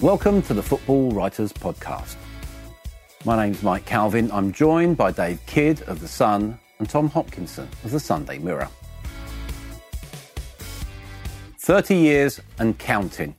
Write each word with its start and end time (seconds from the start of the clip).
Welcome 0.00 0.42
to 0.42 0.54
the 0.54 0.62
Football 0.62 1.10
Writers 1.10 1.52
Podcast. 1.54 2.16
My 3.24 3.34
name's 3.44 3.62
Mike 3.62 3.86
Calvin. 3.86 4.30
I'm 4.30 4.52
joined 4.52 4.96
by 4.96 5.10
Dave 5.10 5.40
Kidd 5.46 5.82
of 5.84 6.00
The 6.00 6.06
Sun 6.06 6.58
and 6.78 6.88
Tom 6.88 7.08
Hopkinson 7.08 7.66
of 7.82 7.90
The 7.90 7.98
Sunday 7.98 8.38
Mirror. 8.38 8.68
30 11.58 11.96
years 11.96 12.40
and 12.58 12.78
counting. 12.78 13.34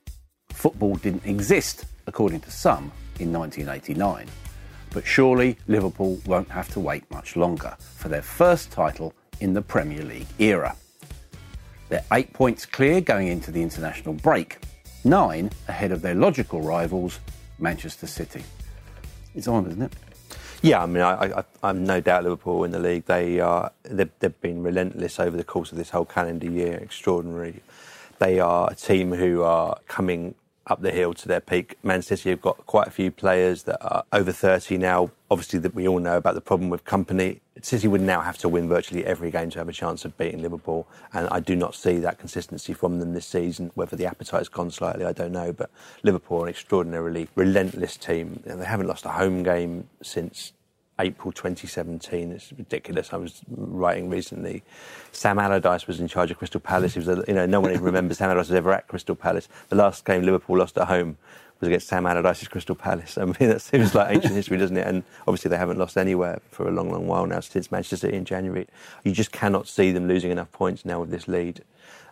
Football 0.50 0.95
didn't 0.95 1.25
exist, 1.25 1.86
according 2.08 2.39
to 2.42 2.52
some, 2.52 2.92
in 3.20 3.31
1989. 3.31 4.28
But 4.91 5.05
surely 5.05 5.57
Liverpool 5.67 6.19
won't 6.25 6.49
have 6.49 6.69
to 6.73 6.80
wait 6.80 7.09
much 7.11 7.35
longer 7.35 7.75
for 7.80 8.09
their 8.09 8.21
first 8.21 8.71
title 8.71 9.13
in 9.39 9.53
the 9.53 9.61
Premier 9.61 10.03
League 10.03 10.27
era. 10.39 10.75
They're 11.89 12.05
eight 12.11 12.33
points 12.33 12.66
clear 12.66 13.02
going 13.02 13.27
into 13.27 13.52
the 13.52 13.61
international 13.61 14.15
break, 14.15 14.59
nine 15.03 15.52
ahead 15.67 15.91
of 15.91 16.02
their 16.02 16.15
logical 16.15 16.61
rivals, 16.61 17.19
Manchester 17.59 18.08
City. 18.08 18.43
It's 19.35 19.47
on, 19.47 19.67
isn't 19.67 19.81
it? 19.81 19.93
Yeah, 20.63 20.81
I 20.81 20.85
mean, 20.88 21.03
I, 21.03 21.43
I'm 21.61 21.83
no 21.83 22.02
doubt 22.02 22.23
Liverpool 22.23 22.63
in 22.63 22.71
the 22.71 22.80
league. 22.80 23.05
They 23.05 23.39
are 23.39 23.71
they've, 23.83 24.09
they've 24.19 24.42
been 24.42 24.64
relentless 24.64 25.19
over 25.19 25.37
the 25.37 25.43
course 25.43 25.71
of 25.71 25.77
this 25.77 25.92
whole 25.92 26.05
calendar 26.05 26.49
year, 26.49 26.77
extraordinary. 26.77 27.61
They 28.19 28.39
are 28.39 28.71
a 28.71 28.75
team 28.75 29.11
who 29.11 29.43
are 29.43 29.77
coming 29.87 30.33
up 30.67 30.82
the 30.82 30.92
hill 30.92 31.14
to 31.14 31.28
their 31.28 31.39
peak. 31.39 31.76
Man 31.83 32.02
City 32.02 32.30
have 32.30 32.42
got 32.42 32.66
quite 32.66 32.88
a 32.88 32.92
few 32.92 33.11
players 33.11 33.64
that 33.64 33.83
are 33.83 34.04
over 34.11 34.32
30 34.32 34.78
now. 34.78 35.11
Obviously, 35.30 35.60
that 35.60 35.76
we 35.76 35.88
all 35.88 36.00
know 36.00 36.17
about 36.17 36.36
the 36.36 36.42
problem 36.42 36.70
with 36.70 36.86
Kompany. 36.86 37.39
City 37.61 37.88
would 37.88 38.02
now 38.02 38.22
have 38.22 38.38
to 38.38 38.48
win 38.48 38.70
virtually 38.70 39.05
every 39.05 39.32
game 39.32 39.50
to 39.50 39.60
have 39.60 39.67
a 39.67 39.73
chance 39.73 40.05
of 40.05 40.17
beating 40.17 40.42
Liverpool, 40.42 40.88
and 41.11 41.28
I 41.30 41.39
do 41.39 41.55
not 41.55 41.76
see 41.76 41.98
that 42.00 42.20
consistency 42.20 42.73
from 42.73 43.00
them 43.00 43.14
this 43.14 43.26
season. 43.26 43.72
Whether 43.73 43.95
the 43.95 44.05
appetite's 44.05 44.48
gone 44.48 44.72
slightly, 44.72 45.05
I 45.05 45.11
don't 45.11 45.32
know. 45.32 45.52
But 45.52 45.70
Liverpool 46.04 46.42
are 46.42 46.44
an 46.44 46.50
extraordinarily 46.50 47.28
relentless 47.36 47.98
team. 47.98 48.42
They 48.45 48.64
haven't 48.64 48.88
lost 48.88 49.05
a 49.05 49.10
home 49.10 49.44
game 49.44 49.89
since 50.02 50.54
April 50.99 51.31
2017. 51.31 52.31
It's 52.31 52.52
ridiculous. 52.53 53.13
I 53.13 53.17
was 53.17 53.41
writing 53.49 54.09
recently. 54.09 54.63
Sam 55.11 55.39
Allardyce 55.39 55.87
was 55.87 55.99
in 55.99 56.08
charge 56.08 56.31
of 56.31 56.37
Crystal 56.37 56.59
Palace. 56.59 56.93
He 56.93 56.99
was, 56.99 57.08
a, 57.08 57.23
you 57.27 57.33
know, 57.33 57.45
no 57.45 57.59
one 57.59 57.71
even 57.71 57.83
remembers 57.83 58.17
Sam 58.17 58.30
Allardyce 58.30 58.49
was 58.49 58.58
ever 58.58 58.73
at 58.73 58.87
Crystal 58.87 59.15
Palace. 59.15 59.47
The 59.69 59.75
last 59.75 60.05
game 60.05 60.23
Liverpool 60.23 60.57
lost 60.57 60.77
at 60.77 60.87
home 60.87 61.17
was 61.59 61.67
against 61.67 61.87
Sam 61.87 62.05
Allardyce's 62.05 62.47
Crystal 62.47 62.75
Palace. 62.75 63.17
I 63.17 63.25
mean, 63.25 63.36
that 63.39 63.61
seems 63.61 63.95
like 63.95 64.15
ancient 64.15 64.33
history, 64.33 64.57
doesn't 64.57 64.77
it? 64.77 64.87
And 64.87 65.03
obviously, 65.27 65.49
they 65.49 65.57
haven't 65.57 65.77
lost 65.77 65.97
anywhere 65.97 66.39
for 66.49 66.67
a 66.67 66.71
long, 66.71 66.91
long 66.91 67.07
while 67.07 67.25
now 67.25 67.39
since 67.39 67.71
Manchester 67.71 67.97
City 67.97 68.17
in 68.17 68.25
January. 68.25 68.67
You 69.03 69.11
just 69.11 69.31
cannot 69.31 69.67
see 69.67 69.91
them 69.91 70.07
losing 70.07 70.31
enough 70.31 70.52
points 70.52 70.86
now 70.86 70.99
with 70.99 71.11
this 71.11 71.27
lead. 71.27 71.63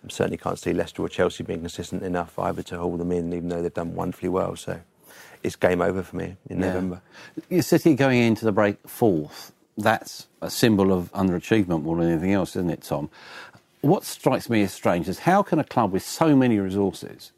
I 0.03 0.09
certainly 0.09 0.37
can't 0.37 0.59
see 0.59 0.73
Leicester 0.73 1.01
or 1.01 1.09
Chelsea 1.09 1.43
being 1.43 1.61
consistent 1.61 2.03
enough 2.03 2.37
either 2.37 2.61
to 2.63 2.77
hold 2.77 2.99
them 2.99 3.11
in, 3.11 3.33
even 3.33 3.49
though 3.49 3.61
they've 3.61 3.73
done 3.73 3.95
wonderfully 3.95 4.29
well. 4.29 4.55
So 4.55 4.79
it's 5.43 5.55
game 5.55 5.81
over 5.81 6.03
for 6.03 6.15
me 6.15 6.35
in 6.49 6.59
yeah. 6.59 6.67
November. 6.67 7.01
Your 7.49 7.61
City 7.61 7.95
going 7.95 8.19
into 8.19 8.45
the 8.45 8.51
break 8.51 8.77
fourth, 8.87 9.51
that's 9.77 10.27
a 10.41 10.49
symbol 10.49 10.91
of 10.91 11.11
underachievement 11.13 11.83
more 11.83 11.97
than 11.97 12.09
anything 12.09 12.33
else, 12.33 12.55
isn't 12.55 12.69
it, 12.69 12.83
Tom? 12.83 13.09
What 13.81 14.03
strikes 14.03 14.49
me 14.49 14.63
as 14.63 14.73
strange 14.73 15.07
is 15.07 15.19
how 15.19 15.43
can 15.43 15.59
a 15.59 15.63
club 15.63 15.91
with 15.91 16.03
so 16.03 16.35
many 16.35 16.59
resources 16.59 17.31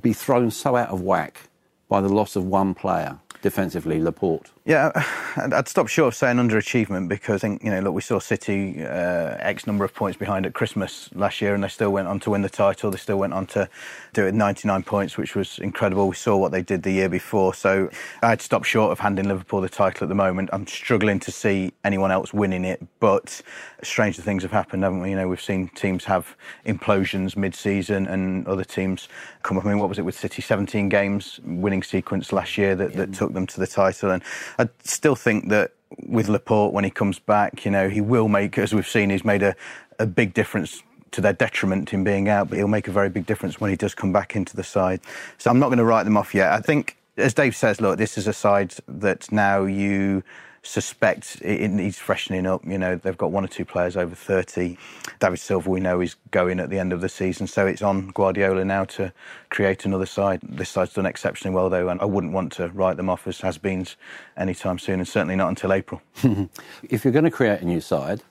be 0.00 0.12
thrown 0.12 0.50
so 0.50 0.76
out 0.76 0.88
of 0.88 1.02
whack 1.02 1.48
by 1.88 2.00
the 2.00 2.08
loss 2.08 2.36
of 2.36 2.46
one 2.46 2.74
player 2.74 3.18
defensively, 3.42 4.00
Laporte? 4.00 4.50
Yeah, 4.64 4.92
I'd 5.36 5.68
stop 5.68 5.88
short 5.88 6.08
of 6.08 6.14
saying 6.14 6.36
underachievement 6.36 7.08
because 7.08 7.42
I 7.44 7.48
think, 7.48 7.64
you 7.64 7.70
know, 7.70 7.80
look, 7.80 7.94
we 7.94 8.00
saw 8.00 8.20
City 8.20 8.84
uh, 8.84 9.36
X 9.40 9.66
number 9.66 9.84
of 9.84 9.92
points 9.92 10.16
behind 10.16 10.46
at 10.46 10.54
Christmas 10.54 11.10
last 11.14 11.40
year 11.40 11.54
and 11.54 11.64
they 11.64 11.68
still 11.68 11.90
went 11.90 12.06
on 12.06 12.20
to 12.20 12.30
win 12.30 12.42
the 12.42 12.48
title. 12.48 12.90
They 12.90 12.98
still 12.98 13.18
went 13.18 13.34
on 13.34 13.46
to 13.48 13.68
do 14.12 14.24
it 14.24 14.34
99 14.34 14.84
points, 14.84 15.18
which 15.18 15.34
was 15.34 15.58
incredible. 15.58 16.08
We 16.08 16.14
saw 16.14 16.36
what 16.36 16.52
they 16.52 16.62
did 16.62 16.84
the 16.84 16.92
year 16.92 17.08
before. 17.08 17.54
So 17.54 17.90
I'd 18.22 18.40
stop 18.40 18.64
short 18.64 18.92
of 18.92 19.00
handing 19.00 19.26
Liverpool 19.28 19.60
the 19.60 19.68
title 19.68 20.04
at 20.04 20.08
the 20.08 20.14
moment. 20.14 20.50
I'm 20.52 20.66
struggling 20.66 21.18
to 21.20 21.32
see 21.32 21.72
anyone 21.84 22.12
else 22.12 22.32
winning 22.32 22.64
it, 22.64 22.86
but 23.00 23.42
stranger 23.82 24.22
things 24.22 24.44
have 24.44 24.52
happened, 24.52 24.84
haven't 24.84 25.00
we? 25.00 25.10
You 25.10 25.16
know, 25.16 25.26
we've 25.26 25.40
seen 25.42 25.68
teams 25.70 26.04
have 26.04 26.36
implosions 26.64 27.36
mid 27.36 27.54
season 27.54 28.06
and 28.06 28.46
other 28.46 28.64
teams 28.64 29.08
come 29.42 29.58
up. 29.58 29.66
I 29.66 29.70
mean, 29.70 29.80
what 29.80 29.88
was 29.88 29.98
it 29.98 30.04
with 30.04 30.16
City? 30.16 30.40
17 30.40 30.88
games 30.88 31.40
winning 31.44 31.82
sequence 31.82 32.32
last 32.32 32.56
year 32.56 32.76
that, 32.76 32.92
that 32.94 33.12
took 33.12 33.31
them 33.34 33.46
to 33.48 33.60
the 33.60 33.66
title. 33.66 34.10
And 34.10 34.22
I 34.58 34.68
still 34.84 35.16
think 35.16 35.48
that 35.48 35.72
with 36.06 36.28
Laporte, 36.28 36.72
when 36.72 36.84
he 36.84 36.90
comes 36.90 37.18
back, 37.18 37.64
you 37.64 37.70
know, 37.70 37.88
he 37.88 38.00
will 38.00 38.28
make, 38.28 38.58
as 38.58 38.74
we've 38.74 38.86
seen, 38.86 39.10
he's 39.10 39.24
made 39.24 39.42
a, 39.42 39.54
a 39.98 40.06
big 40.06 40.34
difference 40.34 40.82
to 41.12 41.20
their 41.20 41.32
detriment 41.32 41.92
in 41.92 42.04
being 42.04 42.28
out, 42.28 42.48
but 42.48 42.56
he'll 42.56 42.68
make 42.68 42.88
a 42.88 42.92
very 42.92 43.10
big 43.10 43.26
difference 43.26 43.60
when 43.60 43.70
he 43.70 43.76
does 43.76 43.94
come 43.94 44.12
back 44.12 44.34
into 44.34 44.56
the 44.56 44.64
side. 44.64 45.00
So 45.38 45.50
I'm 45.50 45.58
not 45.58 45.68
going 45.68 45.78
to 45.78 45.84
write 45.84 46.04
them 46.04 46.16
off 46.16 46.34
yet. 46.34 46.52
I 46.52 46.60
think, 46.60 46.96
as 47.16 47.34
Dave 47.34 47.54
says, 47.54 47.80
look, 47.80 47.98
this 47.98 48.16
is 48.16 48.26
a 48.26 48.32
side 48.32 48.74
that 48.88 49.30
now 49.30 49.64
you 49.64 50.22
suspect 50.62 51.38
it 51.42 51.68
needs 51.70 51.98
freshening 51.98 52.46
up. 52.46 52.64
You 52.64 52.78
know, 52.78 52.96
they've 52.96 53.16
got 53.16 53.32
one 53.32 53.44
or 53.44 53.48
two 53.48 53.64
players 53.64 53.96
over 53.96 54.14
30. 54.14 54.76
David 55.18 55.38
Silva, 55.38 55.68
we 55.68 55.80
know, 55.80 56.00
is 56.00 56.16
going 56.30 56.60
at 56.60 56.70
the 56.70 56.78
end 56.78 56.92
of 56.92 57.00
the 57.00 57.08
season. 57.08 57.46
So 57.46 57.66
it's 57.66 57.82
on 57.82 58.08
Guardiola 58.08 58.64
now 58.64 58.84
to 58.84 59.12
create 59.50 59.84
another 59.84 60.06
side. 60.06 60.40
This 60.42 60.70
side's 60.70 60.94
done 60.94 61.06
exceptionally 61.06 61.54
well, 61.54 61.68
though, 61.68 61.88
and 61.88 62.00
I 62.00 62.04
wouldn't 62.04 62.32
want 62.32 62.52
to 62.52 62.68
write 62.68 62.96
them 62.96 63.10
off 63.10 63.26
as 63.26 63.40
has 63.40 63.58
beens 63.58 63.96
anytime 64.36 64.78
soon, 64.78 65.00
and 65.00 65.08
certainly 65.08 65.36
not 65.36 65.48
until 65.48 65.72
April. 65.72 66.00
if 66.88 67.04
you're 67.04 67.12
going 67.12 67.24
to 67.24 67.30
create 67.30 67.60
a 67.60 67.64
new 67.64 67.80
side, 67.80 68.22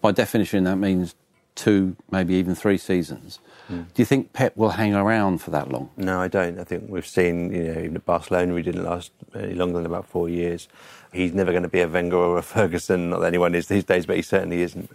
by 0.00 0.12
definition, 0.12 0.64
that 0.64 0.76
means 0.76 1.14
two, 1.54 1.96
maybe 2.10 2.34
even 2.34 2.54
three 2.54 2.78
seasons. 2.78 3.38
Mm. 3.70 3.86
Do 3.94 4.02
you 4.02 4.04
think 4.04 4.32
Pep 4.32 4.56
will 4.56 4.70
hang 4.70 4.94
around 4.94 5.38
for 5.38 5.50
that 5.50 5.70
long? 5.70 5.90
No, 5.96 6.20
I 6.20 6.28
don't. 6.28 6.58
I 6.58 6.64
think 6.64 6.84
we've 6.88 7.06
seen, 7.06 7.52
you 7.52 7.62
know, 7.64 7.80
even 7.80 7.96
at 7.96 8.04
Barcelona, 8.04 8.56
he 8.56 8.62
didn't 8.62 8.84
last 8.84 9.12
any 9.34 9.54
longer 9.54 9.78
than 9.78 9.86
about 9.86 10.06
four 10.06 10.28
years. 10.28 10.68
He's 11.12 11.32
never 11.32 11.52
going 11.52 11.62
to 11.62 11.68
be 11.68 11.80
a 11.80 11.88
Wenger 11.88 12.16
or 12.16 12.38
a 12.38 12.42
Ferguson, 12.54 13.10
not 13.10 13.20
that 13.20 13.26
anyone 13.26 13.54
is 13.54 13.68
these 13.68 13.84
days, 13.84 14.06
but 14.06 14.16
he 14.16 14.22
certainly 14.22 14.62
isn't. 14.62 14.90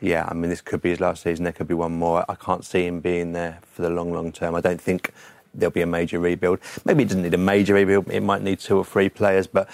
Yeah, 0.00 0.26
I 0.28 0.34
mean, 0.34 0.50
this 0.50 0.60
could 0.60 0.82
be 0.82 0.90
his 0.90 1.00
last 1.00 1.22
season. 1.22 1.44
There 1.44 1.52
could 1.52 1.68
be 1.68 1.74
one 1.74 1.92
more. 1.92 2.24
I 2.28 2.34
can't 2.34 2.64
see 2.64 2.86
him 2.86 3.00
being 3.00 3.32
there 3.32 3.58
for 3.62 3.82
the 3.82 3.90
long, 3.90 4.12
long 4.12 4.32
term. 4.32 4.54
I 4.54 4.60
don't 4.60 4.80
think 4.80 5.12
there'll 5.54 5.72
be 5.72 5.82
a 5.82 5.86
major 5.86 6.18
rebuild. 6.18 6.58
Maybe 6.84 7.04
it 7.04 7.06
doesn't 7.06 7.22
need 7.22 7.34
a 7.34 7.38
major 7.38 7.74
rebuild. 7.74 8.10
It 8.10 8.20
might 8.22 8.42
need 8.42 8.60
two 8.60 8.76
or 8.76 8.84
three 8.84 9.08
players, 9.08 9.46
but 9.46 9.68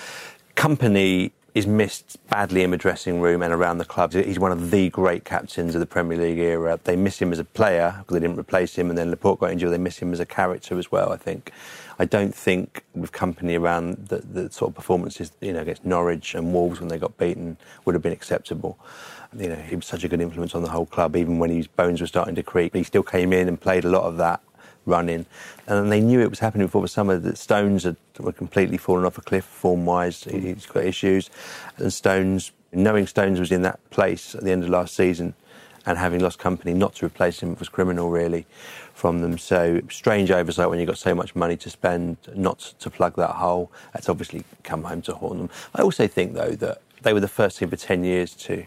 Kompany 0.57 1.33
is 1.55 1.67
missed 1.67 2.19
badly 2.29 2.63
in 2.63 2.71
the 2.71 2.77
dressing 2.77 3.21
room 3.21 3.43
and 3.43 3.53
around 3.53 3.79
the 3.79 3.85
club. 3.85 4.13
He's 4.13 4.39
one 4.39 4.53
of 4.53 4.71
the 4.71 4.91
great 4.91 5.25
captains 5.25 5.75
of 5.75 5.81
the 5.81 5.87
Premier 5.87 6.19
League 6.19 6.39
era. 6.39 6.79
They 6.83 6.97
miss 6.97 7.21
him 7.21 7.33
as 7.33 7.39
a 7.39 7.45
player 7.45 7.95
because 7.99 8.15
they 8.15 8.21
didn't 8.21 8.39
replace 8.39 8.77
him, 8.77 8.89
and 8.89 8.99
then 8.99 9.11
Laporte 9.11 9.41
got 9.41 9.53
injured. 9.53 9.73
They 9.73 9.79
miss 9.79 9.99
him 9.99 10.13
as 10.13 10.21
a 10.21 10.27
character 10.27 10.79
as 10.79 10.93
well. 10.93 11.13
I 11.13 11.17
think. 11.17 11.53
I 11.99 12.07
don't 12.07 12.35
think 12.35 12.85
with 12.95 13.13
Kompany 13.13 13.61
around 13.61 14.09
the, 14.09 14.19
the 14.19 14.51
sort 14.51 14.71
of 14.71 14.75
performances, 14.75 15.33
you 15.43 15.53
know, 15.53 15.61
against 15.61 15.85
Norwich 15.85 16.35
and 16.35 16.53
Wolves 16.53 16.81
when 16.81 16.89
they 16.89 16.97
got 16.97 17.19
beaten 17.19 17.59
would 17.85 17.95
have 17.95 18.03
been 18.03 18.13
acceptable. 18.13 18.79
You 19.37 19.51
know, 19.51 19.57
he 19.57 19.77
was 19.77 19.85
such 19.85 20.03
a 20.03 20.09
good 20.09 20.21
influence 20.21 20.55
on 20.55 20.63
the 20.63 20.71
whole 20.71 20.87
club, 20.87 21.15
even 21.15 21.39
when 21.39 21.51
his 21.51 21.67
bones 21.67 22.01
were 22.01 22.07
starting 22.07 22.35
to 22.37 22.43
creak. 22.43 22.75
He 22.75 22.85
still 22.85 23.03
came 23.03 23.33
in 23.35 23.49
and 23.49 23.61
played 23.61 23.85
a 23.85 23.91
lot 23.91 24.05
of 24.05 24.17
that 24.17 24.41
running. 24.87 25.27
And 25.67 25.91
they 25.91 26.01
knew 26.01 26.21
it 26.21 26.31
was 26.31 26.39
happening 26.39 26.67
before 26.67 26.83
the 26.83 26.89
summer 26.89 27.19
that 27.19 27.39
Stones 27.39 27.85
had, 27.85 27.97
were 28.19 28.33
completely 28.33 28.77
fallen 28.77 29.05
off 29.05 29.19
a 29.19 29.23
cliff 29.23 29.45
form 29.45 29.87
wise. 29.87 30.25
He's 30.25 30.67
got 30.67 30.85
issues. 30.85 31.31
And 31.77 31.93
Stones, 31.93 32.53
knowing 32.73 33.07
Stones 33.07 33.41
was 33.41 33.53
in 33.53 33.63
that 33.63 33.79
place 33.91 34.35
at 34.35 34.43
the 34.43 34.51
end 34.51 34.65
of 34.65 34.71
last 34.71 34.95
season 34.95 35.35
and 35.87 35.97
having 35.97 36.21
lost 36.21 36.39
Kompany, 36.39 36.75
not 36.75 36.95
to 36.97 37.07
replace 37.07 37.41
him 37.43 37.57
was 37.57 37.69
criminal, 37.69 38.11
really 38.11 38.47
from 38.93 39.23
them. 39.23 39.39
So 39.39 39.81
strange 39.91 40.31
oversight 40.31 40.69
when 40.69 40.79
you've 40.79 40.89
got 40.89 40.99
so 40.99 41.15
much 41.15 41.35
money 41.35 41.57
to 41.57 41.71
spend, 41.71 42.19
not 42.35 42.59
to 42.81 42.91
plug 42.91 43.17
that 43.17 43.31
hole. 43.31 43.73
That's 43.95 44.09
obviously 44.09 44.45
come 44.63 44.85
home 44.85 45.01
to 45.03 45.15
haunt 45.15 45.39
them. 45.39 45.51
I 45.75 45.83
also 45.83 46.07
think 46.07 46.35
though 46.35 46.51
that 46.51 46.83
they 47.03 47.15
were 47.15 47.21
the 47.21 47.29
first 47.29 47.59
team 47.59 47.71
for 47.71 47.77
ten 47.77 48.05
years 48.05 48.35
to 48.35 48.67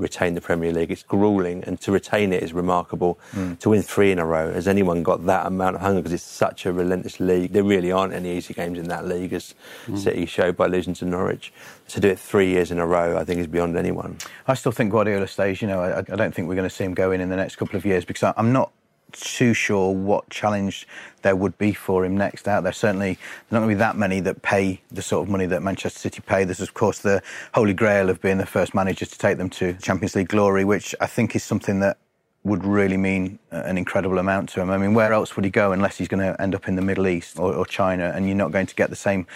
retain 0.00 0.34
the 0.34 0.40
Premier 0.40 0.72
League. 0.72 0.90
It's 0.90 1.02
grueling, 1.02 1.62
and 1.64 1.80
to 1.82 1.92
retain 1.92 2.32
it 2.32 2.42
is 2.42 2.52
remarkable. 2.52 3.18
Mm. 3.32 3.58
To 3.60 3.70
win 3.70 3.82
three 3.82 4.10
in 4.10 4.18
a 4.18 4.26
row, 4.26 4.52
has 4.52 4.66
anyone 4.66 5.02
got 5.02 5.26
that 5.26 5.46
amount 5.46 5.76
of 5.76 5.82
hunger? 5.82 6.00
Because 6.00 6.12
it's 6.12 6.22
such 6.22 6.66
a 6.66 6.72
relentless 6.72 7.20
league. 7.20 7.52
There 7.52 7.62
really 7.62 7.92
aren't 7.92 8.12
any 8.12 8.36
easy 8.36 8.54
games 8.54 8.78
in 8.78 8.88
that 8.88 9.06
league, 9.06 9.32
as 9.32 9.54
mm. 9.86 9.98
City 9.98 10.26
showed 10.26 10.56
by 10.56 10.66
losing 10.66 10.94
to 10.94 11.04
Norwich. 11.04 11.52
To 11.88 12.00
do 12.00 12.08
it 12.08 12.18
three 12.18 12.48
years 12.48 12.70
in 12.70 12.78
a 12.78 12.86
row, 12.86 13.18
I 13.18 13.24
think 13.24 13.40
is 13.40 13.46
beyond 13.46 13.76
anyone. 13.76 14.18
I 14.46 14.54
still 14.54 14.72
think 14.72 14.92
Guardiola 14.92 15.26
stays. 15.26 15.60
You 15.60 15.68
know, 15.68 15.80
I, 15.80 15.98
I 15.98 16.02
don't 16.02 16.34
think 16.34 16.48
we're 16.48 16.54
going 16.54 16.68
to 16.68 16.74
see 16.74 16.84
him 16.84 16.94
go 16.94 17.10
in 17.12 17.20
in 17.20 17.28
the 17.28 17.36
next 17.36 17.56
couple 17.56 17.76
of 17.76 17.84
years 17.84 18.04
because 18.04 18.32
I'm 18.36 18.52
not 18.52 18.72
too 19.12 19.54
sure 19.54 19.94
what 19.94 20.28
challenge 20.30 20.86
there 21.22 21.36
would 21.36 21.56
be 21.58 21.72
for 21.72 22.04
him 22.04 22.16
next 22.16 22.48
out 22.48 22.62
there. 22.62 22.72
Certainly, 22.72 23.14
there's 23.14 23.52
not 23.52 23.58
going 23.60 23.70
to 23.70 23.74
be 23.74 23.78
that 23.78 23.96
many 23.96 24.20
that 24.20 24.42
pay 24.42 24.80
the 24.90 25.02
sort 25.02 25.26
of 25.26 25.30
money 25.30 25.46
that 25.46 25.62
Manchester 25.62 25.98
City 25.98 26.22
pay. 26.26 26.44
There's, 26.44 26.60
of 26.60 26.74
course, 26.74 27.00
the 27.00 27.22
holy 27.54 27.74
grail 27.74 28.10
of 28.10 28.20
being 28.20 28.38
the 28.38 28.46
first 28.46 28.74
manager 28.74 29.06
to 29.06 29.18
take 29.18 29.38
them 29.38 29.50
to 29.50 29.74
Champions 29.74 30.16
League 30.16 30.28
glory, 30.28 30.64
which 30.64 30.94
I 31.00 31.06
think 31.06 31.36
is 31.36 31.42
something 31.42 31.80
that 31.80 31.98
would 32.42 32.64
really 32.64 32.96
mean 32.96 33.38
uh, 33.52 33.62
an 33.66 33.76
incredible 33.76 34.18
amount 34.18 34.48
to 34.50 34.60
him. 34.60 34.70
I 34.70 34.78
mean, 34.78 34.94
where 34.94 35.12
else 35.12 35.36
would 35.36 35.44
he 35.44 35.50
go 35.50 35.72
unless 35.72 35.98
he's 35.98 36.08
going 36.08 36.22
to 36.22 36.40
end 36.40 36.54
up 36.54 36.68
in 36.68 36.76
the 36.76 36.82
Middle 36.82 37.06
East 37.06 37.38
or, 37.38 37.52
or 37.52 37.66
China 37.66 38.12
and 38.14 38.26
you're 38.26 38.36
not 38.36 38.50
going 38.50 38.66
to 38.66 38.74
get 38.74 38.88
the 38.88 38.96
same 38.96 39.26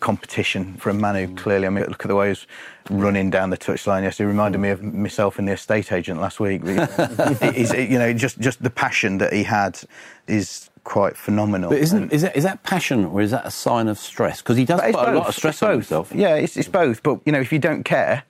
competition 0.00 0.74
from 0.74 1.00
Manu, 1.00 1.34
clearly. 1.34 1.66
I 1.66 1.70
mean, 1.70 1.84
look 1.84 2.04
at 2.04 2.08
the 2.08 2.14
way 2.14 2.26
he 2.26 2.30
was 2.30 2.46
running 2.90 3.30
down 3.30 3.50
the 3.50 3.56
touchline 3.56 4.02
yesterday. 4.02 4.26
It 4.26 4.32
reminded 4.32 4.58
me 4.58 4.70
of 4.70 4.82
myself 4.82 5.38
and 5.38 5.48
the 5.48 5.52
estate 5.52 5.92
agent 5.92 6.20
last 6.20 6.38
week. 6.38 6.62
He's, 7.54 7.72
you 7.72 7.98
know, 7.98 8.12
just, 8.12 8.38
just 8.38 8.62
the 8.62 8.70
passion 8.70 9.18
that 9.18 9.32
he 9.32 9.42
had 9.42 9.80
is 10.26 10.70
quite 10.84 11.16
phenomenal. 11.16 11.70
But 11.70 11.80
isn't, 11.80 12.12
is, 12.12 12.22
that, 12.22 12.36
is 12.36 12.44
that 12.44 12.62
passion 12.62 13.06
or 13.06 13.20
is 13.20 13.30
that 13.30 13.46
a 13.46 13.50
sign 13.50 13.88
of 13.88 13.98
stress? 13.98 14.42
Because 14.42 14.56
he 14.56 14.64
does 14.64 14.80
put 14.80 14.92
both. 14.92 15.08
a 15.08 15.12
lot 15.12 15.28
of 15.28 15.34
stress 15.34 15.62
on 15.62 15.72
himself. 15.72 16.12
Yeah, 16.14 16.36
it's, 16.36 16.56
it's 16.56 16.68
both. 16.68 17.02
But, 17.02 17.20
you 17.24 17.32
know, 17.32 17.40
if 17.40 17.52
you 17.52 17.58
don't 17.58 17.82
care, 17.82 18.24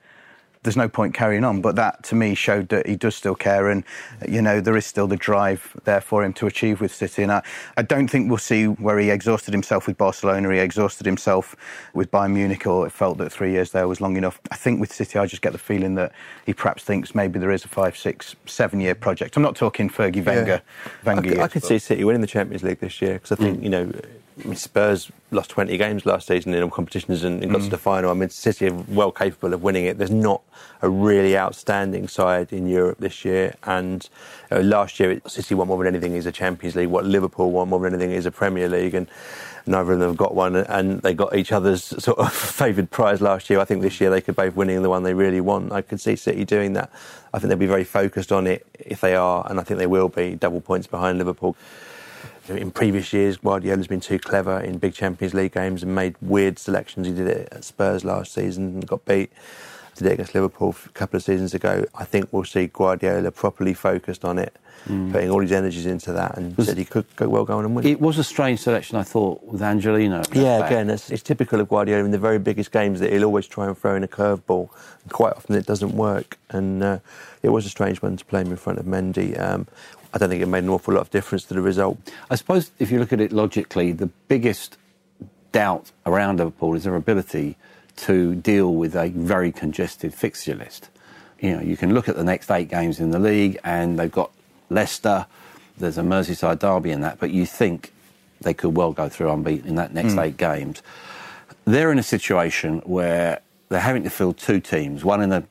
there's 0.67 0.77
no 0.77 0.89
point 0.89 1.15
carrying 1.15 1.45
on. 1.45 1.61
But 1.61 1.77
that 1.77 2.03
to 2.05 2.15
me 2.15 2.35
showed 2.35 2.69
that 2.71 2.87
he 2.87 2.97
does 2.97 3.15
still 3.15 3.37
care, 3.37 3.71
and 3.71 3.85
you 4.29 4.43
know 4.43 4.61
there 4.61 4.77
is 4.77 4.85
still 4.85 5.07
the 5.07 5.17
drive 5.17 5.75
there 5.85 6.01
for 6.01 6.25
him 6.25 6.33
to 6.35 6.47
achieve 6.47 6.81
with 6.81 6.93
City. 6.93 7.23
And 7.23 7.33
I, 7.33 7.43
I 7.77 7.83
don't 7.83 8.09
think 8.09 8.29
we'll 8.29 8.39
see 8.39 8.67
where 8.67 8.99
he 8.99 9.11
exhausted 9.11 9.55
himself 9.55 9.87
with 9.87 9.97
Barcelona, 9.97 10.53
he 10.53 10.59
exhausted 10.59 11.07
himself 11.07 11.55
with 11.95 12.11
Bayern 12.11 12.33
Munich, 12.33 12.67
or 12.67 12.87
it 12.87 12.91
felt 12.91 13.19
that 13.19 13.31
three 13.31 13.53
years 13.53 13.71
there 13.71 13.87
was 13.87 14.01
long 14.01 14.17
enough. 14.17 14.41
I 14.51 14.57
think 14.57 14.81
with 14.81 14.93
City, 14.93 15.19
I 15.19 15.27
just 15.27 15.43
get 15.43 15.53
the 15.53 15.59
feeling 15.59 15.95
that 15.95 16.13
he 16.45 16.53
perhaps 16.53 16.83
thinks 16.83 17.15
maybe 17.15 17.39
there 17.39 17.53
is 17.53 17.65
a 17.65 17.69
five, 17.69 17.97
six, 17.97 18.35
seven 18.45 18.81
year 18.81 18.97
project. 18.97 19.37
I'm 19.37 19.43
not 19.43 19.55
talking 19.55 19.89
Fergie 19.89 20.25
Wenger. 20.25 20.63
Yeah. 20.85 20.93
Wenger 21.05 21.21
I, 21.21 21.33
could, 21.33 21.39
I 21.39 21.49
could 21.49 21.65
see 21.65 21.79
City 21.79 22.03
winning 22.05 22.21
the 22.21 22.27
Champions 22.27 22.65
League 22.65 22.81
this 22.81 23.01
year 23.01 23.15
because 23.15 23.33
I 23.33 23.37
think 23.37 23.61
mm. 23.61 23.63
you 23.63 23.71
know 23.71 23.93
I 24.39 24.49
mean, 24.49 24.57
Spurs 24.57 25.11
lost 25.31 25.51
20 25.51 25.77
games 25.79 26.05
last 26.05 26.27
season 26.27 26.53
in 26.53 26.63
all 26.63 26.71
competitions 26.71 27.25
and, 27.25 27.43
and 27.43 27.51
got 27.51 27.63
mm. 27.63 27.65
to 27.65 27.71
the 27.71 27.79
final. 27.79 28.11
I 28.11 28.15
mean, 28.15 28.29
City 28.29 28.69
are 28.69 28.75
well 28.89 29.11
capable 29.11 29.55
of 29.55 29.63
winning 29.63 29.87
it. 29.87 29.97
There's 29.97 30.11
not 30.11 30.43
a 30.83 30.91
really 30.91 31.39
outstanding 31.39 32.07
side 32.07 32.53
in 32.53 32.67
Europe 32.67 32.99
this 32.99 33.25
year. 33.25 33.55
And 33.63 34.07
uh, 34.51 34.61
last 34.61 35.01
year, 35.01 35.23
City 35.27 35.55
won 35.55 35.69
more 35.69 35.83
than 35.83 35.95
anything 35.95 36.15
is 36.15 36.27
a 36.27 36.33
Champions 36.33 36.77
League. 36.77 36.89
What 36.89 37.07
Liverpool 37.07 37.51
won 37.51 37.71
more 37.71 37.81
than 37.81 37.95
anything 37.95 38.13
is 38.13 38.27
a 38.27 38.31
Premier 38.31 38.69
League. 38.69 38.95
And 38.95 39.09
neither 39.65 39.93
of 39.93 40.01
them 40.01 40.11
have 40.11 40.19
got 40.19 40.35
one. 40.35 40.55
And 40.55 41.01
they 41.01 41.15
got 41.15 41.35
each 41.35 41.51
other's 41.51 41.83
sort 42.05 42.19
of 42.19 42.31
favoured 42.31 42.91
prize 42.91 43.23
last 43.23 43.49
year. 43.49 43.59
I 43.59 43.65
think 43.65 43.81
this 43.81 44.01
year 44.03 44.11
they 44.11 44.21
could 44.21 44.37
both 44.37 44.55
winning 44.55 44.83
the 44.83 44.91
one 44.91 45.03
they 45.03 45.15
really 45.15 45.41
want. 45.41 45.73
I 45.73 45.81
could 45.81 46.01
see 46.01 46.15
City 46.15 46.45
doing 46.45 46.75
that. 46.75 46.91
I 47.33 47.39
think 47.39 47.49
they'll 47.49 47.59
be 47.59 47.67
very 47.67 47.85
focused 47.85 48.33
on 48.33 48.47
it 48.47 48.67
if 48.75 49.01
they 49.01 49.15
are, 49.15 49.47
and 49.51 49.61
I 49.61 49.63
think 49.63 49.79
they 49.79 49.87
will 49.87 50.09
be 50.09 50.37
double 50.37 50.61
points 50.61 50.87
behind 50.87 51.19
Liverpool 51.19 51.57
in 52.49 52.71
previous 52.71 53.13
years, 53.13 53.37
Guardiola's 53.37 53.87
been 53.87 54.01
too 54.01 54.19
clever 54.19 54.61
in 54.61 54.79
big 54.79 54.95
Champions 54.95 55.35
League 55.35 55.53
games 55.53 55.83
and 55.83 55.95
made 55.95 56.17
weird 56.21 56.59
selections. 56.59 57.07
He 57.07 57.13
did 57.13 57.27
it 57.27 57.49
at 57.53 57.65
Spurs 57.65 58.05
last 58.05 58.33
season 58.33 58.67
and 58.67 58.87
got 58.87 59.05
beat. 59.05 59.33
Did 59.97 60.09
it 60.09 60.13
against 60.13 60.35
Liverpool 60.35 60.77
a 60.85 60.89
couple 60.91 61.17
of 61.17 61.23
seasons 61.23 61.55
ago. 61.55 61.87
I 61.95 62.05
think 62.05 62.29
we'll 62.31 62.45
see 62.45 62.67
Guardiola 62.67 63.31
properly 63.31 63.73
focused 63.73 64.27
on 64.27 64.39
it, 64.39 64.55
mm. 64.87 65.11
putting 65.11 65.31
all 65.31 65.41
his 65.41 65.53
energies 65.53 65.87
into 65.87 66.13
that, 66.13 66.37
and 66.37 66.55
said 66.63 66.77
he 66.77 66.85
could 66.85 67.07
go 67.17 67.31
well 67.31 67.47
go 67.47 67.57
on 67.57 67.65
and 67.65 67.75
win. 67.75 67.87
It 67.87 67.99
was 67.99 68.19
a 68.19 68.25
strange 68.25 68.61
selection, 68.61 68.99
I 68.99 69.05
thought, 69.05 69.43
with 69.45 69.63
Angelino. 69.63 70.23
Yeah, 70.35 70.59
back. 70.59 70.71
again, 70.71 70.91
it's, 70.91 71.11
it's, 71.11 71.23
typical 71.23 71.61
of 71.61 71.71
Guardiola 71.71 72.05
in 72.05 72.11
the 72.11 72.19
very 72.19 72.39
biggest 72.39 72.73
games 72.73 73.01
that 73.01 73.11
he'll 73.11 73.25
always 73.25 73.47
try 73.47 73.69
and 73.69 73.79
throw 73.79 73.95
in 73.95 74.05
a 74.05 74.09
curveball, 74.09 74.69
and 75.03 75.13
quite 75.13 75.33
often 75.33 75.57
it 75.57 75.65
doesn't 75.65 75.93
work. 75.93 76.37
And 76.51 76.83
uh, 76.83 76.99
it 77.43 77.49
was 77.49 77.65
a 77.65 77.71
strange 77.71 78.03
one 78.03 78.19
to 78.19 78.25
play 78.27 78.43
him 78.43 78.51
in 78.51 78.57
front 78.57 78.79
of 78.79 78.85
Mendy. 78.85 79.41
Um, 79.41 79.67
I 80.17 80.19
don't 80.19 80.31
think 80.31 80.43
it 80.43 80.47
made 80.47 80.65
an 80.65 80.71
awful 80.71 80.95
lot 80.95 81.03
of 81.03 81.11
difference 81.11 81.45
to 81.45 81.53
the 81.53 81.61
result. 81.61 81.99
I 82.31 82.37
suppose 82.37 82.71
if 82.79 82.91
you 82.91 82.99
look 82.99 83.13
at 83.13 83.21
it 83.21 83.33
logically, 83.33 83.93
the 83.93 84.07
biggest 84.29 84.79
doubt 85.53 85.93
around 86.07 86.39
Liverpool 86.39 86.75
is 86.75 86.85
their 86.85 86.97
ability 86.97 87.59
to 87.97 88.35
deal 88.35 88.75
with 88.75 88.97
a 88.97 89.11
very 89.11 89.53
congested 89.53 90.15
fixture 90.15 90.55
list. 90.55 90.89
You 91.39 91.57
know, 91.57 91.61
you 91.61 91.77
can 91.77 91.93
look 91.93 92.09
at 92.09 92.17
the 92.17 92.25
next 92.25 92.51
eight 92.51 92.71
games 92.71 92.99
in 92.99 93.11
the 93.11 93.19
league, 93.19 93.59
and 93.63 93.99
they've 93.99 94.11
got 94.11 94.31
Leicester. 94.71 95.27
There's 95.77 95.99
a 95.99 96.03
Merseyside 96.03 96.61
derby 96.61 96.93
in 96.93 97.03
that, 97.03 97.19
but 97.19 97.31
you 97.31 97.45
think 97.45 97.93
they 98.41 98.55
could 98.55 98.75
well 98.75 98.93
go 98.93 99.11
through 99.11 99.31
unbeaten 99.31 99.69
in 99.69 99.75
that 99.75 99.93
next 99.93 100.15
mm. 100.15 100.25
eight 100.25 100.39
games. 100.39 100.81
They're 101.67 101.93
in 101.93 101.99
a 101.99 102.03
situation 102.03 102.79
where 102.87 103.43
they're 103.69 103.81
having 103.81 104.05
to 104.05 104.11
field 104.11 104.39
two 104.39 104.61
teams, 104.61 105.05
one 105.05 105.21
in 105.21 105.29
the 105.29 105.45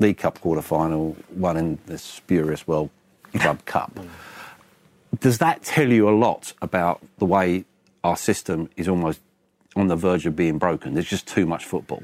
League 0.00 0.18
Cup 0.18 0.40
quarter 0.40 0.62
final, 0.62 1.16
one 1.28 1.56
in 1.56 1.78
the 1.86 1.98
spurious 1.98 2.66
World 2.66 2.90
Club 3.34 3.64
Cup. 3.64 3.98
Does 5.20 5.38
that 5.38 5.62
tell 5.62 5.90
you 5.90 6.08
a 6.08 6.14
lot 6.16 6.52
about 6.60 7.02
the 7.18 7.24
way 7.24 7.64
our 8.04 8.16
system 8.16 8.68
is 8.76 8.88
almost 8.88 9.20
on 9.74 9.88
the 9.88 9.96
verge 9.96 10.26
of 10.26 10.36
being 10.36 10.58
broken? 10.58 10.94
There's 10.94 11.08
just 11.08 11.26
too 11.26 11.46
much 11.46 11.64
football. 11.64 12.02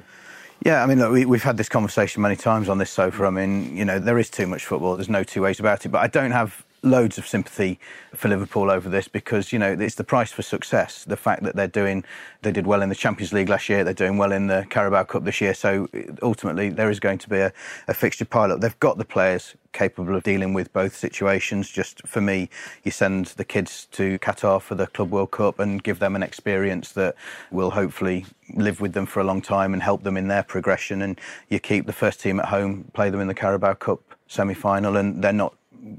Yeah, 0.64 0.82
I 0.82 0.86
mean, 0.86 0.98
look, 0.98 1.12
we, 1.12 1.36
have 1.36 1.42
had 1.42 1.56
this 1.58 1.68
conversation 1.68 2.22
many 2.22 2.36
times 2.36 2.68
on 2.68 2.78
this 2.78 2.90
sofa. 2.90 3.26
I 3.26 3.30
mean, 3.30 3.76
you 3.76 3.84
know, 3.84 3.98
there 3.98 4.18
is 4.18 4.30
too 4.30 4.46
much 4.46 4.64
football. 4.64 4.96
There's 4.96 5.10
no 5.10 5.22
two 5.22 5.42
ways 5.42 5.60
about 5.60 5.84
it. 5.84 5.90
But 5.90 5.98
I 5.98 6.06
don't 6.06 6.30
have 6.30 6.64
loads 6.84 7.18
of 7.18 7.26
sympathy 7.26 7.78
for 8.14 8.28
Liverpool 8.28 8.70
over 8.70 8.88
this 8.88 9.08
because 9.08 9.52
you 9.52 9.58
know 9.58 9.72
it's 9.72 9.96
the 9.96 10.04
price 10.04 10.30
for 10.30 10.42
success. 10.42 11.04
The 11.04 11.16
fact 11.16 11.42
that 11.42 11.56
they're 11.56 11.66
doing, 11.66 12.04
they 12.42 12.52
did 12.52 12.66
well 12.66 12.82
in 12.82 12.88
the 12.88 12.94
Champions 12.94 13.32
League 13.32 13.48
last 13.48 13.68
year. 13.68 13.82
They're 13.82 13.94
doing 13.94 14.18
well 14.18 14.32
in 14.32 14.46
the 14.46 14.66
Carabao 14.70 15.04
Cup 15.04 15.24
this 15.24 15.40
year. 15.40 15.54
So 15.54 15.88
ultimately, 16.22 16.68
there 16.68 16.90
is 16.90 17.00
going 17.00 17.18
to 17.18 17.28
be 17.28 17.38
a, 17.38 17.52
a 17.88 17.94
fixture 17.94 18.24
pilot. 18.24 18.60
They've 18.60 18.78
got 18.80 18.98
the 18.98 19.04
players 19.04 19.56
capable 19.72 20.14
of 20.14 20.22
dealing 20.22 20.54
with 20.54 20.72
both 20.72 20.96
situations. 20.96 21.68
Just 21.68 22.06
for 22.06 22.20
me, 22.20 22.48
you 22.84 22.90
send 22.90 23.26
the 23.26 23.44
kids 23.44 23.86
to 23.92 24.18
Qatar 24.20 24.60
for 24.62 24.74
the 24.74 24.86
Club 24.86 25.10
World 25.10 25.32
Cup 25.32 25.58
and 25.58 25.82
give 25.82 25.98
them 25.98 26.14
an 26.14 26.22
experience 26.22 26.92
that 26.92 27.16
will 27.50 27.70
hopefully 27.70 28.26
live 28.54 28.80
with 28.80 28.92
them 28.92 29.06
for 29.06 29.20
a 29.20 29.24
long 29.24 29.42
time 29.42 29.72
and 29.72 29.82
help 29.82 30.02
them 30.02 30.16
in 30.16 30.28
their 30.28 30.42
progression. 30.42 31.02
And 31.02 31.20
you 31.48 31.58
keep 31.58 31.86
the 31.86 31.92
first 31.92 32.20
team 32.20 32.38
at 32.38 32.46
home, 32.46 32.90
play 32.92 33.10
them 33.10 33.20
in 33.20 33.28
the 33.28 33.34
Carabao 33.34 33.74
Cup 33.74 34.00
semi 34.26 34.54
final, 34.54 34.96
and 34.96 35.22
they're 35.22 35.32
not 35.32 35.54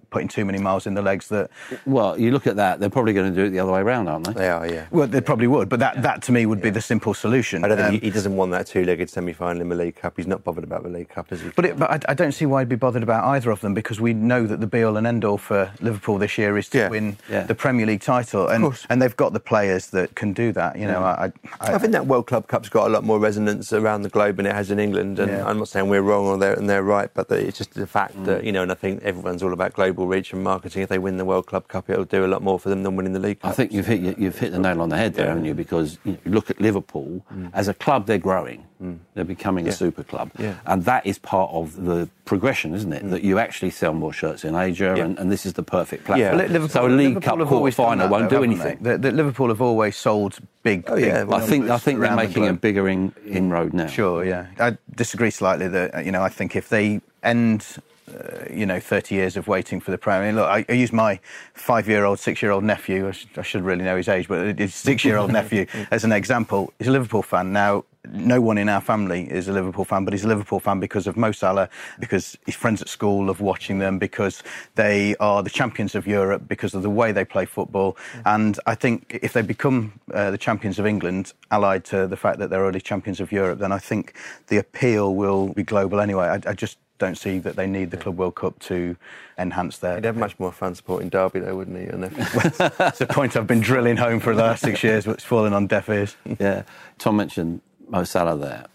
putting 0.10 0.28
too 0.28 0.46
many 0.46 0.58
miles 0.58 0.88
in 0.88 0.94
the 0.94 1.02
legs 1.02 1.28
that. 1.30 1.50
Well, 1.86 2.20
you 2.20 2.32
look 2.32 2.48
at 2.48 2.56
that; 2.56 2.80
they're 2.80 2.90
probably 2.90 3.14
going 3.14 3.34
to 3.34 3.36
do 3.36 3.48
it 3.48 3.50
the 3.52 3.60
other 3.60 3.72
way 3.72 3.82
around, 3.82 4.08
aren't 4.08 4.28
they? 4.28 4.34
They 4.34 4.50
are, 4.50 4.68
yeah. 4.68 4.88
Well, 4.92 5.08
they 5.08 5.22
probably 5.22 5.48
would, 5.48 5.70
but 5.70 5.80
that, 5.80 5.96
yeah. 5.96 6.02
that 6.02 6.22
to 6.24 6.32
me 6.32 6.46
would 6.46 6.60
yeah. 6.60 6.66
be 6.66 6.70
the 6.72 6.82
simple 6.82 7.14
solution. 7.14 7.64
I 7.64 7.68
don't 7.68 7.78
think 7.78 7.90
um, 7.90 8.00
he, 8.02 8.10
doesn't 8.10 8.36
want 8.36 8.52
that 8.52 8.68
two-legged 8.68 9.10
semi-final 9.10 9.62
in 9.62 9.70
the 9.70 9.76
League 9.76 9.96
Cup. 9.96 10.14
He's 10.18 10.28
not 10.28 10.44
bothered 10.44 10.64
about 10.64 10.84
the 10.84 10.90
League 10.90 11.10
Cup, 11.10 11.32
is 11.32 11.42
he? 11.42 11.50
But, 11.56 11.66
it, 11.66 11.78
but 11.78 11.92
I, 11.92 12.12
I, 12.12 12.14
don't 12.14 12.32
see 12.32 12.46
why 12.46 12.62
he'd 12.62 12.70
be 12.70 12.76
bothered 12.76 13.04
about 13.04 13.26
either 13.26 13.52
of 13.52 13.62
them 13.62 13.74
because 13.74 14.00
we 14.00 14.14
know 14.14 14.46
that 14.48 14.60
the 14.60 14.68
be-all 14.68 14.98
and 14.98 15.06
end-all 15.06 15.38
for 15.38 15.72
Liverpool 15.82 16.18
this 16.18 16.38
year 16.38 16.58
is 16.58 16.70
to 16.70 16.78
yeah. 16.78 16.90
win 16.90 17.18
the 17.30 17.56
Premier 17.56 17.86
League 17.86 18.02
title, 18.02 18.48
and 18.48 18.66
and 18.90 19.02
they've 19.02 19.16
got 19.16 19.34
the 19.34 19.40
players 19.40 19.88
that 19.88 20.16
can 20.16 20.34
do 20.34 20.52
that. 20.54 20.78
You 20.78 20.88
know, 20.88 21.04
I, 21.04 21.32
I, 21.60 21.74
I, 21.76 21.78
think 21.78 21.94
that 21.94 22.06
World 22.06 22.28
Club 22.28 22.48
Cup's 22.48 22.70
got 22.70 22.88
a 22.88 22.90
lot 22.90 23.04
more 23.04 23.20
resonance 23.20 23.74
around 23.74 24.02
the 24.02 24.10
globe 24.10 24.38
than 24.38 24.46
it 24.46 24.54
has 24.54 24.72
in 24.72 24.80
England, 24.80 25.20
and 25.20 25.32
I'm 25.32 25.58
not 25.60 25.68
saying 25.68 25.90
we're 25.90 26.02
wrong 26.02 26.26
or 26.26 26.38
they're 26.38 26.54
and 26.54 26.70
they're 26.70 26.84
right, 26.84 27.10
but 27.14 27.30
the, 27.30 27.36
it's 27.36 27.58
just 27.58 27.74
the 27.74 27.88
fact 27.88 28.16
mm. 28.16 28.26
that 28.26 28.44
you 28.44 28.52
know, 28.52 28.64
and 28.64 28.72
I 28.72 28.76
think 28.76 29.04
everyone's 29.04 29.44
all 29.44 29.54
about 29.54 29.74
global 29.76 30.08
reach 30.08 30.34
and 30.34 30.44
marketing. 30.44 30.82
If 30.84 30.90
they 30.90 30.98
win 30.98 31.18
the 31.18 31.26
World 31.26 31.46
Club 31.46 31.68
Cup, 31.68 31.90
it'll 31.90 32.06
do 32.06 32.26
a 32.26 32.28
lot 32.34 32.42
more 32.42 32.58
for 32.60 32.70
them 32.70 32.84
than 32.84 32.96
winning 32.96 33.14
the 33.14 33.20
League 33.20 33.42
Cup. 33.42 33.52
I 33.52 33.54
think 33.54 33.72
you've 33.72 33.86
hit 33.86 34.18
you've 34.18 34.40
hit 34.40 34.52
the 34.54 34.60
nail 34.60 34.82
on 34.82 34.90
the 34.90 34.98
head 34.98 35.14
there, 35.14 35.26
Yeah. 35.26 35.30
haven't 35.30 35.46
you? 35.46 35.54
Because 35.54 35.98
you, 36.06 36.14
know, 36.14 36.18
look 36.26 36.50
at 36.50 36.60
Liverpool 36.62 37.24
as 37.54 37.68
a 37.68 37.74
club, 37.74 38.08
they're 38.08 38.18
growing, 38.18 38.66
they're 39.14 39.24
becoming 39.26 39.68
a 39.68 39.72
Mm. 39.72 39.74
Super 39.86 40.04
club, 40.04 40.32
Yeah. 40.40 40.56
and 40.66 40.86
that 40.86 41.06
is 41.06 41.18
part 41.20 41.52
of 41.52 41.84
the 41.86 42.08
progression, 42.24 42.74
isn't 42.74 42.92
it? 42.94 43.10
That 43.10 43.24
you 43.24 43.38
actually 43.40 43.70
sell 43.72 43.94
more 43.94 44.14
shirts 44.14 44.44
in 44.46 44.56
Asia, 44.56 44.86
Mm. 44.94 44.98
Yeah. 44.98 45.04
and, 45.06 45.20
and 45.20 45.32
this 45.32 45.46
is 45.46 45.54
the 45.54 45.64
perfect 45.64 46.06
platform. 46.06 46.40
Yeah. 46.40 46.46
Liverpool, 46.48 46.70
so 46.70 46.86
a 46.86 46.88
League 46.88 47.16
Liverpool 47.16 47.38
Cup 47.38 47.48
quarter 47.48 47.72
final 47.76 48.08
won't 48.10 48.30
though, 48.30 48.38
do 48.38 48.44
anything. 48.44 48.78
The, 48.82 48.98
the 48.98 49.12
Liverpool 49.12 49.50
have 49.50 49.62
always 49.62 49.96
sold 49.98 50.40
big. 50.64 50.86
Oh, 50.88 50.96
yeah, 50.96 51.20
big 51.20 51.28
well, 51.28 51.42
I 51.42 51.46
think 51.46 51.70
I 51.70 51.78
think 51.78 52.00
they're 52.00 52.08
around 52.10 52.18
the 52.18 52.24
making 52.28 52.48
a 52.48 52.54
bigger 52.54 52.88
in, 52.88 53.14
inroad 53.28 53.74
now. 53.74 53.88
Sure, 53.88 54.24
yeah. 54.24 54.48
I 54.60 54.78
disagree 54.96 55.32
slightly 55.32 55.68
that, 55.68 56.06
you 56.06 56.12
know, 56.12 56.22
I 56.24 56.30
think 56.30 56.56
if 56.56 56.70
they 56.70 57.02
end, 57.24 57.66
uh, 58.08 58.46
you 58.52 58.66
know, 58.66 58.80
30 58.80 59.16
years 59.16 59.36
of 59.36 59.48
waiting 59.48 59.80
for 59.80 59.92
the 59.92 59.98
Premier 59.98 60.24
I 60.24 60.26
mean, 60.28 60.36
look, 60.36 60.48
I, 60.48 60.66
I 60.70 60.74
use 60.74 60.94
my 60.94 61.20
five 61.54 61.88
year 61.88 62.06
old, 62.06 62.20
six 62.20 62.42
year 62.42 62.52
old 62.52 62.64
nephew, 62.64 63.08
I 63.08 63.12
should, 63.12 63.30
I 63.38 63.42
should 63.42 63.64
really 63.64 63.84
know 63.84 63.98
his 63.98 64.08
age, 64.08 64.28
but 64.28 64.58
his 64.60 64.76
six 64.76 65.04
year 65.04 65.18
old 65.18 65.32
nephew 65.32 65.66
as 65.92 66.04
an 66.04 66.12
example. 66.12 66.74
He's 66.78 66.88
a 66.88 66.92
Liverpool 66.92 67.24
fan. 67.24 67.52
Now, 67.52 67.84
no 68.12 68.42
one 68.42 68.58
in 68.58 68.70
our 68.70 68.82
family 68.82 69.30
is 69.32 69.48
a 69.48 69.54
Liverpool 69.54 69.86
fan, 69.86 70.06
but 70.06 70.14
he's 70.14 70.24
a 70.24 70.28
Liverpool 70.28 70.60
fan 70.60 70.80
because 70.80 71.08
of 71.08 71.18
Mo 71.18 71.32
Salah, 71.32 71.70
because 72.00 72.38
his 72.46 72.56
friends 72.56 72.82
at 72.82 72.90
school 72.90 73.26
love 73.26 73.42
watching 73.42 73.80
them, 73.80 73.98
because 73.98 74.44
they 74.76 75.16
are 75.20 75.42
the 75.42 75.50
champions 75.50 75.96
of 75.96 76.06
Europe, 76.06 76.48
because 76.48 76.74
of 76.74 76.84
the 76.84 76.90
way 76.90 77.12
they 77.12 77.26
play 77.26 77.46
football. 77.46 77.98
And 78.26 78.60
I 78.66 78.76
think 78.76 79.20
if 79.22 79.34
they 79.34 79.42
become 79.42 80.00
uh, 80.14 80.32
the 80.32 80.38
champions 80.38 80.80
of 80.80 80.86
England, 80.86 81.34
allied 81.52 81.86
to 81.86 82.08
the 82.08 82.18
fact 82.18 82.40
that 82.40 82.50
they're 82.50 82.64
already 82.64 82.82
champions 82.82 83.20
of 83.20 83.32
Europe, 83.32 83.60
then 83.60 83.72
I 83.72 83.80
think 83.80 84.14
the 84.48 84.58
appeal 84.58 85.16
will 85.16 85.54
be 85.54 85.64
global 85.64 86.00
anyway. 86.00 86.26
I, 86.26 86.50
I 86.50 86.54
just 86.54 86.78
don't 86.98 87.18
see 87.18 87.40
that 87.40 87.56
they 87.56 87.68
need 87.68 87.92
the 87.92 87.98
Club 87.98 88.18
World 88.18 88.36
Cup 88.36 88.58
to 88.60 88.96
enhance 89.38 89.78
their. 89.80 89.96
He'd 89.96 90.06
have 90.06 90.16
much 90.18 90.40
more 90.40 90.52
fun 90.52 90.76
supporting 90.76 91.10
Derby, 91.10 91.40
though, 91.42 91.56
wouldn't 91.58 91.78
he? 91.78 91.86
And 91.86 92.04
It's 92.06 93.02
a 93.02 93.06
point 93.08 93.36
I've 93.36 93.48
been 93.48 93.60
drilling 93.60 93.98
home 93.98 94.20
for 94.20 94.34
the 94.34 94.42
last 94.44 94.62
six 94.62 94.84
years, 94.84 95.06
but 95.06 95.14
it's 95.16 95.24
fallen 95.24 95.54
on 95.54 95.68
deaf 95.68 95.90
ears. 95.90 96.16
Yeah, 96.40 96.64
Tom 96.98 97.18
mentioned 97.18 97.62
Mo 97.90 98.04
Salah 98.04 98.38
there. 98.38 98.66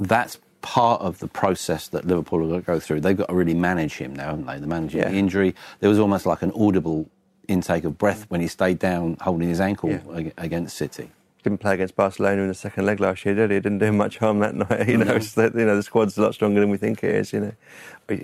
That's 0.00 0.38
part 0.60 1.00
of 1.00 1.18
the 1.20 1.28
process 1.28 1.88
that 1.88 2.04
Liverpool 2.04 2.40
are 2.44 2.48
going 2.48 2.60
to 2.60 2.66
go 2.66 2.80
through. 2.80 3.00
They've 3.00 3.16
got 3.16 3.28
to 3.28 3.34
really 3.34 3.54
manage 3.54 3.94
him 3.94 4.14
now, 4.14 4.30
haven't 4.30 4.46
they? 4.46 4.58
They're 4.58 4.66
managing 4.68 5.00
Yeah. 5.00 5.10
the 5.10 5.16
injury. 5.16 5.54
There 5.80 5.88
was 5.88 5.98
almost 6.00 6.26
like 6.26 6.42
an 6.42 6.52
audible 6.56 7.08
intake 7.46 7.84
of 7.84 7.96
breath 7.96 8.26
when 8.28 8.40
he 8.40 8.48
stayed 8.48 8.78
down 8.78 9.16
holding 9.20 9.48
his 9.48 9.60
ankle 9.60 9.90
Yeah. 9.90 10.30
against 10.36 10.76
City. 10.76 11.10
Didn't 11.42 11.58
play 11.58 11.74
against 11.74 11.96
Barcelona 11.96 12.42
in 12.42 12.48
the 12.48 12.54
second 12.54 12.86
leg 12.86 13.00
last 13.00 13.24
year, 13.24 13.34
did 13.34 13.50
he? 13.50 13.60
Didn't 13.60 13.78
do 13.78 13.92
much 13.92 14.18
harm 14.18 14.40
that 14.40 14.54
night. 14.54 14.88
You 14.88 14.98
know, 14.98 15.18
that, 15.18 15.54
you 15.54 15.64
know 15.64 15.76
the 15.76 15.82
squad's 15.82 16.18
a 16.18 16.22
lot 16.22 16.34
stronger 16.34 16.60
than 16.60 16.70
we 16.70 16.76
think 16.76 17.04
it 17.04 17.14
is. 17.14 17.32
You 17.32 17.40
know, 17.40 17.52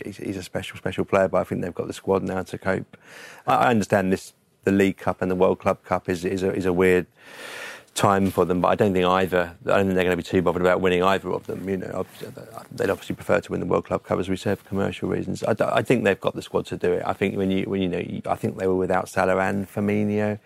he's, 0.05 0.17
he's 0.17 0.37
a 0.37 0.43
special, 0.43 0.77
special 0.77 1.05
player, 1.05 1.29
but 1.29 1.39
I 1.39 1.45
think 1.45 1.63
they've 1.63 1.75
got 1.75 1.87
the 1.87 1.93
squad 1.93 2.23
now 2.23 2.43
to 2.43 2.59
cope. 2.59 2.97
I, 3.47 3.55
I 3.55 3.71
understand 3.71 4.13
this. 4.13 4.33
The 4.65 4.73
League 4.73 4.97
Cup 4.97 5.21
and 5.21 5.31
the 5.31 5.35
World 5.35 5.59
Club 5.59 5.85
Cup 5.85 6.09
is 6.09 6.25
is 6.25 6.43
a, 6.43 6.51
is 6.55 6.65
a 6.65 6.73
weird 6.73 7.07
time 7.95 8.31
for 8.31 8.45
them, 8.45 8.61
but 8.61 8.69
I 8.69 8.75
don't 8.75 8.93
think 8.93 9.07
either. 9.07 9.55
I 9.67 9.69
don't 9.69 9.85
think 9.85 9.95
they're 9.95 10.05
going 10.05 10.17
to 10.17 10.17
be 10.17 10.23
too 10.23 10.43
bothered 10.43 10.63
about 10.63 10.81
winning 10.81 11.03
either 11.03 11.31
of 11.31 11.47
them. 11.47 11.69
You 11.69 11.77
know, 11.77 12.07
they'd 12.73 12.91
obviously 12.91 13.15
prefer 13.15 13.41
to 13.41 13.53
win 13.53 13.61
the 13.61 13.67
World 13.67 13.85
Club 13.85 14.05
Cup, 14.05 14.19
as 14.19 14.29
we 14.29 14.37
said, 14.37 14.59
for 14.59 14.69
commercial 14.69 15.09
reasons. 15.09 15.43
I 15.45 15.83
think 15.83 16.05
they've 16.05 16.21
got 16.21 16.35
the 16.35 16.43
squad 16.43 16.67
to 16.67 16.77
do 16.77 16.95
it. 16.95 17.03
I 17.07 17.13
think 17.13 17.37
when 17.37 17.51
you 17.51 17.65
when 17.65 17.83
you 17.83 17.89
know, 17.89 18.31
I 18.31 18.37
think 18.37 18.59
they 18.59 18.67
were 18.67 18.75
without 18.75 19.09
Salah 19.09 19.39
and 19.39 19.71
Firmino 19.71 20.39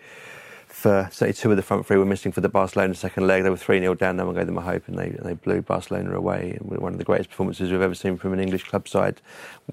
for 0.79 1.09
two 1.11 1.51
of 1.51 1.57
the 1.57 1.61
front 1.61 1.85
three 1.85 1.97
were 1.97 2.05
missing 2.05 2.31
for 2.31 2.39
the 2.39 2.49
Barcelona 2.49 2.95
second 2.95 3.27
leg. 3.27 3.43
They 3.43 3.49
were 3.49 3.57
three 3.57 3.79
0 3.79 3.95
down. 3.95 4.15
No 4.15 4.25
one 4.25 4.35
gave 4.35 4.45
them 4.45 4.57
a 4.57 4.61
hope, 4.61 4.87
and 4.87 4.97
they 4.97 5.07
and 5.07 5.25
they 5.25 5.33
blew 5.33 5.61
Barcelona 5.61 6.15
away. 6.15 6.57
One 6.61 6.93
of 6.93 6.97
the 6.97 7.03
greatest 7.03 7.29
performances 7.29 7.69
we've 7.69 7.81
ever 7.81 7.93
seen 7.93 8.17
from 8.17 8.33
an 8.33 8.39
English 8.39 8.63
club 8.63 8.87
side. 8.87 9.21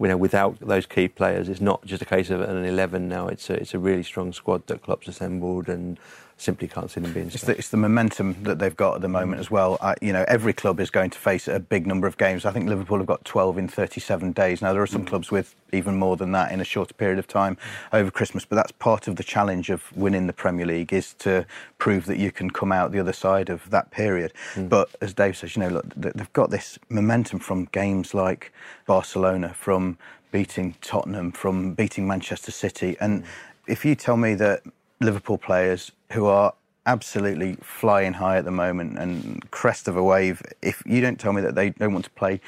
You 0.00 0.08
know, 0.08 0.16
without 0.16 0.58
those 0.58 0.84
key 0.84 1.08
players, 1.08 1.48
it's 1.48 1.60
not 1.60 1.84
just 1.86 2.02
a 2.02 2.06
case 2.06 2.30
of 2.30 2.40
an 2.40 2.64
eleven 2.64 3.08
now. 3.08 3.28
It's 3.28 3.48
a, 3.48 3.54
it's 3.54 3.72
a 3.72 3.78
really 3.78 4.02
strong 4.02 4.32
squad 4.32 4.66
that 4.66 4.82
Klopp's 4.82 5.06
assembled, 5.06 5.68
and 5.68 5.98
simply 6.38 6.68
can't 6.68 6.90
see 6.90 7.00
them 7.00 7.12
being. 7.12 7.26
It's 7.26 7.42
the, 7.42 7.56
it's 7.56 7.70
the 7.70 7.76
momentum 7.76 8.36
that 8.42 8.58
they've 8.58 8.76
got 8.76 8.96
at 8.96 9.00
the 9.00 9.08
moment 9.08 9.38
mm. 9.38 9.40
as 9.40 9.50
well. 9.50 9.78
I, 9.80 9.94
you 10.02 10.12
know, 10.12 10.24
every 10.28 10.52
club 10.52 10.80
is 10.80 10.90
going 10.90 11.10
to 11.10 11.18
face 11.18 11.48
a 11.48 11.58
big 11.58 11.86
number 11.86 12.06
of 12.06 12.18
games. 12.18 12.44
I 12.44 12.50
think 12.50 12.68
Liverpool 12.68 12.98
have 12.98 13.06
got 13.06 13.24
12 13.24 13.58
in 13.58 13.68
37 13.68 14.32
days. 14.32 14.60
Now, 14.60 14.72
there 14.72 14.82
are 14.82 14.86
some 14.86 15.04
mm. 15.04 15.08
clubs 15.08 15.30
with 15.30 15.54
even 15.72 15.96
more 15.96 16.16
than 16.16 16.32
that 16.32 16.52
in 16.52 16.60
a 16.60 16.64
shorter 16.64 16.94
period 16.94 17.18
of 17.18 17.26
time 17.26 17.56
over 17.92 18.10
Christmas, 18.10 18.44
but 18.44 18.56
that's 18.56 18.72
part 18.72 19.08
of 19.08 19.16
the 19.16 19.24
challenge 19.24 19.70
of 19.70 19.96
winning 19.96 20.26
the 20.26 20.32
Premier 20.32 20.66
League 20.66 20.92
is 20.92 21.14
to 21.14 21.46
prove 21.78 22.04
that 22.06 22.18
you 22.18 22.30
can 22.30 22.50
come 22.50 22.70
out 22.70 22.92
the 22.92 23.00
other 23.00 23.12
side 23.12 23.48
of 23.48 23.68
that 23.70 23.90
period. 23.90 24.32
Mm. 24.54 24.68
But 24.68 24.90
as 25.00 25.14
Dave 25.14 25.36
says, 25.36 25.56
you 25.56 25.62
know, 25.62 25.68
look, 25.68 25.86
they've 25.96 26.32
got 26.34 26.50
this 26.50 26.78
momentum 26.90 27.38
from 27.38 27.64
games 27.66 28.12
like 28.12 28.52
Barcelona, 28.86 29.54
from 29.54 29.96
beating 30.32 30.74
Tottenham, 30.82 31.32
from 31.32 31.72
beating 31.72 32.06
Manchester 32.06 32.52
City. 32.52 32.96
And 33.00 33.24
if 33.66 33.84
you 33.84 33.94
tell 33.94 34.16
me 34.16 34.34
that 34.34 34.62
Liverpool 35.00 35.38
players 35.38 35.92
who 36.12 36.26
are 36.26 36.54
absolutely 36.86 37.56
flying 37.60 38.14
high 38.14 38.38
at 38.38 38.44
the 38.44 38.50
moment 38.50 38.98
and 38.98 39.50
crest 39.50 39.88
of 39.88 39.96
a 39.96 40.02
wave, 40.02 40.40
if 40.62 40.82
you 40.86 41.00
don't 41.00 41.18
tell 41.18 41.32
me 41.32 41.42
that 41.42 41.54
they 41.54 41.70
don't 41.70 41.92
want 41.92 42.04
to 42.04 42.10
play 42.12 42.40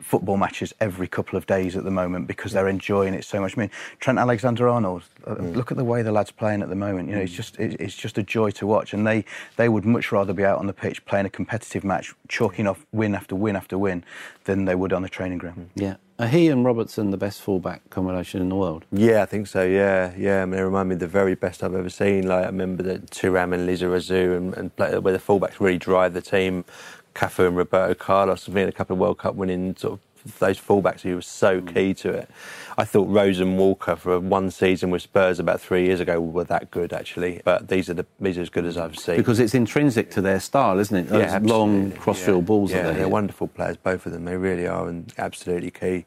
football 0.00 0.36
matches 0.36 0.74
every 0.80 1.06
couple 1.06 1.36
of 1.36 1.46
days 1.46 1.76
at 1.76 1.84
the 1.84 1.90
moment 1.90 2.26
because 2.26 2.52
they're 2.52 2.68
enjoying 2.68 3.14
it 3.14 3.24
so 3.24 3.40
much. 3.40 3.56
I 3.56 3.60
mean, 3.60 3.70
Trent 4.00 4.18
Alexander-Arnold, 4.18 5.04
uh, 5.26 5.34
mm. 5.36 5.54
look 5.54 5.70
at 5.70 5.76
the 5.76 5.84
way 5.84 6.02
the 6.02 6.12
lad's 6.12 6.32
playing 6.32 6.62
at 6.62 6.68
the 6.68 6.74
moment. 6.74 7.08
You 7.08 7.16
know, 7.16 7.22
it's 7.22 7.32
mm. 7.32 7.36
just 7.36 7.58
it, 7.58 7.80
it's 7.80 7.94
just 7.94 8.18
a 8.18 8.22
joy 8.22 8.50
to 8.52 8.66
watch, 8.66 8.92
and 8.92 9.06
they 9.06 9.24
they 9.56 9.68
would 9.68 9.84
much 9.84 10.10
rather 10.12 10.32
be 10.32 10.44
out 10.44 10.58
on 10.58 10.66
the 10.66 10.72
pitch 10.72 11.04
playing 11.04 11.26
a 11.26 11.30
competitive 11.30 11.84
match, 11.84 12.14
chalking 12.28 12.64
mm. 12.64 12.70
off 12.70 12.84
win 12.92 13.14
after 13.14 13.36
win 13.36 13.56
after 13.56 13.78
win, 13.78 14.04
than 14.44 14.64
they 14.64 14.74
would 14.74 14.92
on 14.92 15.02
the 15.02 15.08
training 15.08 15.38
ground. 15.38 15.70
Yeah. 15.76 15.96
Are 16.22 16.28
he 16.28 16.46
and 16.50 16.64
Robertson 16.64 17.10
the 17.10 17.16
best 17.16 17.42
fullback 17.42 17.90
combination 17.90 18.40
in 18.40 18.48
the 18.48 18.54
world? 18.54 18.84
Yeah, 18.92 19.24
I 19.24 19.26
think 19.26 19.48
so. 19.48 19.64
Yeah, 19.64 20.12
yeah. 20.16 20.42
I 20.42 20.44
mean, 20.44 20.52
they 20.52 20.62
remind 20.62 20.88
me 20.88 20.92
of 20.92 21.00
the 21.00 21.08
very 21.08 21.34
best 21.34 21.64
I've 21.64 21.74
ever 21.74 21.90
seen. 21.90 22.28
Like 22.28 22.44
I 22.44 22.46
remember 22.46 22.84
the 22.84 23.00
Thuram 23.00 23.52
and 23.52 23.68
Lizarazu 23.68 24.36
and, 24.36 24.54
and 24.54 24.76
play, 24.76 24.96
where 24.98 25.12
the 25.12 25.18
fullbacks 25.18 25.58
really 25.58 25.78
drive 25.78 26.14
the 26.14 26.22
team. 26.22 26.64
Cafu 27.16 27.48
and 27.48 27.56
Roberto 27.56 27.94
Carlos 27.94 28.46
been 28.46 28.68
a 28.68 28.72
couple 28.72 28.94
of 28.94 29.00
World 29.00 29.18
Cup 29.18 29.34
winning 29.34 29.74
sort 29.74 29.94
of 29.94 30.11
those 30.38 30.60
fullbacks 30.60 31.00
who 31.00 31.14
were 31.14 31.22
so 31.22 31.60
hmm. 31.60 31.66
key 31.68 31.94
to 31.94 32.10
it. 32.10 32.30
I 32.78 32.84
thought 32.84 33.08
Rose 33.08 33.40
and 33.40 33.58
Walker 33.58 33.96
for 33.96 34.18
one 34.18 34.50
season 34.50 34.90
with 34.90 35.02
Spurs 35.02 35.38
about 35.38 35.60
three 35.60 35.86
years 35.86 36.00
ago 36.00 36.20
were 36.20 36.44
that 36.44 36.70
good 36.70 36.92
actually. 36.92 37.42
But 37.44 37.68
these 37.68 37.90
are 37.90 37.94
the 37.94 38.06
these 38.20 38.38
are 38.38 38.42
as 38.42 38.50
good 38.50 38.64
as 38.64 38.76
I've 38.76 38.98
seen. 38.98 39.16
Because 39.16 39.40
it's 39.40 39.54
intrinsic 39.54 40.10
to 40.12 40.20
their 40.20 40.40
style, 40.40 40.78
isn't 40.78 40.96
it? 40.96 41.08
Those 41.08 41.32
long 41.42 41.74
absolutely. 41.74 41.98
cross-field 41.98 42.42
Yeah. 42.42 42.46
balls 42.46 42.70
Yeah, 42.70 42.82
that 42.82 42.92
they 42.92 42.98
they're 43.00 43.08
wonderful 43.08 43.48
players, 43.48 43.76
both 43.76 44.06
of 44.06 44.12
them. 44.12 44.24
They 44.24 44.36
really 44.36 44.66
are, 44.66 44.88
and 44.88 45.12
absolutely 45.18 45.70
key 45.70 46.06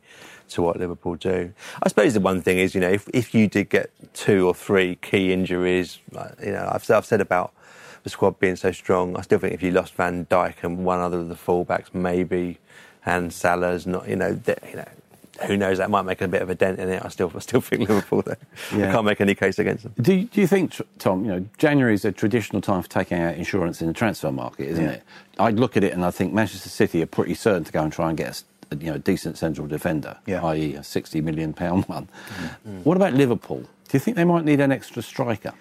to 0.50 0.62
what 0.62 0.78
Liverpool 0.78 1.16
do. 1.16 1.54
I 1.82 1.90
suppose 1.90 2.14
the 2.14 2.20
one 2.20 2.42
thing 2.42 2.60
is, 2.60 2.76
you 2.76 2.82
know, 2.82 2.90
if, 2.90 3.08
if 3.14 3.34
you 3.34 3.48
did 3.48 3.70
get 3.70 3.90
two 4.14 4.48
or 4.48 4.54
three 4.54 4.96
key 4.96 5.34
injuries, 5.34 6.00
you 6.44 6.52
know, 6.52 6.70
I've, 6.72 6.90
I've 6.90 7.06
said 7.06 7.22
about 7.22 7.54
the 8.04 8.10
squad 8.10 8.40
being 8.40 8.56
so 8.56 8.72
strong. 8.72 9.18
I 9.18 9.22
still 9.22 9.40
think 9.40 9.54
if 9.54 9.64
you 9.64 9.72
lost 9.72 9.96
Van 9.96 10.26
Dijk 10.28 10.64
and 10.64 10.86
one 10.86 11.00
other 11.00 11.20
of 11.20 11.30
the 11.30 11.36
fullbacks, 11.36 11.94
maybe, 11.94 12.60
and 13.06 13.32
Salah's 13.34 13.86
not, 13.86 14.08
you 14.08 14.16
know, 14.16 14.34
that, 14.34 14.60
you 14.70 14.78
know. 14.78 14.86
Who 15.48 15.58
knows? 15.58 15.80
That 15.80 15.90
might 15.90 16.04
make 16.04 16.22
a 16.22 16.30
bit 16.30 16.42
of 16.42 16.50
a 16.50 16.56
dent 16.56 16.80
in 16.80 16.88
it. 16.88 17.04
I 17.04 17.10
still, 17.10 17.30
I 17.36 17.40
still 17.40 17.60
think 17.60 17.90
Liverpool. 17.90 18.22
There, 18.22 18.38
Yeah. 18.74 18.88
I 18.88 18.92
can't 18.94 19.06
make 19.06 19.20
any 19.20 19.36
case 19.36 19.60
against 19.60 19.84
them. 19.84 19.94
Do 20.02 20.14
you, 20.14 20.24
do 20.28 20.40
you 20.40 20.48
think, 20.48 20.74
Tom, 20.98 21.26
you 21.26 21.32
know, 21.32 21.46
January 21.58 21.94
is 21.94 22.06
a 22.06 22.14
traditional 22.14 22.62
time 22.62 22.82
for 22.82 22.88
taking 22.90 23.20
out 23.20 23.36
insurance 23.36 23.82
in 23.82 23.88
the 23.88 23.94
transfer 23.94 24.32
market, 24.32 24.70
isn't 24.70 24.84
Yeah. 24.86 24.92
it? 24.92 25.04
I'd 25.38 25.60
look 25.60 25.76
at 25.76 25.84
it 25.84 25.92
and 25.92 26.06
I 26.06 26.12
think 26.12 26.32
Manchester 26.34 26.70
City 26.70 27.02
are 27.02 27.06
pretty 27.06 27.34
certain 27.34 27.66
to 27.66 27.72
go 27.74 27.84
and 27.84 27.92
try 27.92 28.08
and 28.08 28.18
get 28.18 28.28
a 28.28 28.30
s- 28.30 28.44
a, 28.72 28.78
you 28.78 28.90
know, 28.90 28.98
decent 28.98 29.38
central 29.38 29.68
defender, 29.68 30.16
Yeah. 30.26 30.42
i.e. 30.46 30.76
a 30.76 30.84
60 30.86 31.20
million 31.20 31.52
pound 31.52 31.84
one. 31.90 32.08
Mm-hmm. 32.30 32.78
Mm. 32.80 32.86
What 32.86 32.96
about 32.96 33.14
Liverpool? 33.14 33.60
Do 33.60 33.68
you 33.92 34.00
think 34.00 34.16
they 34.16 34.24
might 34.24 34.46
need 34.46 34.62
an 34.62 34.72
extra 34.72 35.02
striker? 35.04 35.52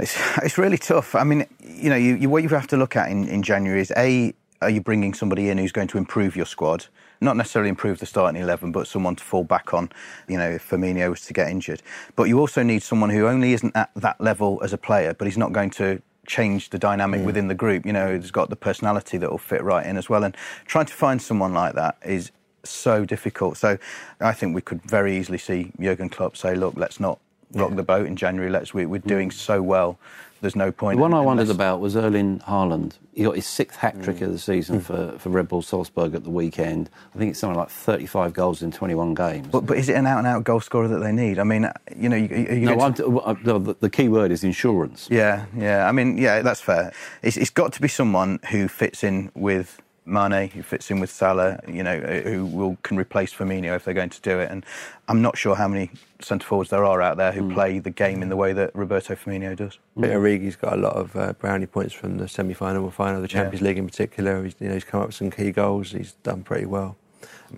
It's, 0.00 0.18
it's 0.42 0.58
really 0.58 0.78
tough. 0.78 1.14
I 1.14 1.22
mean, 1.22 1.46
you 1.62 1.90
know, 1.90 1.96
you, 1.96 2.16
you, 2.16 2.28
what 2.28 2.42
you 2.42 2.48
have 2.48 2.66
to 2.68 2.76
look 2.76 2.96
at 2.96 3.08
in, 3.10 3.28
in 3.28 3.42
January 3.44 3.80
is 3.82 3.92
A, 3.96 4.34
are 4.62 4.70
you 4.70 4.80
bringing 4.80 5.14
somebody 5.14 5.48
in 5.48 5.58
who's 5.58 5.72
going 5.72 5.88
to 5.88 5.98
improve 5.98 6.36
your 6.36 6.46
squad? 6.46 6.86
Not 7.20 7.36
necessarily 7.36 7.68
improve 7.68 7.98
the 7.98 8.06
starting 8.06 8.40
11, 8.40 8.72
but 8.72 8.86
someone 8.86 9.16
to 9.16 9.24
fall 9.24 9.44
back 9.44 9.72
on, 9.74 9.90
you 10.28 10.36
know, 10.36 10.50
if 10.50 10.68
Firmino 10.68 11.10
was 11.10 11.22
to 11.26 11.32
get 11.32 11.48
injured. 11.48 11.82
But 12.16 12.24
you 12.24 12.38
also 12.38 12.62
need 12.62 12.82
someone 12.82 13.10
who 13.10 13.26
only 13.26 13.52
isn't 13.52 13.74
at 13.76 13.90
that 13.96 14.20
level 14.20 14.60
as 14.62 14.72
a 14.72 14.78
player, 14.78 15.14
but 15.14 15.26
he's 15.26 15.38
not 15.38 15.52
going 15.52 15.70
to 15.70 16.02
change 16.26 16.70
the 16.70 16.78
dynamic 16.78 17.22
mm. 17.22 17.24
within 17.24 17.48
the 17.48 17.54
group. 17.54 17.84
You 17.86 17.92
know, 17.92 18.18
he's 18.18 18.30
got 18.30 18.50
the 18.50 18.56
personality 18.56 19.18
that 19.18 19.30
will 19.30 19.38
fit 19.38 19.62
right 19.62 19.84
in 19.84 19.96
as 19.96 20.08
well. 20.08 20.24
And 20.24 20.36
trying 20.66 20.86
to 20.86 20.94
find 20.94 21.20
someone 21.20 21.52
like 21.52 21.74
that 21.74 21.96
is 22.04 22.30
so 22.62 23.04
difficult. 23.04 23.56
So 23.56 23.78
I 24.20 24.32
think 24.32 24.54
we 24.54 24.60
could 24.60 24.82
very 24.82 25.16
easily 25.16 25.38
see 25.38 25.72
Jurgen 25.80 26.08
Klopp 26.08 26.36
say, 26.36 26.54
look, 26.54 26.74
let's 26.76 27.00
not 27.00 27.18
rock 27.52 27.74
the 27.74 27.82
boat 27.82 28.06
in 28.06 28.16
January. 28.16 28.50
Let's 28.50 28.72
we, 28.72 28.86
we're 28.86 28.98
doing 28.98 29.30
mm. 29.30 29.32
so 29.32 29.62
well. 29.62 29.98
There's 30.40 30.56
no 30.56 30.72
point. 30.72 30.96
The 30.96 31.02
one 31.02 31.12
I 31.12 31.18
unless- 31.18 31.26
wondered 31.26 31.50
about 31.50 31.80
was 31.80 31.96
Erling 31.96 32.40
Haaland. 32.40 32.92
He 33.12 33.24
got 33.24 33.34
his 33.36 33.46
sixth 33.46 33.78
hat 33.78 34.02
trick 34.02 34.20
of 34.22 34.32
the 34.32 34.38
season 34.38 34.80
for, 34.80 35.12
for 35.18 35.28
Red 35.28 35.48
Bull 35.48 35.60
Salzburg 35.60 36.14
at 36.14 36.24
the 36.24 36.30
weekend. 36.30 36.88
I 37.14 37.18
think 37.18 37.30
it's 37.32 37.40
something 37.40 37.58
like 37.58 37.68
35 37.68 38.32
goals 38.32 38.62
in 38.62 38.70
21 38.72 39.12
games. 39.14 39.48
But, 39.48 39.66
but 39.66 39.76
is 39.76 39.88
it 39.90 39.96
an 39.96 40.06
out 40.06 40.18
and 40.18 40.26
out 40.26 40.44
goal 40.44 40.60
scorer 40.60 40.88
that 40.88 41.00
they 41.00 41.12
need? 41.12 41.38
I 41.38 41.42
mean, 41.44 41.68
you 41.94 42.08
know, 42.08 42.16
you, 42.16 42.28
you 42.36 42.60
no, 42.74 42.90
to- 42.90 43.02
t- 43.02 43.20
uh, 43.22 43.34
the, 43.58 43.76
the 43.80 43.90
key 43.90 44.08
word 44.08 44.30
is 44.30 44.42
insurance. 44.42 45.08
yeah, 45.10 45.44
yeah. 45.54 45.86
I 45.86 45.92
mean, 45.92 46.16
yeah, 46.16 46.40
that's 46.40 46.60
fair. 46.62 46.92
It's, 47.22 47.36
it's 47.36 47.50
got 47.50 47.72
to 47.74 47.82
be 47.82 47.88
someone 47.88 48.38
who 48.50 48.68
fits 48.68 49.04
in 49.04 49.30
with 49.34 49.82
Mane, 50.06 50.48
who 50.48 50.62
fits 50.62 50.90
in 50.90 51.00
with 51.00 51.10
Salah, 51.10 51.60
you 51.68 51.82
know, 51.82 51.98
who 51.98 52.46
will 52.46 52.76
can 52.82 52.96
replace 52.96 53.32
Firmino 53.32 53.76
if 53.76 53.84
they're 53.84 53.94
going 53.94 54.10
to 54.10 54.20
do 54.20 54.38
it. 54.38 54.50
And 54.50 54.64
I'm 55.08 55.22
not 55.22 55.38
sure 55.38 55.54
how 55.54 55.68
many 55.68 55.90
centre 56.20 56.46
forwards 56.46 56.70
there 56.70 56.84
are 56.84 57.00
out 57.00 57.16
there 57.16 57.32
who 57.32 57.42
mm. 57.42 57.54
play 57.54 57.78
the 57.78 57.90
game 57.90 58.22
in 58.22 58.28
the 58.28 58.36
way 58.36 58.52
that 58.52 58.74
Roberto 58.74 59.14
Firmino 59.14 59.54
does. 59.54 59.78
Mm. 59.96 60.12
Origi's 60.14 60.56
got 60.56 60.72
a 60.72 60.76
lot 60.76 60.96
of 60.96 61.14
uh, 61.16 61.32
brownie 61.34 61.66
points 61.66 61.94
from 61.94 62.18
the 62.18 62.28
semi-final 62.28 62.84
and 62.84 62.94
final 62.94 63.16
of 63.16 63.22
the 63.22 63.28
Champions 63.28 63.62
yeah. 63.62 63.68
League 63.68 63.78
in 63.78 63.86
particular. 63.86 64.42
He's, 64.42 64.54
you 64.58 64.68
know, 64.68 64.74
he's 64.74 64.84
come 64.84 65.00
up 65.00 65.08
with 65.08 65.16
some 65.16 65.30
key 65.30 65.52
goals. 65.52 65.92
He's 65.92 66.12
done 66.22 66.42
pretty 66.42 66.66
well. 66.66 66.96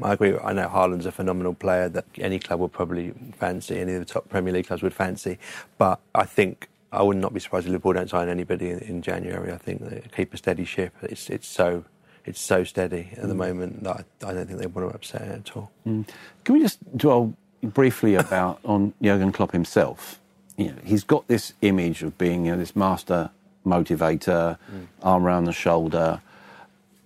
I 0.03 0.15
agree. 0.15 0.37
I 0.39 0.53
know 0.53 0.69
Haaland's 0.69 1.07
a 1.07 1.13
phenomenal 1.13 1.55
player 1.55 1.89
that 1.91 2.07
any 2.19 2.39
club 2.39 2.61
would 2.61 2.73
probably 2.73 3.13
fancy, 3.39 3.79
any 3.79 3.95
of 3.95 4.01
the 4.01 4.07
top 4.07 4.29
Premier 4.29 4.53
League 4.53 4.67
clubs 4.67 4.83
would 4.83 4.95
fancy. 4.95 5.39
But 5.77 6.01
I 6.15 6.25
think 6.25 6.69
I 6.93 7.03
would 7.03 7.17
not 7.17 7.35
be 7.35 7.41
surprised 7.41 7.67
if 7.67 7.73
Liverpool 7.73 7.95
don't 7.95 8.11
sign 8.11 8.29
anybody 8.29 8.71
in, 8.71 8.79
in 8.81 9.03
January. 9.03 9.53
I 9.53 9.59
think 9.59 9.83
they 9.83 10.03
keep 10.15 10.33
a 10.35 10.37
steady 10.37 10.65
ship. 10.65 10.95
It's 11.03 11.29
it's 11.31 11.49
so 11.49 11.85
it's 12.25 12.41
so 12.41 12.65
steady 12.65 13.11
at 13.17 13.29
the 13.29 13.35
mm. 13.35 13.39
moment 13.39 13.85
that 13.85 14.05
I, 14.23 14.29
I, 14.29 14.35
don't 14.35 14.47
think 14.47 14.59
they 14.59 14.67
want 14.67 14.91
to 14.91 14.95
upset 14.95 15.23
it 15.23 15.49
at 15.49 15.57
all. 15.57 15.71
Mm. 15.87 16.07
Can 16.45 16.55
we 16.55 16.61
just 16.61 16.97
dwell 16.97 17.35
briefly 17.63 18.15
about 18.15 18.61
on 18.65 18.95
Jurgen 19.03 19.33
Klopp 19.33 19.53
himself? 19.53 20.21
You 20.57 20.69
know, 20.69 20.79
he's 20.85 21.05
got 21.05 21.27
this 21.29 21.55
image 21.63 22.03
of 22.03 22.17
being 22.19 22.47
you 22.47 22.53
know, 22.53 22.59
this 22.59 22.77
master 22.77 23.31
motivator, 23.67 24.59
mm. 24.73 24.87
arm 25.03 25.25
around 25.25 25.45
the 25.45 25.53
shoulder. 25.53 26.21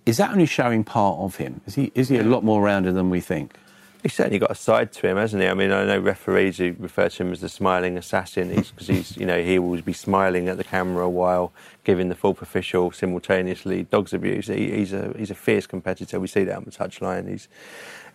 Is 0.05 0.17
that 0.17 0.31
only 0.31 0.45
showing 0.45 0.83
part 0.83 1.19
of 1.19 1.35
him? 1.37 1.61
Is 1.65 1.75
he 1.75 1.91
is 1.95 2.09
he 2.09 2.17
a 2.17 2.23
lot 2.23 2.43
more 2.43 2.61
rounded 2.61 2.95
than 2.95 3.09
we 3.09 3.19
think? 3.19 3.55
He's 4.07 4.13
certainly 4.13 4.39
got 4.39 4.51
a 4.51 4.55
side 4.55 4.93
to 4.93 5.07
him, 5.09 5.17
hasn't 5.17 5.43
he? 5.43 5.49
I 5.49 5.53
mean, 5.53 5.69
I 5.69 5.83
know 5.83 5.99
referees 5.99 6.59
who 6.59 6.73
refer 6.79 7.09
to 7.09 7.23
him 7.23 7.33
as 7.33 7.41
the 7.41 7.49
smiling 7.49 7.97
assassin 7.97 8.55
because 8.55 8.87
he's, 8.87 9.17
you 9.17 9.25
know, 9.25 9.43
he 9.43 9.59
will 9.59 9.81
be 9.81 9.91
smiling 9.91 10.47
at 10.47 10.55
the 10.55 10.63
camera 10.63 11.09
while 11.09 11.51
giving 11.83 12.07
the 12.07 12.15
fourth 12.15 12.41
official 12.41 12.89
simultaneously 12.91 13.83
dogs 13.83 14.13
abuse. 14.13 14.47
He, 14.47 14.71
he's 14.71 14.93
a 14.93 15.13
he's 15.17 15.29
a 15.29 15.35
fierce 15.35 15.67
competitor. 15.67 16.21
We 16.21 16.27
see 16.27 16.45
that 16.45 16.55
on 16.55 16.63
the 16.63 16.71
touchline. 16.71 17.27
He's 17.27 17.49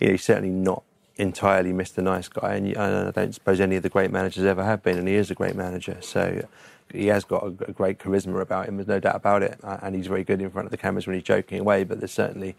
you 0.00 0.06
know, 0.06 0.12
he's 0.12 0.24
certainly 0.24 0.48
not 0.48 0.82
entirely 1.16 1.74
Mr. 1.74 2.02
Nice 2.02 2.28
Guy, 2.28 2.54
and 2.54 2.78
I 2.78 3.10
don't 3.10 3.34
suppose 3.34 3.60
any 3.60 3.76
of 3.76 3.82
the 3.82 3.90
great 3.90 4.10
managers 4.10 4.46
ever 4.46 4.64
have 4.64 4.82
been, 4.82 4.96
and 4.96 5.06
he 5.06 5.16
is 5.16 5.30
a 5.30 5.34
great 5.34 5.56
manager. 5.56 5.98
So 6.00 6.48
he 6.92 7.06
has 7.08 7.24
got 7.24 7.42
a, 7.42 7.46
a, 7.46 7.72
great 7.72 7.98
charisma 7.98 8.40
about 8.40 8.68
him. 8.68 8.76
There's 8.76 8.88
no 8.88 9.00
doubt 9.00 9.16
about 9.16 9.42
it, 9.42 9.58
and 9.62 9.94
he's 9.94 10.06
very 10.06 10.24
good 10.24 10.40
in 10.40 10.50
front 10.50 10.66
of 10.66 10.70
the 10.70 10.76
cameras 10.76 11.06
when 11.06 11.14
he's 11.14 11.24
joking 11.24 11.60
away. 11.60 11.84
But 11.84 12.00
there's 12.00 12.12
certainly 12.12 12.54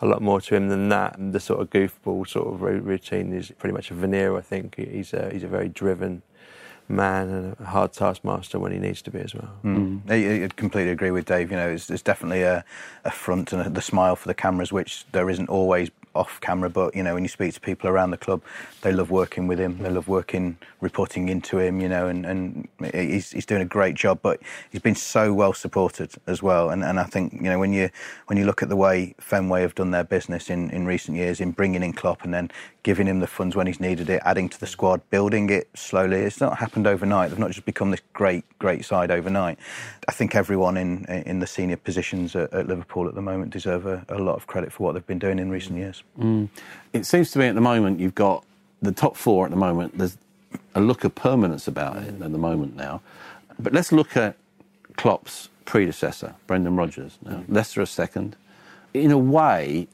a 0.00 0.06
lot 0.06 0.22
more 0.22 0.40
to 0.40 0.54
him 0.54 0.68
than 0.68 0.88
that. 0.88 1.18
And 1.18 1.32
the 1.32 1.40
sort 1.40 1.60
of 1.60 1.70
goofball 1.70 2.26
sort 2.28 2.54
of 2.54 2.62
routine 2.62 3.32
is 3.32 3.50
pretty 3.58 3.72
much 3.72 3.90
a 3.90 3.94
veneer. 3.94 4.36
I 4.36 4.40
think 4.40 4.76
he's 4.76 5.12
a 5.12 5.30
he's 5.32 5.44
a 5.44 5.48
very 5.48 5.68
driven 5.68 6.22
man 6.88 7.28
and 7.28 7.56
a 7.60 7.64
hard 7.64 7.92
taskmaster 7.92 8.58
when 8.58 8.72
he 8.72 8.78
needs 8.78 9.02
to 9.02 9.10
be 9.10 9.20
as 9.20 9.34
well. 9.34 9.50
Mm. 9.64 10.02
I, 10.08 10.44
I, 10.44 10.48
completely 10.48 10.92
agree 10.92 11.10
with 11.10 11.24
Dave. 11.24 11.50
You 11.50 11.56
know, 11.56 11.70
it's, 11.70 11.88
it's 11.90 12.02
definitely 12.02 12.42
a, 12.42 12.64
a 13.04 13.10
front 13.10 13.52
and 13.52 13.62
a, 13.62 13.70
the 13.70 13.80
smile 13.80 14.16
for 14.16 14.28
the 14.28 14.34
cameras, 14.34 14.72
which 14.72 15.06
there 15.12 15.30
isn't 15.30 15.48
always 15.48 15.90
off 16.14 16.40
camera, 16.40 16.70
but 16.70 16.94
you 16.94 17.02
know, 17.02 17.14
when 17.14 17.22
you 17.22 17.28
speak 17.28 17.54
to 17.54 17.60
people 17.60 17.88
around 17.88 18.10
the 18.10 18.16
club, 18.16 18.42
they 18.82 18.92
love 18.92 19.10
working 19.10 19.46
with 19.46 19.58
him. 19.58 19.78
They 19.78 19.90
love 19.90 20.08
working, 20.08 20.56
reporting 20.80 21.28
into 21.28 21.58
him. 21.58 21.80
You 21.80 21.88
know, 21.88 22.08
and, 22.08 22.24
and 22.26 22.68
he's 22.92 23.30
he's 23.32 23.46
doing 23.46 23.62
a 23.62 23.66
great 23.66 23.94
job. 23.94 24.20
But 24.22 24.40
he's 24.70 24.82
been 24.82 24.94
so 24.94 25.32
well 25.32 25.52
supported 25.52 26.12
as 26.26 26.42
well. 26.42 26.70
And 26.70 26.84
and 26.84 27.00
I 27.00 27.04
think 27.04 27.32
you 27.34 27.42
know 27.42 27.58
when 27.58 27.72
you 27.72 27.90
when 28.26 28.38
you 28.38 28.44
look 28.44 28.62
at 28.62 28.68
the 28.68 28.76
way 28.76 29.14
Fenway 29.18 29.62
have 29.62 29.74
done 29.74 29.90
their 29.90 30.04
business 30.04 30.50
in 30.50 30.70
in 30.70 30.86
recent 30.86 31.16
years 31.16 31.40
in 31.40 31.50
bringing 31.50 31.82
in 31.82 31.92
Klopp 31.92 32.22
and 32.22 32.32
then 32.32 32.50
giving 32.84 33.06
him 33.06 33.20
the 33.20 33.26
funds 33.26 33.56
when 33.56 33.66
he's 33.66 33.80
needed 33.80 34.10
it, 34.10 34.20
adding 34.24 34.48
to 34.48 34.60
the 34.60 34.66
squad, 34.66 35.00
building 35.10 35.48
it 35.50 35.68
slowly. 35.74 36.18
It's 36.18 36.40
not 36.40 36.58
happened 36.58 36.86
overnight. 36.86 37.30
They've 37.30 37.38
not 37.38 37.50
just 37.50 37.64
become 37.64 37.90
this 37.90 38.02
great, 38.12 38.44
great 38.58 38.84
side 38.84 39.10
overnight. 39.10 39.58
I 40.06 40.12
think 40.12 40.34
everyone 40.34 40.76
in 40.76 41.04
in 41.06 41.40
the 41.40 41.46
senior 41.46 41.76
positions 41.76 42.36
at, 42.36 42.52
at 42.52 42.68
Liverpool 42.68 43.08
at 43.08 43.14
the 43.14 43.22
moment 43.22 43.50
deserve 43.50 43.86
a, 43.86 44.04
a, 44.08 44.18
lot 44.18 44.36
of 44.36 44.46
credit 44.46 44.72
for 44.72 44.84
what 44.84 44.92
they've 44.92 45.06
been 45.06 45.18
doing 45.18 45.38
in 45.38 45.50
recent 45.50 45.78
years. 45.78 46.03
Mm. 46.18 46.48
It 46.92 47.06
seems 47.06 47.30
to 47.32 47.38
me 47.38 47.46
at 47.46 47.54
the 47.54 47.60
moment 47.60 48.00
you've 48.00 48.14
got 48.14 48.44
the 48.82 48.92
top 48.92 49.16
four 49.16 49.44
at 49.44 49.50
the 49.50 49.56
moment. 49.56 49.98
There's 49.98 50.16
a 50.74 50.80
look 50.80 51.04
of 51.04 51.14
permanence 51.14 51.66
about 51.66 51.96
it 51.96 52.20
at 52.20 52.32
the 52.32 52.38
moment 52.38 52.76
now. 52.76 53.00
But 53.58 53.72
let's 53.72 53.92
look 53.92 54.16
at 54.16 54.36
Klopp's 54.96 55.48
predecessor, 55.64 56.34
Brendan 56.46 56.76
Rodgers. 56.76 57.18
Now, 57.22 57.44
Leicester 57.48 57.82
a 57.82 57.86
second. 57.86 58.36
In 58.92 59.10
a 59.10 59.18
way, 59.18 59.88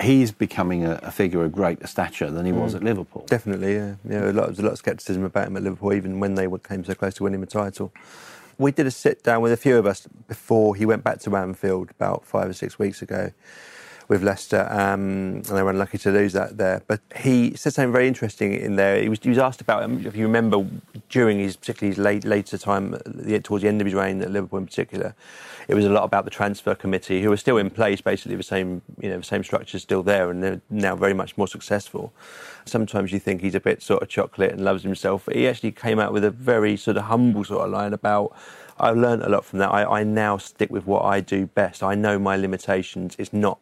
he's 0.00 0.32
becoming 0.32 0.84
a, 0.84 0.98
a, 1.02 1.10
figure 1.10 1.44
of 1.44 1.52
greater 1.52 1.86
stature 1.86 2.30
than 2.30 2.46
he 2.46 2.52
was 2.52 2.72
mm. 2.72 2.76
at 2.76 2.84
Liverpool. 2.84 3.24
Definitely, 3.28 3.74
yeah. 3.74 3.94
yeah 4.08 4.30
a 4.30 4.32
lot, 4.32 4.46
there's 4.46 4.58
a 4.58 4.62
lot 4.62 4.72
of 4.72 4.78
scepticism 4.78 5.24
about 5.24 5.48
him 5.48 5.56
at 5.56 5.62
Liverpool, 5.62 5.92
even 5.92 6.20
when 6.20 6.34
they 6.34 6.48
came 6.66 6.84
so 6.84 6.94
close 6.94 7.14
to 7.14 7.24
winning 7.24 7.40
the 7.40 7.46
title. 7.46 7.92
We 8.58 8.72
did 8.72 8.86
a 8.86 8.90
sit 8.90 9.22
down 9.22 9.40
with 9.42 9.52
a 9.52 9.56
few 9.56 9.76
of 9.78 9.86
us 9.86 10.06
before 10.28 10.74
he 10.74 10.84
went 10.84 11.04
back 11.04 11.20
to 11.20 11.36
Anfield 11.36 11.90
about 11.90 12.26
five 12.26 12.48
or 12.48 12.52
six 12.52 12.78
weeks 12.78 13.02
ago 13.02 13.32
with 14.10 14.24
Leicester, 14.24 14.66
um, 14.72 15.36
and 15.36 15.44
they 15.44 15.62
were 15.62 15.70
unlucky 15.70 15.96
to 15.96 16.10
lose 16.10 16.32
that 16.32 16.58
there. 16.58 16.82
But 16.88 17.00
he 17.14 17.54
said 17.54 17.74
something 17.74 17.92
very 17.92 18.08
interesting 18.08 18.52
in 18.54 18.74
there. 18.74 19.00
He 19.00 19.08
was, 19.08 19.20
he 19.22 19.28
was 19.28 19.38
asked 19.38 19.60
about, 19.60 19.88
if 19.88 20.16
you 20.16 20.24
remember, 20.24 20.66
during 21.08 21.38
his 21.38 21.54
particularly 21.54 21.94
his 21.94 22.04
late, 22.04 22.24
later 22.24 22.58
time, 22.58 22.98
towards 23.44 23.62
the 23.62 23.68
end 23.68 23.80
of 23.80 23.84
his 23.84 23.94
reign 23.94 24.20
at 24.20 24.32
Liverpool 24.32 24.58
in 24.58 24.66
particular, 24.66 25.14
it 25.68 25.76
was 25.76 25.84
a 25.84 25.88
lot 25.88 26.02
about 26.02 26.24
the 26.24 26.30
transfer 26.30 26.74
committee, 26.74 27.22
who 27.22 27.30
are 27.30 27.36
still 27.36 27.56
in 27.56 27.70
place, 27.70 28.00
basically 28.00 28.34
the 28.34 28.42
same, 28.42 28.82
you 29.00 29.08
know, 29.10 29.18
the 29.18 29.22
same 29.22 29.44
structure 29.44 29.78
still 29.78 30.02
there, 30.02 30.28
and 30.28 30.42
they're 30.42 30.60
now 30.70 30.96
very 30.96 31.14
much 31.14 31.38
more 31.38 31.46
successful. 31.46 32.12
Sometimes 32.64 33.12
you 33.12 33.20
think 33.20 33.40
he's 33.40 33.54
a 33.54 33.60
bit 33.60 33.80
sort 33.80 34.02
of 34.02 34.08
chocolate 34.08 34.50
and 34.50 34.64
loves 34.64 34.82
himself. 34.82 35.28
He 35.32 35.46
actually 35.46 35.70
came 35.70 36.00
out 36.00 36.12
with 36.12 36.24
a 36.24 36.32
very 36.32 36.76
sort 36.76 36.96
of 36.96 37.04
humble 37.04 37.44
sort 37.44 37.64
of 37.64 37.70
line 37.70 37.92
about. 37.92 38.36
I've 38.80 38.96
learned 38.96 39.22
a 39.22 39.28
lot 39.28 39.44
from 39.44 39.60
that. 39.60 39.70
I, 39.70 40.00
I 40.00 40.02
now 40.02 40.36
stick 40.38 40.70
with 40.70 40.84
what 40.84 41.04
I 41.04 41.20
do 41.20 41.46
best. 41.46 41.84
I 41.84 41.94
know 41.94 42.18
my 42.18 42.34
limitations. 42.34 43.14
It's 43.16 43.32
not 43.32 43.60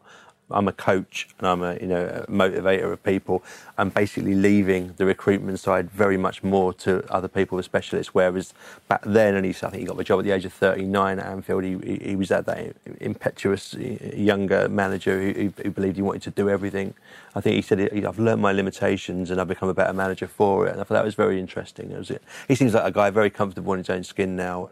I'm 0.51 0.69
a 0.69 0.73
coach 0.73 1.29
and 1.39 1.47
I'm 1.47 1.63
a 1.63 1.75
you 1.75 1.87
know 1.87 2.25
a 2.27 2.31
motivator 2.31 2.93
of 2.93 3.03
people. 3.03 3.43
I'm 3.77 3.91
basically 3.91 4.35
leaving 4.35 4.95
the 4.97 5.05
recruitment 5.05 5.61
side 5.61 5.91
very 5.91 6.17
much 6.17 6.43
more 6.43 6.73
to 6.75 7.05
other 7.13 7.29
people, 7.29 7.57
the 7.57 7.63
specialists. 7.63 8.15
Whereas 8.15 8.55
back 8.89 9.03
then, 9.05 9.35
and 9.35 9.45
he's, 9.45 9.63
I 9.63 9.71
think 9.71 9.81
he 9.81 9.87
got 9.87 9.97
the 9.97 10.05
job 10.05 10.21
at 10.21 10.25
the 10.25 10.31
age 10.31 10.45
of 10.45 10.53
39 10.53 11.19
at 11.19 11.27
Anfield. 11.27 11.65
He, 11.65 11.79
he, 11.79 12.09
he 12.11 12.17
was 12.17 12.29
that 12.31 12.47
that 12.47 12.75
impetuous 13.01 13.75
younger 13.75 14.69
manager 14.69 15.21
who, 15.21 15.53
who, 15.63 15.71
believed 15.71 15.97
he 15.97 16.03
wanted 16.03 16.23
to 16.23 16.31
do 16.31 16.49
everything. 16.49 16.95
I 17.35 17.41
think 17.41 17.57
he 17.57 17.63
said 17.63 17.81
I've 17.81 18.19
learned 18.19 18.43
my 18.43 18.53
limitations 18.53 19.31
and 19.31 19.41
I've 19.41 19.49
become 19.49 19.69
a 19.69 19.75
better 19.75 19.93
manager 19.93 20.27
for 20.27 20.67
it. 20.67 20.73
And 20.73 20.81
I 20.81 20.85
thought 20.85 20.95
that 20.95 21.05
was 21.05 21.15
very 21.15 21.39
interesting. 21.39 21.91
It 21.91 21.99
Was, 21.99 22.13
he 22.49 22.55
seems 22.55 22.75
like 22.75 22.85
a 22.85 22.91
guy 22.91 23.11
very 23.11 23.31
comfortable 23.31 23.75
in 23.75 23.79
his 23.79 23.91
own 23.91 24.03
skin 24.03 24.35
now 24.35 24.71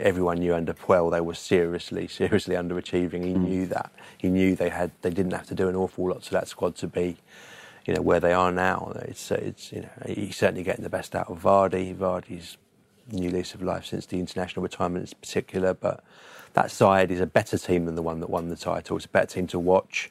everyone 0.00 0.38
knew 0.38 0.54
under 0.54 0.72
Puel 0.72 1.10
they 1.10 1.20
were 1.20 1.34
seriously, 1.34 2.06
seriously 2.08 2.54
underachieving. 2.54 3.24
He 3.24 3.34
mm. 3.34 3.48
knew 3.48 3.66
that. 3.66 3.92
He 4.18 4.28
knew 4.28 4.56
they 4.56 4.70
had 4.70 4.90
they 5.02 5.10
didn't 5.10 5.32
have 5.32 5.46
to 5.48 5.54
do 5.54 5.68
an 5.68 5.76
awful 5.76 6.08
lot 6.08 6.22
to 6.24 6.30
that 6.32 6.48
squad 6.48 6.76
to 6.76 6.86
be, 6.86 7.16
you 7.86 7.94
know, 7.94 8.02
where 8.02 8.20
they 8.20 8.32
are 8.32 8.52
now. 8.52 8.92
It's 9.02 9.30
it's 9.30 9.72
you 9.72 9.82
know 9.82 9.90
he's 10.06 10.36
certainly 10.36 10.62
getting 10.62 10.84
the 10.84 10.90
best 10.90 11.14
out 11.14 11.30
of 11.30 11.42
Vardy. 11.42 11.94
Vardy's 11.94 12.56
new 13.10 13.30
lease 13.30 13.54
of 13.54 13.62
life 13.62 13.86
since 13.86 14.06
the 14.06 14.18
international 14.18 14.62
retirement 14.62 15.12
in 15.12 15.18
particular, 15.20 15.74
but 15.74 16.02
that 16.54 16.70
side 16.70 17.10
is 17.10 17.20
a 17.20 17.26
better 17.26 17.58
team 17.58 17.84
than 17.84 17.94
the 17.94 18.02
one 18.02 18.20
that 18.20 18.30
won 18.30 18.48
the 18.48 18.56
title. 18.56 18.96
It's 18.96 19.06
a 19.06 19.10
better 19.10 19.26
team 19.26 19.46
to 19.48 19.58
watch. 19.58 20.10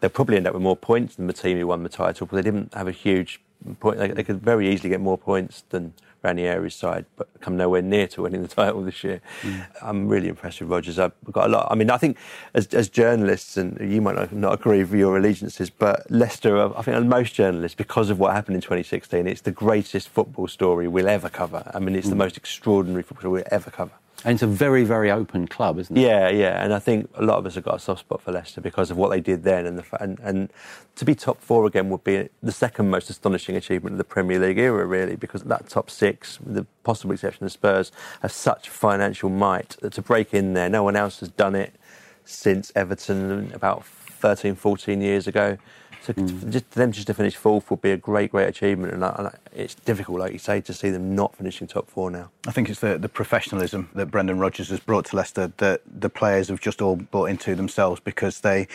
They'll 0.00 0.10
probably 0.10 0.36
end 0.36 0.46
up 0.46 0.54
with 0.54 0.62
more 0.62 0.76
points 0.76 1.14
than 1.14 1.28
the 1.28 1.32
team 1.32 1.58
who 1.58 1.66
won 1.66 1.84
the 1.84 1.88
title, 1.88 2.26
but 2.26 2.36
they 2.36 2.42
didn't 2.42 2.74
have 2.74 2.88
a 2.88 2.92
huge 2.92 3.40
point. 3.78 3.98
They, 3.98 4.08
they 4.08 4.24
could 4.24 4.42
very 4.42 4.68
easily 4.68 4.88
get 4.88 5.00
more 5.00 5.18
points 5.18 5.64
than 5.70 5.94
Ranieri's 6.22 6.74
side, 6.74 7.04
but 7.16 7.28
come 7.40 7.56
nowhere 7.56 7.82
near 7.82 8.06
to 8.08 8.22
winning 8.22 8.42
the 8.42 8.48
title 8.48 8.82
this 8.82 9.02
year. 9.02 9.20
Mm. 9.42 9.66
I'm 9.82 10.08
really 10.08 10.28
impressed 10.28 10.60
with 10.60 10.70
Rodgers. 10.70 10.98
I've 10.98 11.12
got 11.30 11.46
a 11.46 11.48
lot. 11.48 11.68
I 11.70 11.74
mean, 11.74 11.90
I 11.90 11.96
think 11.96 12.16
as, 12.54 12.66
as 12.68 12.88
journalists, 12.88 13.56
and 13.56 13.78
you 13.80 14.00
might 14.00 14.14
not, 14.14 14.32
not, 14.32 14.54
agree 14.54 14.78
with 14.80 14.94
your 14.94 15.16
allegiances, 15.16 15.70
but 15.70 16.08
Leicester, 16.10 16.76
I 16.76 16.82
think 16.82 17.04
most 17.06 17.34
journalists, 17.34 17.74
because 17.74 18.10
of 18.10 18.18
what 18.18 18.32
happened 18.32 18.54
in 18.54 18.60
2016, 18.60 19.26
it's 19.26 19.40
the 19.40 19.50
greatest 19.50 20.08
football 20.08 20.46
story 20.46 20.86
we'll 20.86 21.08
ever 21.08 21.28
cover. 21.28 21.70
I 21.74 21.78
mean, 21.80 21.96
it's 21.96 22.06
mm. 22.06 22.10
the 22.10 22.16
most 22.16 22.36
extraordinary 22.36 23.02
football 23.02 23.22
story 23.22 23.32
we'll 23.32 23.48
ever 23.50 23.70
cover. 23.70 23.92
And 24.24 24.34
it's 24.34 24.42
a 24.42 24.46
very, 24.46 24.84
very 24.84 25.10
open 25.10 25.48
club, 25.48 25.78
isn't 25.78 25.96
it? 25.96 26.00
Yeah, 26.00 26.28
yeah. 26.28 26.62
And 26.62 26.72
I 26.72 26.78
think 26.78 27.10
a 27.14 27.24
lot 27.24 27.38
of 27.38 27.46
us 27.46 27.56
have 27.56 27.64
got 27.64 27.76
a 27.76 27.78
soft 27.78 28.00
spot 28.00 28.22
for 28.22 28.30
Leicester 28.30 28.60
because 28.60 28.90
of 28.90 28.96
what 28.96 29.10
they 29.10 29.20
did 29.20 29.42
then. 29.42 29.66
And, 29.66 29.78
the, 29.78 30.02
and, 30.02 30.18
and 30.20 30.52
to 30.96 31.04
be 31.04 31.14
top 31.14 31.40
four 31.40 31.66
again 31.66 31.88
would 31.90 32.04
be 32.04 32.28
the 32.42 32.52
second 32.52 32.88
most 32.88 33.10
astonishing 33.10 33.56
achievement 33.56 33.94
of 33.94 33.98
the 33.98 34.04
Premier 34.04 34.38
League 34.38 34.58
era, 34.58 34.86
really, 34.86 35.16
because 35.16 35.42
that 35.44 35.68
top 35.68 35.90
six, 35.90 36.40
with 36.40 36.54
the 36.54 36.66
possible 36.84 37.12
exception 37.12 37.46
of 37.46 37.52
Spurs, 37.52 37.90
have 38.20 38.30
such 38.30 38.68
financial 38.68 39.28
might 39.28 39.76
that 39.80 39.92
to 39.94 40.02
break 40.02 40.32
in 40.32 40.54
there, 40.54 40.68
no 40.68 40.84
one 40.84 40.94
else 40.94 41.20
has 41.20 41.30
done 41.30 41.56
it 41.56 41.74
since 42.24 42.70
Everton 42.76 43.50
about 43.54 43.84
13, 43.84 44.54
14 44.54 45.00
years 45.00 45.26
ago. 45.26 45.58
So 46.02 46.12
mm. 46.12 46.50
just 46.50 46.70
them 46.72 46.92
just 46.92 47.06
to 47.06 47.14
finish 47.14 47.36
fourth 47.36 47.70
would 47.70 47.80
be 47.80 47.92
a 47.92 47.96
great, 47.96 48.32
great 48.32 48.48
achievement, 48.48 48.92
and, 48.92 49.04
and 49.04 49.30
it's 49.54 49.74
difficult, 49.74 50.18
like 50.18 50.32
you 50.32 50.38
say, 50.38 50.60
to 50.60 50.74
see 50.74 50.90
them 50.90 51.14
not 51.14 51.36
finishing 51.36 51.66
top 51.68 51.88
four 51.88 52.10
now. 52.10 52.30
I 52.46 52.50
think 52.50 52.68
it's 52.68 52.80
the, 52.80 52.98
the 52.98 53.08
professionalism 53.08 53.88
that 53.94 54.06
Brendan 54.06 54.38
Rodgers 54.38 54.70
has 54.70 54.80
brought 54.80 55.06
to 55.06 55.16
Leicester 55.16 55.52
that 55.58 55.82
the 55.86 56.08
players 56.08 56.48
have 56.48 56.60
just 56.60 56.82
all 56.82 56.96
bought 56.96 57.26
into 57.26 57.54
themselves 57.54 58.00
because 58.00 58.40
they 58.40 58.66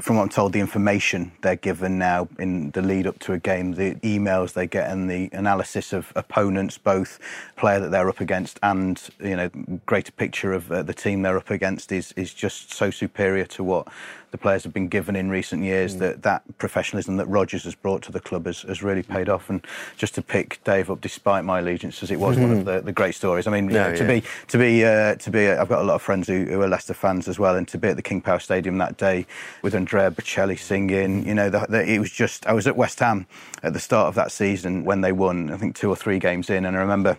from 0.00 0.16
what 0.16 0.22
I'm 0.22 0.28
told, 0.28 0.52
the 0.52 0.60
information 0.60 1.32
they're 1.40 1.56
given 1.56 1.98
now 1.98 2.28
in 2.38 2.70
the 2.72 2.82
lead 2.82 3.06
up 3.06 3.18
to 3.20 3.32
a 3.32 3.38
game, 3.38 3.72
the 3.72 3.94
emails 3.96 4.52
they 4.52 4.66
get, 4.66 4.90
and 4.90 5.10
the 5.10 5.30
analysis 5.32 5.92
of 5.92 6.12
opponents, 6.14 6.76
both 6.76 7.18
player 7.56 7.80
that 7.80 7.90
they're 7.90 8.08
up 8.08 8.20
against 8.20 8.58
and 8.62 9.02
you 9.20 9.36
know 9.36 9.48
greater 9.86 10.12
picture 10.12 10.52
of 10.52 10.70
uh, 10.70 10.82
the 10.82 10.92
team 10.92 11.22
they're 11.22 11.38
up 11.38 11.50
against 11.50 11.90
is 11.90 12.12
is 12.12 12.34
just 12.34 12.72
so 12.72 12.90
superior 12.90 13.46
to 13.46 13.64
what 13.64 13.88
the 14.30 14.38
players 14.38 14.64
have 14.64 14.72
been 14.72 14.88
given 14.88 15.16
in 15.16 15.30
recent 15.30 15.64
years, 15.64 15.96
mm. 15.96 16.00
that 16.00 16.22
that 16.22 16.58
professionalism 16.58 17.16
that 17.16 17.26
Rodgers 17.26 17.64
has 17.64 17.74
brought 17.74 18.02
to 18.02 18.12
the 18.12 18.20
club 18.20 18.46
has, 18.46 18.62
has 18.62 18.82
really 18.82 19.02
paid 19.02 19.28
off. 19.28 19.48
And 19.50 19.64
just 19.96 20.14
to 20.16 20.22
pick 20.22 20.62
Dave 20.64 20.90
up, 20.90 21.00
despite 21.00 21.44
my 21.44 21.60
allegiances, 21.60 22.10
it 22.10 22.20
was 22.20 22.36
mm. 22.36 22.42
one 22.42 22.50
of 22.52 22.64
the, 22.64 22.80
the 22.80 22.92
great 22.92 23.14
stories. 23.14 23.46
I 23.46 23.50
mean, 23.50 23.66
no, 23.66 23.90
know, 23.90 23.96
to 23.96 24.04
yeah. 24.04 24.20
be 24.20 24.26
to 24.48 24.58
be 24.58 24.84
uh, 24.84 25.14
to 25.16 25.30
be, 25.30 25.48
uh, 25.48 25.60
I've 25.60 25.68
got 25.68 25.80
a 25.80 25.84
lot 25.84 25.94
of 25.94 26.02
friends 26.02 26.26
who, 26.28 26.44
who, 26.44 26.60
are 26.62 26.68
Leicester 26.68 26.94
fans 26.94 27.28
as 27.28 27.38
well, 27.38 27.56
and 27.56 27.66
to 27.68 27.78
be 27.78 27.88
at 27.88 27.96
the 27.96 28.02
King 28.02 28.20
Power 28.20 28.38
Stadium 28.38 28.78
that 28.78 28.96
day 28.96 29.26
with 29.62 29.74
Andrea 29.74 30.10
Bocelli 30.10 30.58
singing, 30.58 31.26
you 31.26 31.34
know, 31.34 31.50
the, 31.50 31.66
the, 31.68 31.84
it 31.84 31.98
was 31.98 32.10
just. 32.10 32.46
I 32.46 32.52
was 32.52 32.66
at 32.66 32.76
West 32.76 33.00
Ham 33.00 33.26
at 33.62 33.72
the 33.72 33.80
start 33.80 34.08
of 34.08 34.14
that 34.16 34.32
season 34.32 34.84
when 34.84 35.00
they 35.00 35.12
won. 35.12 35.50
I 35.50 35.56
think 35.56 35.76
two 35.76 35.88
or 35.88 35.96
three 35.96 36.18
games 36.18 36.50
in, 36.50 36.64
and 36.64 36.76
I 36.76 36.80
remember 36.80 37.16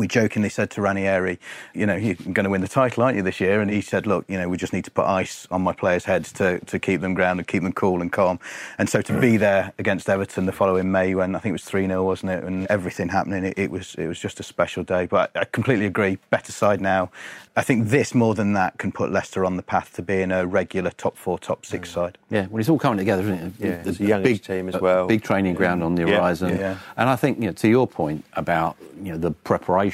we 0.00 0.08
jokingly 0.08 0.48
said 0.48 0.70
to 0.70 0.80
Ranieri, 0.80 1.38
you 1.74 1.84
know, 1.84 1.94
you're 1.94 2.14
going 2.14 2.44
to 2.44 2.50
win 2.50 2.62
the 2.62 2.68
title, 2.68 3.02
aren't 3.02 3.18
you, 3.18 3.22
this 3.22 3.38
year? 3.38 3.60
And 3.60 3.70
he 3.70 3.82
said, 3.82 4.06
look, 4.06 4.24
you 4.28 4.38
know, 4.38 4.48
we 4.48 4.56
just 4.56 4.72
need 4.72 4.84
to 4.86 4.90
put 4.90 5.04
ice 5.04 5.46
on 5.50 5.60
my 5.60 5.74
players' 5.74 6.06
heads 6.06 6.32
to, 6.32 6.58
to 6.60 6.78
keep 6.78 7.02
them 7.02 7.12
grounded, 7.12 7.46
keep 7.46 7.62
them 7.62 7.74
cool 7.74 8.00
and 8.00 8.10
calm. 8.10 8.40
And 8.78 8.88
so 8.88 9.02
to 9.02 9.20
be 9.20 9.32
mm. 9.32 9.40
there 9.40 9.72
against 9.78 10.08
Everton 10.08 10.46
the 10.46 10.52
following 10.52 10.90
May 10.90 11.14
when 11.14 11.36
I 11.36 11.38
think 11.38 11.50
it 11.50 11.52
was 11.52 11.64
3 11.64 11.86
0, 11.86 12.02
wasn't 12.02 12.32
it? 12.32 12.44
And 12.44 12.66
everything 12.68 13.10
happening, 13.10 13.44
it, 13.44 13.58
it, 13.58 13.70
was, 13.70 13.94
it 13.96 14.06
was 14.06 14.18
just 14.18 14.40
a 14.40 14.42
special 14.42 14.82
day. 14.82 15.04
But 15.04 15.30
I, 15.36 15.40
I 15.40 15.44
completely 15.44 15.84
agree. 15.86 16.18
Better 16.30 16.50
side 16.50 16.80
now. 16.80 17.10
I 17.56 17.62
think 17.62 17.88
this 17.88 18.14
more 18.14 18.34
than 18.34 18.54
that 18.54 18.78
can 18.78 18.92
put 18.92 19.12
Leicester 19.12 19.44
on 19.44 19.56
the 19.56 19.62
path 19.62 19.92
to 19.96 20.02
being 20.02 20.30
a 20.30 20.46
regular 20.46 20.90
top 20.92 21.16
four, 21.16 21.38
top 21.38 21.66
six 21.66 21.90
mm. 21.90 21.94
side. 21.94 22.18
Yeah, 22.30 22.46
well, 22.46 22.60
it's 22.60 22.70
all 22.70 22.78
coming 22.78 22.98
together, 22.98 23.22
isn't 23.22 23.34
it? 23.34 23.52
Yeah, 23.58 23.82
it's 23.84 24.00
a 24.00 24.04
young 24.04 24.22
big 24.22 24.42
team 24.42 24.68
as 24.68 24.80
well. 24.80 25.06
Big 25.06 25.22
training 25.22 25.54
ground 25.54 25.82
on 25.82 25.94
the 25.94 26.06
yeah. 26.06 26.16
horizon. 26.16 26.56
Yeah. 26.56 26.78
And 26.96 27.10
I 27.10 27.16
think, 27.16 27.38
you 27.38 27.46
know, 27.46 27.52
to 27.52 27.68
your 27.68 27.86
point 27.86 28.24
about 28.34 28.78
you 29.02 29.12
know 29.12 29.18
the 29.18 29.30
preparation 29.30 29.89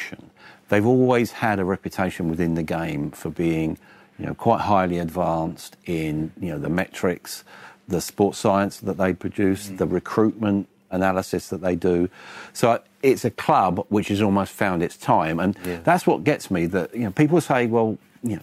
they've 0.69 0.87
always 0.87 1.33
had 1.33 1.59
a 1.59 1.65
reputation 1.65 2.29
within 2.29 2.55
the 2.55 2.63
game 2.63 3.11
for 3.11 3.31
being, 3.31 3.79
you 4.19 4.27
know, 4.27 4.35
quite 4.35 4.63
highly 4.63 4.99
advanced 4.99 5.77
in, 5.85 6.33
you 6.41 6.51
know, 6.51 6.59
the 6.59 6.69
metrics, 6.69 7.45
the 7.89 8.01
sports 8.01 8.39
science 8.39 8.79
that 8.79 8.97
they 8.97 9.13
produce, 9.13 9.69
mm. 9.69 9.79
the 9.79 9.87
recruitment 9.87 10.69
analysis 10.91 11.49
that 11.49 11.61
they 11.61 11.77
do. 11.77 12.09
So 12.53 12.81
it's 13.03 13.25
a 13.25 13.31
club 13.31 13.85
which 13.89 14.09
has 14.09 14.21
almost 14.23 14.53
found 14.53 14.83
its 14.83 14.97
time, 14.97 15.39
and 15.41 15.57
yeah. 15.65 15.79
that's 15.85 16.07
what 16.07 16.25
gets 16.25 16.51
me. 16.51 16.67
That 16.67 16.95
you 16.95 17.05
know, 17.05 17.11
people 17.11 17.41
say, 17.41 17.67
well, 17.67 17.99
you 18.23 18.37
know. 18.37 18.43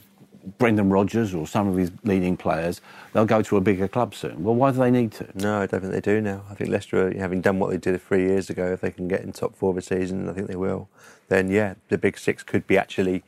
Brendan 0.57 0.89
Rodgers 0.89 1.33
or 1.33 1.47
some 1.47 1.67
of 1.67 1.77
his 1.77 1.91
leading 2.03 2.35
players, 2.37 2.81
they'll 3.13 3.25
go 3.25 3.41
to 3.41 3.57
a 3.57 3.61
bigger 3.61 3.87
club 3.87 4.13
soon. 4.13 4.43
Well, 4.43 4.55
why 4.55 4.71
do 4.71 4.77
they 4.77 4.91
need 4.91 5.13
to? 5.13 5.27
No, 5.35 5.61
I 5.61 5.67
don't 5.67 5.81
think 5.81 5.93
they 5.93 6.01
do 6.01 6.19
now. 6.21 6.43
I 6.49 6.55
think 6.55 6.69
Leicester, 6.69 7.07
are, 7.07 7.17
having 7.17 7.41
done 7.41 7.59
what 7.59 7.71
they 7.71 7.77
did 7.77 8.01
three 8.01 8.23
years 8.23 8.49
ago, 8.49 8.73
if 8.73 8.81
they 8.81 8.91
can 8.91 9.07
get 9.07 9.21
in 9.21 9.31
top 9.31 9.55
four 9.55 9.71
of 9.71 9.77
a 9.77 9.81
season, 9.81 10.27
I 10.29 10.33
think 10.33 10.47
they 10.47 10.55
will 10.55 10.89
then 11.29 11.49
yeah, 11.49 11.75
the 11.89 11.97
big 11.97 12.17
six 12.17 12.43
could 12.43 12.67
be 12.67 12.77
actually 12.77 13.23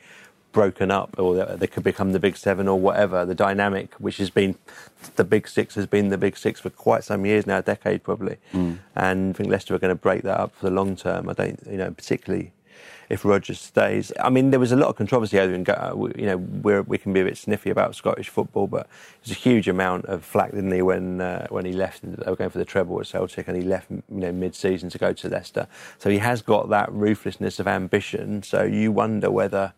broken 0.51 0.89
up 0.89 1.19
or 1.19 1.43
they 1.57 1.67
could 1.67 1.83
become 1.83 2.13
the 2.13 2.19
big 2.19 2.37
seven 2.37 2.67
or 2.67 2.79
whatever. 2.79 3.25
The 3.25 3.35
dynamic, 3.35 3.93
which 3.95 4.17
has 4.17 4.29
been 4.29 4.55
the 5.17 5.25
big 5.25 5.47
six, 5.47 5.75
has 5.75 5.85
been 5.85 6.09
the 6.09 6.17
big 6.17 6.37
six 6.37 6.61
for 6.61 6.69
quite 6.69 7.03
some 7.03 7.25
years 7.25 7.45
now, 7.45 7.57
a 7.57 7.61
decade 7.61 8.03
probably. 8.03 8.37
Mm. 8.53 8.79
And 8.95 9.35
I 9.35 9.37
think 9.37 9.49
Leicester 9.49 9.75
are 9.75 9.79
going 9.79 9.89
to 9.89 10.01
break 10.01 10.21
that 10.23 10.39
up 10.39 10.55
for 10.55 10.69
the 10.69 10.75
long 10.75 10.95
term. 10.95 11.29
I 11.29 11.33
don't, 11.33 11.59
you 11.69 11.77
know, 11.77 11.91
particularly 11.91 12.53
if 13.09 13.25
Rodgers 13.25 13.59
stays. 13.59 14.11
I 14.19 14.29
mean, 14.29 14.51
there 14.51 14.59
was 14.59 14.71
a 14.71 14.75
lot 14.75 14.89
of 14.89 14.95
controversy 14.95 15.39
over, 15.39 15.53
uh, 15.71 15.95
you 16.15 16.25
know, 16.25 16.37
we 16.37 16.79
we 16.81 16.97
can 16.97 17.13
be 17.13 17.21
a 17.21 17.25
bit 17.25 17.37
sniffy 17.37 17.69
about 17.69 17.95
Scottish 17.95 18.29
football, 18.29 18.67
but 18.67 18.87
there's 19.23 19.37
a 19.37 19.39
huge 19.39 19.67
amount 19.67 20.05
of 20.05 20.23
flack, 20.23 20.51
didn't 20.51 20.71
he, 20.71 20.81
when 20.81 21.21
uh, 21.21 21.47
when 21.49 21.65
he 21.65 21.73
left? 21.73 22.01
They 22.03 22.29
were 22.29 22.35
going 22.35 22.49
for 22.49 22.57
the 22.57 22.65
treble 22.65 22.99
at 22.99 23.07
Celtic, 23.07 23.47
and 23.47 23.57
he 23.57 23.63
left, 23.63 23.89
you 23.91 24.01
know, 24.09 24.31
mid-season 24.31 24.89
to 24.89 24.97
go 24.97 25.13
to 25.13 25.29
Leicester. 25.29 25.67
So 25.97 26.09
he 26.09 26.17
has 26.19 26.41
got 26.41 26.69
that 26.69 26.91
ruthlessness 26.91 27.59
of 27.59 27.67
ambition. 27.67 28.43
So 28.43 28.63
you 28.63 28.91
wonder 28.91 29.29
whether 29.31 29.73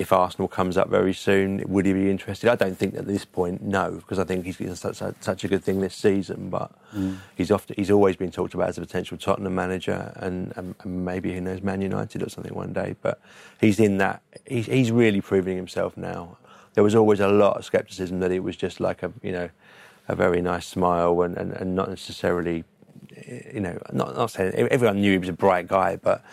if 0.00 0.14
Arsenal 0.14 0.48
comes 0.48 0.78
up 0.78 0.88
very 0.88 1.12
soon, 1.12 1.62
would 1.68 1.84
he 1.84 1.92
be 1.92 2.10
interested? 2.10 2.48
I 2.48 2.54
don't 2.54 2.76
think 2.76 2.94
at 2.94 3.06
this 3.06 3.26
point, 3.26 3.60
no, 3.60 3.96
because 3.96 4.18
I 4.18 4.24
think 4.24 4.46
he's 4.46 4.56
done 4.56 4.74
such 4.74 5.02
a, 5.02 5.14
such 5.20 5.44
a 5.44 5.48
good 5.48 5.62
thing 5.62 5.82
this 5.82 5.94
season. 5.94 6.48
But 6.48 6.72
mm. 6.94 7.18
he's 7.36 7.50
often, 7.50 7.76
he's 7.76 7.90
always 7.90 8.16
been 8.16 8.30
talked 8.30 8.54
about 8.54 8.70
as 8.70 8.78
a 8.78 8.80
potential 8.80 9.18
Tottenham 9.18 9.54
manager, 9.54 10.14
and, 10.16 10.54
and, 10.56 10.74
and, 10.80 11.04
maybe 11.04 11.34
who 11.34 11.42
knows 11.42 11.60
Man 11.60 11.82
United 11.82 12.22
or 12.22 12.30
something 12.30 12.54
one 12.54 12.72
day. 12.72 12.96
But 13.02 13.20
he's 13.60 13.78
in 13.78 13.98
that. 13.98 14.22
He's, 14.46 14.64
he's 14.64 14.90
really 14.90 15.20
proving 15.20 15.58
himself 15.58 15.98
now. 15.98 16.38
There 16.72 16.82
was 16.82 16.94
always 16.94 17.20
a 17.20 17.28
lot 17.28 17.58
of 17.58 17.66
scepticism 17.66 18.20
that 18.20 18.32
it 18.32 18.40
was 18.40 18.56
just 18.56 18.80
like 18.80 19.02
a 19.02 19.12
you 19.22 19.32
know 19.32 19.50
a 20.08 20.16
very 20.16 20.40
nice 20.40 20.66
smile 20.66 21.20
and, 21.20 21.36
and, 21.36 21.52
and 21.52 21.74
not 21.74 21.90
necessarily 21.90 22.64
you 23.52 23.60
know 23.60 23.78
not 23.92 24.16
not 24.16 24.30
saying 24.30 24.54
everyone 24.54 24.98
knew 24.98 25.12
he 25.12 25.18
was 25.18 25.28
a 25.28 25.34
bright 25.34 25.68
guy, 25.68 25.96
but 25.96 26.24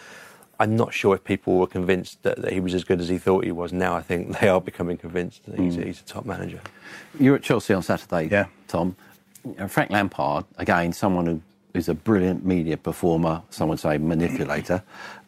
I'm 0.60 0.76
not 0.76 0.94
sure 0.94 1.16
if 1.16 1.24
people 1.24 1.58
were 1.58 1.68
convinced 1.68 2.24
that, 2.24 2.42
that, 2.42 2.52
he 2.52 2.60
was 2.60 2.74
as 2.74 2.84
good 2.84 3.00
as 3.00 3.10
he 3.10 3.18
thought 3.18 3.44
he 3.44 3.52
was. 3.52 3.72
Now 3.74 3.96
I 3.96 4.02
think 4.02 4.38
they 4.40 4.48
are 4.48 4.62
becoming 4.62 4.98
convinced 4.98 5.46
that 5.46 5.60
he's, 5.60 5.78
mm. 5.78 5.86
he's 5.86 6.02
a 6.02 6.06
top 6.06 6.26
manager. 6.26 6.62
You're 7.20 7.36
at 7.36 7.44
Chelsea 7.44 7.74
on 7.74 7.84
Saturday, 7.84 8.30
yeah. 8.32 8.48
Tom. 8.68 8.96
Frank 9.68 9.92
Lampard, 9.92 10.46
again, 10.58 10.92
someone 10.92 11.26
who 11.26 11.42
is 11.74 11.88
a 11.88 11.94
brilliant 11.94 12.46
media 12.46 12.76
performer, 12.76 13.42
some 13.50 13.70
would 13.70 13.80
say 13.80 13.98
manipulator. 13.98 14.84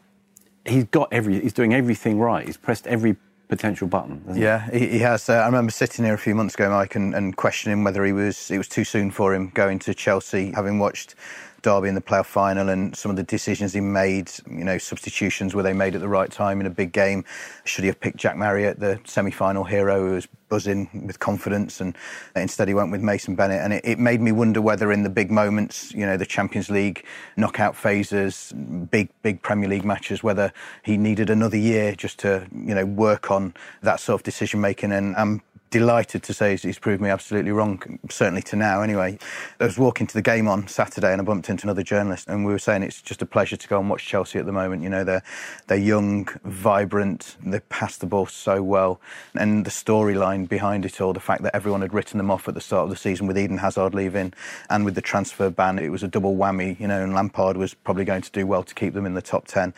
he's 0.65 0.83
got 0.85 1.11
every, 1.13 1.39
he's 1.39 1.53
doing 1.53 1.73
everything 1.73 2.19
right. 2.19 2.45
He's 2.45 2.57
pressed 2.57 2.85
every 2.87 3.15
potential 3.49 3.87
button. 3.87 4.23
Yeah, 4.33 4.69
he, 4.71 4.87
he, 4.87 4.99
has. 4.99 5.27
Uh, 5.27 5.33
I 5.33 5.45
remember 5.47 5.71
sitting 5.71 6.05
here 6.05 6.13
a 6.13 6.17
few 6.17 6.35
months 6.35 6.53
ago, 6.53 6.69
Mike, 6.69 6.95
and, 6.95 7.13
and 7.15 7.35
questioning 7.35 7.83
whether 7.83 8.05
he 8.05 8.13
was 8.13 8.49
it 8.51 8.57
was 8.57 8.67
too 8.67 8.83
soon 8.83 9.11
for 9.11 9.33
him 9.33 9.49
going 9.53 9.79
to 9.79 9.93
Chelsea, 9.93 10.51
having 10.51 10.79
watched 10.79 11.15
Derby 11.61 11.89
in 11.89 11.95
the 11.95 12.01
playoff 12.01 12.25
final 12.25 12.69
and 12.69 12.95
some 12.95 13.09
of 13.09 13.17
the 13.17 13.23
decisions 13.23 13.73
he 13.73 13.81
made, 13.81 14.31
you 14.49 14.63
know, 14.63 14.77
substitutions 14.77 15.53
were 15.53 15.63
they 15.63 15.73
made 15.73 15.95
at 15.95 16.01
the 16.01 16.07
right 16.07 16.31
time 16.31 16.59
in 16.59 16.65
a 16.65 16.69
big 16.69 16.91
game? 16.91 17.25
Should 17.63 17.83
he 17.83 17.87
have 17.87 17.99
picked 17.99 18.17
Jack 18.17 18.37
Marriott, 18.37 18.79
the 18.79 18.99
semi 19.05 19.31
final 19.31 19.63
hero 19.63 19.99
who 19.99 20.13
was 20.15 20.27
buzzing 20.49 20.89
with 21.05 21.19
confidence, 21.19 21.79
and 21.79 21.95
instead 22.35 22.67
he 22.67 22.73
went 22.73 22.91
with 22.91 23.01
Mason 23.01 23.35
Bennett? 23.35 23.61
And 23.61 23.73
it, 23.73 23.85
it, 23.85 23.99
made 23.99 24.21
me 24.21 24.31
wonder 24.31 24.61
whether 24.61 24.91
in 24.91 25.03
the 25.03 25.09
big 25.09 25.29
moments, 25.29 25.93
you 25.93 26.05
know, 26.05 26.17
the 26.17 26.25
Champions 26.25 26.69
League 26.69 27.05
knockout 27.37 27.75
phases, 27.75 28.51
big, 28.89 29.09
big 29.21 29.41
Premier 29.41 29.69
League 29.69 29.85
matches, 29.85 30.23
whether 30.23 30.51
he 30.83 30.97
needed 30.97 31.29
another 31.29 31.57
year 31.57 31.95
just 31.95 32.19
to, 32.19 32.47
you 32.51 32.73
know, 32.73 32.85
work 32.85 33.29
on 33.29 33.53
that 33.81 33.99
sort 33.99 34.19
of 34.19 34.23
decision 34.23 34.61
making. 34.61 34.91
And 34.91 35.15
I'm 35.15 35.41
delighted 35.69 36.23
to 36.23 36.33
say 36.33 36.55
he's 36.57 36.79
proved 36.79 37.01
me 37.01 37.09
absolutely 37.09 37.51
wrong, 37.51 37.99
certainly 38.09 38.41
to 38.43 38.55
now 38.55 38.81
anyway. 38.81 39.17
I 39.59 39.65
was 39.65 39.77
walking 39.77 40.07
to 40.07 40.13
the 40.13 40.21
game 40.21 40.47
on 40.47 40.67
Saturday 40.67 41.11
and 41.11 41.21
I 41.21 41.23
bumped 41.23 41.49
into 41.49 41.65
another 41.65 41.83
journalist 41.83 42.27
and 42.27 42.45
we 42.45 42.51
were 42.51 42.59
saying 42.59 42.83
it's 42.83 43.01
just 43.01 43.21
a 43.21 43.25
pleasure 43.25 43.55
to 43.55 43.67
go 43.67 43.79
and 43.79 43.89
watch 43.89 44.05
Chelsea 44.05 44.39
at 44.39 44.45
the 44.45 44.51
moment. 44.51 44.83
You 44.83 44.89
know, 44.89 45.03
they're, 45.03 45.23
they're 45.67 45.77
young, 45.77 46.27
vibrant, 46.43 47.37
they 47.43 47.59
pass 47.61 47.97
the 47.97 48.05
ball 48.05 48.25
so 48.25 48.63
well. 48.63 48.99
And 49.35 49.65
the 49.65 49.71
storyline 49.71 50.47
behind 50.47 50.85
it 50.85 51.01
all, 51.01 51.13
the 51.13 51.19
fact 51.19 51.43
that 51.43 51.55
everyone 51.55 51.81
had 51.81 51.93
written 51.93 52.17
them 52.17 52.31
off 52.31 52.47
at 52.47 52.53
the 52.53 52.61
start 52.61 52.85
of 52.85 52.89
the 52.89 52.95
season 52.95 53.27
with 53.27 53.37
Eden 53.37 53.57
Hazard 53.57 53.93
leaving 53.93 54.33
and 54.69 54.85
with 54.85 54.95
the 54.95 55.01
transfer 55.01 55.49
ban, 55.49 55.79
it 55.79 55.89
was 55.89 56.03
a 56.03 56.07
double 56.07 56.35
whammy, 56.35 56.79
you 56.79 56.87
know, 56.87 57.03
and 57.03 57.13
Lampard 57.13 57.57
was 57.57 57.73
probably 57.73 58.05
going 58.05 58.21
to 58.21 58.31
do 58.31 58.47
well 58.47 58.63
to 58.63 58.73
keep 58.73 58.93
them 58.93 59.05
in 59.05 59.13
the 59.13 59.21
top 59.21 59.47
10 59.47 59.73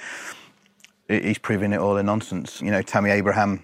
he's 1.07 1.37
proving 1.37 1.73
it 1.73 1.77
all 1.77 1.97
a 1.97 2.03
nonsense. 2.03 2.61
You 2.61 2.71
know, 2.71 2.81
Tammy 2.81 3.09
Abraham 3.09 3.63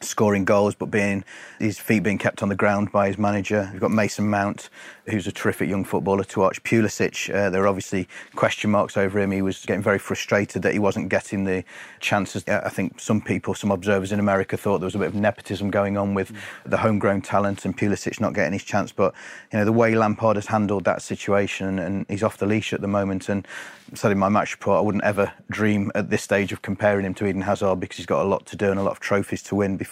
scoring 0.00 0.44
goals, 0.44 0.74
but 0.74 0.86
being 0.86 1.24
his 1.58 1.78
feet 1.78 2.02
being 2.02 2.18
kept 2.18 2.42
on 2.42 2.48
the 2.48 2.56
ground 2.56 2.90
by 2.90 3.08
his 3.08 3.18
manager. 3.18 3.68
You've 3.72 3.80
got 3.80 3.90
Mason 3.90 4.28
Mount, 4.28 4.70
who's 5.06 5.26
a 5.26 5.32
terrific 5.32 5.68
young 5.68 5.84
footballer 5.84 6.24
to 6.24 6.40
watch. 6.40 6.62
Pulisic, 6.62 7.32
uh, 7.34 7.50
there 7.50 7.62
are 7.62 7.66
obviously 7.66 8.08
question 8.34 8.70
marks 8.70 8.96
over 8.96 9.18
him. 9.18 9.30
He 9.30 9.42
was 9.42 9.64
getting 9.64 9.82
very 9.82 9.98
frustrated 9.98 10.62
that 10.62 10.72
he 10.72 10.78
wasn't 10.78 11.08
getting 11.08 11.44
the 11.44 11.64
chances. 12.00 12.44
I 12.48 12.68
think 12.70 13.00
some 13.00 13.20
people, 13.20 13.54
some 13.54 13.70
observers 13.70 14.12
in 14.12 14.20
America, 14.20 14.56
thought 14.56 14.78
there 14.78 14.86
was 14.86 14.94
a 14.94 14.98
bit 14.98 15.08
of 15.08 15.14
nepotism 15.14 15.70
going 15.70 15.96
on 15.96 16.14
with 16.14 16.32
the 16.64 16.78
homegrown 16.78 17.22
talent 17.22 17.64
and 17.64 17.76
Pulisic 17.76 18.20
not 18.20 18.34
getting 18.34 18.52
his 18.52 18.64
chance. 18.64 18.92
But 18.92 19.14
you 19.52 19.58
know 19.58 19.64
the 19.64 19.72
way 19.72 19.94
Lampard 19.94 20.36
has 20.36 20.46
handled 20.46 20.84
that 20.84 21.02
situation, 21.02 21.78
and 21.78 22.06
he's 22.08 22.22
off 22.22 22.38
the 22.38 22.46
leash 22.46 22.72
at 22.72 22.80
the 22.80 22.88
moment. 22.88 23.28
And 23.28 23.46
said 23.94 24.12
in 24.12 24.18
my 24.18 24.28
match 24.28 24.52
report, 24.52 24.78
I 24.78 24.80
wouldn't 24.80 25.04
ever 25.04 25.32
dream 25.50 25.90
at 25.94 26.10
this 26.10 26.22
stage 26.22 26.52
of 26.52 26.62
comparing 26.62 27.04
him 27.04 27.14
to 27.14 27.26
Eden 27.26 27.42
Hazard 27.42 27.80
because 27.80 27.96
he's 27.96 28.06
got 28.06 28.24
a 28.24 28.28
lot 28.28 28.46
to 28.46 28.56
do 28.56 28.70
and 28.70 28.78
a 28.78 28.82
lot 28.82 28.92
of 28.92 29.00
trophies 29.00 29.42
to 29.44 29.54
win 29.54 29.76
before 29.76 29.89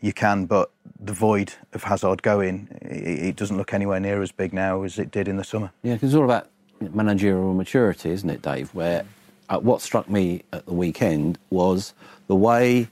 you 0.00 0.12
can. 0.12 0.46
But 0.46 0.70
the 0.98 1.12
void 1.12 1.54
of 1.72 1.84
Hazard 1.84 2.22
going, 2.22 2.68
it, 2.82 3.36
doesn't 3.36 3.56
look 3.56 3.72
anywhere 3.72 4.00
near 4.00 4.22
as 4.22 4.32
big 4.32 4.52
now 4.52 4.82
as 4.82 4.98
it 4.98 5.10
did 5.10 5.28
in 5.28 5.36
the 5.36 5.44
summer. 5.44 5.72
Yeah, 5.82 5.94
because 5.94 6.10
it's 6.10 6.16
all 6.16 6.24
about 6.24 6.48
managerial 6.80 7.54
maturity, 7.54 8.10
isn't 8.10 8.30
it, 8.30 8.42
Dave? 8.42 8.74
Where 8.74 9.04
uh, 9.48 9.58
what 9.58 9.80
struck 9.80 10.08
me 10.08 10.42
at 10.52 10.66
the 10.66 10.74
weekend 10.74 11.38
was 11.50 11.94
the 12.26 12.36
way 12.36 12.88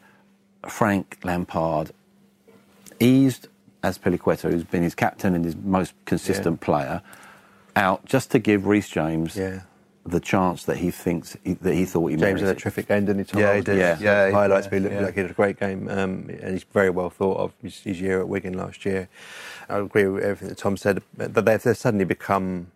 Frank 0.69 1.19
Lampard 1.25 1.93
eased 3.01 3.49
Azpilicueta, 3.83 4.51
who's 4.51 4.65
been 4.65 4.83
his 4.83 4.95
captain 4.95 5.35
and 5.35 5.45
his 5.45 5.57
most 5.57 5.95
consistent 6.05 6.59
yeah. 6.61 6.65
player, 6.65 7.03
out 7.77 8.05
just 8.05 8.31
to 8.33 8.39
give 8.39 8.67
Reece 8.67 8.89
James 8.89 9.37
yeah 9.37 9.61
the 10.11 10.21
chance 10.21 10.65
that 10.65 10.79
he 10.79 10.91
thinks 10.91 11.37
he, 11.45 11.55
that 11.55 11.75
he 11.75 11.85
thought 11.85 12.09
he 12.09 12.17
made. 12.17 12.27
James 12.27 12.41
had 12.41 12.51
a 12.51 12.55
terrific 12.55 12.89
game, 12.89 13.05
didn't 13.07 13.31
he? 13.31 13.41
Yeah, 13.41 13.57
he 13.57 13.63
did. 13.63 13.79
Yeah, 13.79 13.99
yeah, 14.01 14.31
highlights 14.31 14.67
yeah, 14.67 14.73
me 14.73 14.81
looking 14.81 14.99
yeah. 14.99 15.05
like 15.05 15.15
he 15.15 15.21
had 15.21 15.31
a 15.31 15.35
great 15.35 15.59
game, 15.59 15.89
um, 15.89 16.29
and 16.41 16.53
he's 16.53 16.65
very 16.65 16.91
well 16.91 17.11
thought 17.11 17.39
of. 17.39 17.53
His, 17.63 17.81
his, 17.81 18.01
year 18.01 18.21
at 18.21 18.29
Wigan 18.29 18.55
last 18.55 18.85
year, 18.85 19.09
I 19.69 19.79
agree 19.79 20.07
with 20.07 20.23
everything 20.23 20.49
that 20.49 20.59
Tom 20.59 20.77
said. 20.77 21.03
But 21.17 21.45
they've, 21.45 21.63
they've 21.63 21.77
suddenly 21.77 22.05
become 22.05 22.71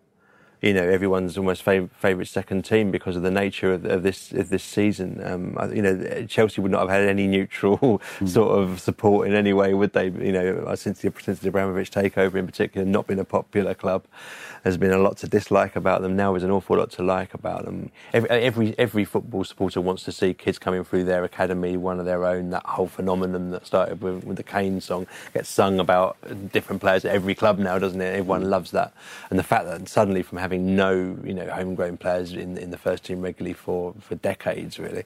you 0.63 0.73
know 0.73 0.81
everyone's 0.81 1.37
almost 1.37 1.63
fav- 1.63 1.89
favourite 1.91 2.27
second 2.29 2.63
team 2.63 2.89
because 2.89 3.17
of 3.17 3.21
the 3.21 3.29
nature 3.29 3.73
of, 3.73 3.83
of 3.85 4.01
this 4.01 4.31
of 4.31 4.49
this 4.49 4.63
season. 4.63 5.21
Um, 5.21 5.57
you 5.75 5.81
know, 5.81 6.25
Chelsea 6.25 6.61
would 6.61 6.71
not 6.71 6.79
have 6.79 6.89
had 6.89 7.01
any 7.01 7.27
neutral 7.27 7.77
mm. 8.19 8.29
sort 8.29 8.57
of 8.57 8.79
support 8.79 9.27
in 9.27 9.33
any 9.33 9.51
way, 9.51 9.73
would 9.73 9.91
they? 9.91 10.05
You 10.05 10.31
know, 10.31 10.75
since 10.75 11.01
the 11.01 11.13
since 11.21 11.39
the 11.39 11.49
Abramovich 11.49 11.91
takeover 11.91 12.35
in 12.35 12.45
particular, 12.45 12.87
not 12.87 13.07
been 13.07 13.19
a 13.19 13.25
popular 13.25 13.73
club. 13.73 14.05
There's 14.63 14.77
been 14.77 14.93
a 14.93 14.97
lot 14.97 15.17
to 15.17 15.27
dislike 15.27 15.75
about 15.75 16.01
them. 16.01 16.15
Now 16.15 16.31
there's 16.31 16.43
an 16.43 16.51
awful 16.51 16.77
lot 16.77 16.89
to 16.91 17.03
like 17.03 17.33
about 17.33 17.65
them. 17.65 17.91
Every 18.13 18.29
every, 18.29 18.79
every 18.79 19.03
football 19.03 19.43
supporter 19.43 19.81
wants 19.81 20.03
to 20.03 20.13
see 20.13 20.33
kids 20.33 20.57
coming 20.57 20.85
through 20.85 21.03
their 21.03 21.25
academy, 21.25 21.75
one 21.75 21.99
of 21.99 22.05
their 22.05 22.23
own. 22.25 22.51
That 22.51 22.65
whole 22.65 22.87
phenomenon 22.87 23.51
that 23.51 23.67
started 23.67 24.01
with, 24.01 24.23
with 24.23 24.37
the 24.37 24.43
Kane 24.43 24.79
song 24.79 25.05
gets 25.33 25.49
sung 25.49 25.81
about 25.81 26.15
different 26.53 26.81
players 26.81 27.03
at 27.03 27.13
every 27.13 27.35
club 27.35 27.59
now, 27.59 27.77
doesn't 27.77 27.99
it? 27.99 28.13
Everyone 28.13 28.49
loves 28.49 28.71
that, 28.71 28.93
and 29.29 29.37
the 29.37 29.43
fact 29.43 29.65
that 29.65 29.89
suddenly 29.89 30.23
from 30.23 30.37
having 30.37 30.52
no 30.57 31.17
you 31.23 31.33
know 31.33 31.49
homegrown 31.49 31.97
players 31.97 32.33
in 32.33 32.57
in 32.57 32.71
the 32.71 32.77
first 32.77 33.03
team 33.03 33.21
regularly 33.21 33.53
for 33.53 33.93
for 33.99 34.15
decades 34.15 34.79
really 34.79 35.03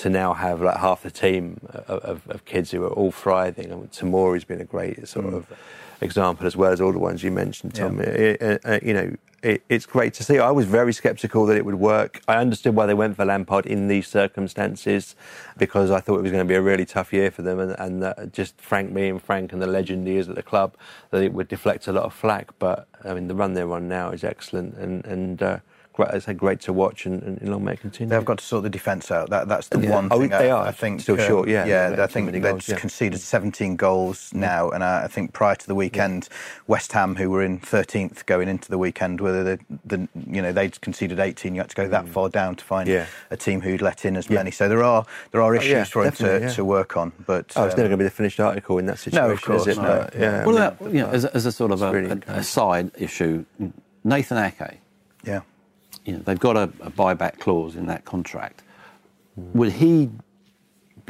to 0.00 0.08
now 0.08 0.32
have 0.32 0.62
like 0.62 0.76
half 0.78 1.02
the 1.02 1.10
team 1.10 1.60
of, 1.68 1.98
of, 2.00 2.28
of 2.28 2.44
kids 2.46 2.70
who 2.70 2.82
are 2.84 2.90
all 2.90 3.10
thriving. 3.10 3.70
And 3.70 3.90
Tomori's 3.90 4.44
been 4.44 4.60
a 4.60 4.64
great 4.64 5.06
sort 5.06 5.26
mm. 5.26 5.34
of 5.34 5.46
example 6.00 6.46
as 6.46 6.56
well 6.56 6.72
as 6.72 6.80
all 6.80 6.92
the 6.92 6.98
ones 6.98 7.22
you 7.22 7.30
mentioned, 7.30 7.74
Tom. 7.74 8.00
Yeah. 8.00 8.36
Uh, 8.40 8.58
uh, 8.64 8.78
you 8.82 8.94
know, 8.94 9.14
it, 9.42 9.62
it's 9.68 9.86
great 9.86 10.14
to 10.14 10.24
see. 10.24 10.38
I 10.38 10.50
was 10.50 10.66
very 10.66 10.92
sceptical 10.92 11.46
that 11.46 11.56
it 11.56 11.64
would 11.64 11.76
work. 11.76 12.20
I 12.28 12.36
understood 12.36 12.74
why 12.74 12.86
they 12.86 12.94
went 12.94 13.16
for 13.16 13.24
Lampard 13.24 13.66
in 13.66 13.88
these 13.88 14.06
circumstances 14.06 15.14
because 15.56 15.90
I 15.90 16.00
thought 16.00 16.18
it 16.18 16.22
was 16.22 16.32
going 16.32 16.46
to 16.46 16.48
be 16.48 16.54
a 16.54 16.62
really 16.62 16.84
tough 16.84 17.12
year 17.12 17.30
for 17.30 17.42
them, 17.42 17.58
and, 17.58 17.72
and 17.78 18.32
just 18.32 18.60
Frank 18.60 18.92
me 18.92 19.08
and 19.08 19.22
Frank 19.22 19.52
and 19.52 19.62
the 19.62 19.66
legend 19.66 20.06
he 20.06 20.16
is 20.16 20.28
at 20.28 20.34
the 20.34 20.42
club, 20.42 20.76
that 21.10 21.22
it 21.22 21.32
would 21.32 21.48
deflect 21.48 21.86
a 21.86 21.92
lot 21.92 22.04
of 22.04 22.12
flack. 22.12 22.50
But 22.58 22.86
I 23.04 23.14
mean, 23.14 23.28
the 23.28 23.34
run 23.34 23.54
they're 23.54 23.72
on 23.72 23.88
now 23.88 24.10
is 24.10 24.24
excellent, 24.24 24.74
and 24.76 25.04
and 25.04 25.42
uh, 25.42 25.58
great, 25.92 26.28
I 26.28 26.32
great 26.32 26.60
to 26.62 26.72
watch 26.72 27.06
and, 27.06 27.22
and 27.22 27.48
long 27.48 27.64
may 27.64 27.72
it 27.72 27.80
continue. 27.80 28.10
They've 28.10 28.24
got 28.24 28.38
to 28.38 28.44
sort 28.44 28.62
the 28.62 28.70
defence 28.70 29.10
out. 29.10 29.30
That, 29.30 29.48
that's 29.48 29.68
the 29.68 29.80
yeah. 29.80 29.90
one 29.90 30.08
oh, 30.10 30.20
thing 30.20 30.30
they 30.30 30.50
I, 30.50 30.56
are. 30.56 30.66
I 30.66 30.72
think. 30.72 31.00
Still 31.00 31.20
uh, 31.20 31.26
short, 31.26 31.48
yeah. 31.48 31.66
Yeah, 31.66 32.02
I 32.02 32.06
think 32.06 32.30
they've 32.32 32.42
goals, 32.42 32.68
yeah. 32.68 32.76
conceded 32.76 33.20
17 33.20 33.76
goals 33.76 34.32
now, 34.32 34.70
and 34.70 34.84
I, 34.84 35.04
I 35.04 35.08
think 35.08 35.32
prior 35.32 35.54
to 35.54 35.66
the 35.66 35.74
weekend, 35.74 36.28
yeah. 36.30 36.36
West 36.66 36.92
Ham, 36.92 37.16
who 37.16 37.30
were 37.30 37.42
in 37.42 37.60
13th 37.60 38.26
going 38.26 38.48
into 38.48 38.68
the 38.68 38.78
weekend, 38.78 39.20
whether 39.20 39.44
the, 39.44 39.60
the 39.84 40.08
you 40.26 40.42
know 40.42 40.52
they'd 40.52 40.80
conceded 40.80 41.18
18, 41.18 41.54
you 41.54 41.60
had 41.60 41.70
to 41.70 41.76
go 41.76 41.88
that 41.88 42.06
mm. 42.06 42.08
far 42.08 42.28
down 42.28 42.56
to 42.56 42.64
find 42.64 42.88
a 42.88 43.36
team 43.36 43.60
who'd 43.60 43.82
let 43.82 44.04
in 44.04 44.16
as 44.16 44.30
many. 44.30 44.50
So 44.50 44.68
there 44.68 44.82
are 44.82 45.04
there 45.32 45.42
are 45.42 45.54
oh, 45.54 45.58
issues 45.58 45.72
oh, 45.72 45.84
for 45.84 46.04
him 46.04 46.12
to, 46.12 46.54
to 46.54 46.64
work 46.64 46.96
on. 46.96 47.12
But 47.26 47.52
oh, 47.56 47.64
it's 47.64 47.74
um, 47.74 47.80
never 47.80 47.88
going 47.88 47.90
to 47.90 47.96
be 47.98 48.04
the 48.04 48.10
finished 48.10 48.40
article 48.40 48.78
in 48.78 48.86
that 48.86 48.98
situation, 48.98 49.28
no, 49.28 49.32
of 49.32 49.42
course, 49.42 49.66
is 49.66 49.78
it? 49.78 49.80
No. 49.80 50.08
But, 50.10 50.14
yeah, 50.14 50.44
well, 50.44 50.58
I 50.58 50.70
mean, 50.70 50.76
that, 50.80 50.94
you 50.94 51.00
know, 51.00 51.10
as, 51.10 51.24
as 51.24 51.46
a 51.46 51.52
sort 51.52 51.72
of 51.72 51.82
a, 51.82 51.92
really 51.92 52.10
a, 52.10 52.32
a 52.32 52.42
side 52.42 52.90
issue, 52.98 53.44
Nathan 54.04 54.38
Ake. 54.38 54.78
Yeah 55.22 55.42
you 56.04 56.14
know, 56.14 56.18
they've 56.20 56.38
got 56.38 56.56
a, 56.56 56.64
a 56.80 56.90
buyback 56.90 57.38
clause 57.38 57.76
in 57.76 57.86
that 57.86 58.04
contract. 58.04 58.62
Would 59.36 59.72
he 59.72 60.10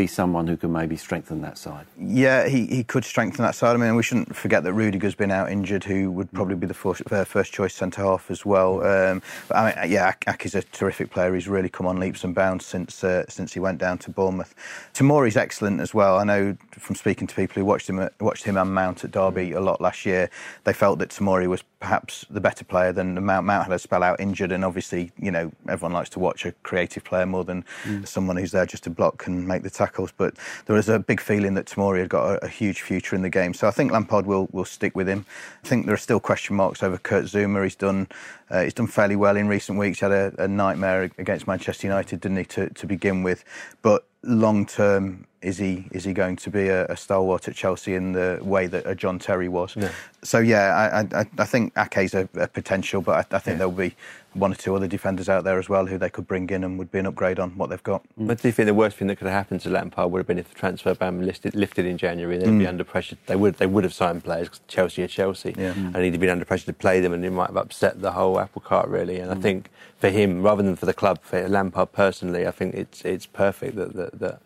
be 0.00 0.06
someone 0.06 0.46
who 0.46 0.56
can 0.56 0.72
maybe 0.72 0.96
strengthen 0.96 1.42
that 1.42 1.58
side. 1.58 1.86
Yeah, 1.98 2.48
he, 2.48 2.64
he 2.66 2.84
could 2.84 3.04
strengthen 3.04 3.44
that 3.44 3.54
side. 3.54 3.74
I 3.74 3.76
mean, 3.76 3.94
we 3.96 4.02
shouldn't 4.02 4.34
forget 4.34 4.64
that 4.64 4.72
Rudiger's 4.72 5.14
been 5.14 5.30
out 5.30 5.50
injured, 5.50 5.84
who 5.84 6.10
would 6.10 6.32
probably 6.32 6.56
be 6.56 6.66
the 6.66 6.72
first, 6.72 7.02
uh, 7.12 7.24
first 7.24 7.52
choice 7.52 7.74
centre 7.74 8.02
half 8.02 8.30
as 8.30 8.46
well. 8.46 8.82
Um, 8.82 9.20
but 9.48 9.56
I 9.56 9.82
mean, 9.82 9.92
yeah, 9.92 10.14
Ake's 10.26 10.54
a 10.54 10.62
terrific 10.62 11.10
player. 11.10 11.34
He's 11.34 11.48
really 11.48 11.68
come 11.68 11.86
on 11.86 11.98
leaps 12.00 12.24
and 12.24 12.34
bounds 12.34 12.64
since 12.64 13.04
uh, 13.04 13.26
since 13.28 13.52
he 13.52 13.60
went 13.60 13.78
down 13.78 13.98
to 13.98 14.10
Bournemouth. 14.10 14.54
Tomori's 14.94 15.36
excellent 15.36 15.80
as 15.80 15.92
well. 15.92 16.18
I 16.18 16.24
know 16.24 16.56
from 16.70 16.96
speaking 16.96 17.26
to 17.26 17.34
people 17.34 17.60
who 17.60 17.66
watched 17.66 17.88
him 17.88 18.00
at, 18.00 18.18
watched 18.20 18.44
him 18.44 18.56
and 18.56 18.72
Mount 18.72 19.04
at 19.04 19.10
Derby 19.10 19.52
a 19.52 19.60
lot 19.60 19.82
last 19.82 20.06
year, 20.06 20.30
they 20.64 20.72
felt 20.72 20.98
that 21.00 21.10
Tomori 21.10 21.46
was 21.46 21.62
perhaps 21.80 22.26
the 22.28 22.40
better 22.40 22.62
player 22.62 22.92
than 22.92 23.14
Mount. 23.24 23.46
Mount 23.46 23.64
had 23.64 23.72
a 23.72 23.78
spell 23.78 24.02
out 24.02 24.20
injured, 24.20 24.52
and 24.52 24.64
obviously, 24.64 25.10
you 25.18 25.30
know, 25.30 25.50
everyone 25.68 25.94
likes 25.94 26.10
to 26.10 26.18
watch 26.18 26.44
a 26.44 26.52
creative 26.62 27.02
player 27.04 27.24
more 27.24 27.42
than 27.42 27.64
mm. 27.84 28.06
someone 28.06 28.36
who's 28.36 28.52
there 28.52 28.66
just 28.66 28.84
to 28.84 28.90
block 28.90 29.26
and 29.26 29.48
make 29.48 29.62
the 29.62 29.70
tackles. 29.70 30.12
But 30.14 30.34
there 30.66 30.76
was 30.76 30.90
a 30.90 30.98
big 30.98 31.20
feeling 31.20 31.54
that 31.54 31.66
Tomori 31.66 32.00
had 32.00 32.10
got 32.10 32.34
a, 32.34 32.44
a, 32.44 32.48
huge 32.48 32.82
future 32.82 33.16
in 33.16 33.22
the 33.22 33.30
game. 33.30 33.54
So 33.54 33.66
I 33.66 33.70
think 33.70 33.92
Lampard 33.92 34.26
will 34.26 34.48
will 34.52 34.66
stick 34.66 34.94
with 34.94 35.08
him. 35.08 35.24
I 35.64 35.68
think 35.68 35.86
there 35.86 35.94
are 35.94 35.98
still 35.98 36.20
question 36.20 36.54
marks 36.54 36.82
over 36.82 36.98
Kurt 36.98 37.24
Zouma. 37.24 37.62
He's 37.62 37.74
done 37.74 38.08
uh, 38.50 38.62
he's 38.62 38.74
done 38.74 38.86
fairly 38.86 39.16
well 39.16 39.36
in 39.36 39.48
recent 39.48 39.78
weeks. 39.78 40.00
He 40.00 40.04
had 40.04 40.12
a, 40.12 40.34
a 40.38 40.48
nightmare 40.48 41.10
against 41.16 41.46
Manchester 41.46 41.86
United, 41.86 42.20
didn't 42.20 42.38
he, 42.38 42.44
to, 42.44 42.68
to 42.70 42.86
begin 42.86 43.22
with? 43.22 43.44
But 43.80 44.06
long 44.22 44.66
term, 44.66 45.26
is 45.42 45.56
he 45.56 45.86
is 45.92 46.04
he 46.04 46.12
going 46.12 46.36
to 46.36 46.50
be 46.50 46.68
a, 46.68 46.86
a, 46.86 46.96
stalwart 46.96 47.48
at 47.48 47.54
Chelsea 47.54 47.94
in 47.94 48.12
the 48.12 48.38
way 48.42 48.66
that 48.66 48.86
a 48.86 48.94
John 48.94 49.18
Terry 49.18 49.48
was? 49.48 49.74
Yeah. 49.74 49.90
So 50.22 50.38
yeah, 50.38 51.06
I, 51.12 51.20
I, 51.20 51.26
I 51.38 51.44
think 51.44 51.72
Ake's 51.76 52.14
a, 52.14 52.28
a 52.34 52.46
potential, 52.46 53.00
but 53.00 53.32
I, 53.32 53.36
I 53.36 53.38
think 53.38 53.54
yeah. 53.54 53.58
there'll 53.58 53.72
be 53.72 53.96
one 54.34 54.52
or 54.52 54.54
two 54.54 54.76
other 54.76 54.86
defenders 54.86 55.28
out 55.28 55.44
there 55.44 55.58
as 55.58 55.68
well 55.68 55.86
who 55.86 55.98
they 55.98 56.10
could 56.10 56.26
bring 56.26 56.48
in 56.50 56.62
and 56.62 56.78
would 56.78 56.92
be 56.92 56.98
an 56.98 57.06
upgrade 57.06 57.40
on 57.40 57.56
what 57.56 57.70
they've 57.70 57.82
got. 57.82 58.02
But 58.16 58.40
do 58.40 58.48
you 58.48 58.52
think 58.52 58.66
the 58.66 58.74
worst 58.74 58.96
thing 58.96 59.08
that 59.08 59.16
could 59.16 59.26
have 59.26 59.34
happened 59.34 59.60
to 59.62 59.70
Lampard 59.70 60.10
would 60.10 60.20
have 60.20 60.26
been 60.26 60.38
if 60.38 60.48
the 60.48 60.54
transfer 60.54 60.94
ban 60.94 61.24
listed, 61.24 61.54
lifted 61.54 61.86
in 61.86 61.98
January? 61.98 62.38
They'd 62.38 62.48
mm. 62.48 62.58
be 62.58 62.66
under 62.66 62.84
pressure. 62.84 63.16
They 63.26 63.36
would 63.36 63.54
they 63.54 63.66
would 63.66 63.84
have 63.84 63.94
signed 63.94 64.22
players. 64.22 64.48
Chelsea 64.68 65.02
are 65.02 65.08
Chelsea, 65.08 65.54
yeah. 65.56 65.72
mm. 65.72 65.94
and 65.94 65.96
he'd 65.96 66.12
have 66.12 66.20
been 66.20 66.30
under 66.30 66.44
pressure 66.44 66.66
to 66.66 66.72
play 66.72 67.00
them, 67.00 67.12
and 67.12 67.24
it 67.24 67.30
might 67.30 67.48
have 67.48 67.56
upset 67.56 68.00
the 68.00 68.12
whole 68.12 68.38
apple 68.38 68.62
cart 68.62 68.88
really. 68.88 69.18
And 69.18 69.32
mm. 69.32 69.36
I 69.36 69.40
think 69.40 69.70
for 69.98 70.10
him, 70.10 70.42
rather 70.42 70.62
than 70.62 70.76
for 70.76 70.86
the 70.86 70.94
club, 70.94 71.20
for 71.22 71.48
Lampard 71.48 71.92
personally, 71.92 72.46
I 72.46 72.50
think 72.50 72.74
it's 72.74 73.04
it's 73.04 73.26
perfect 73.26 73.76
that 73.76 73.94
that. 73.94 74.18
that 74.20 74.42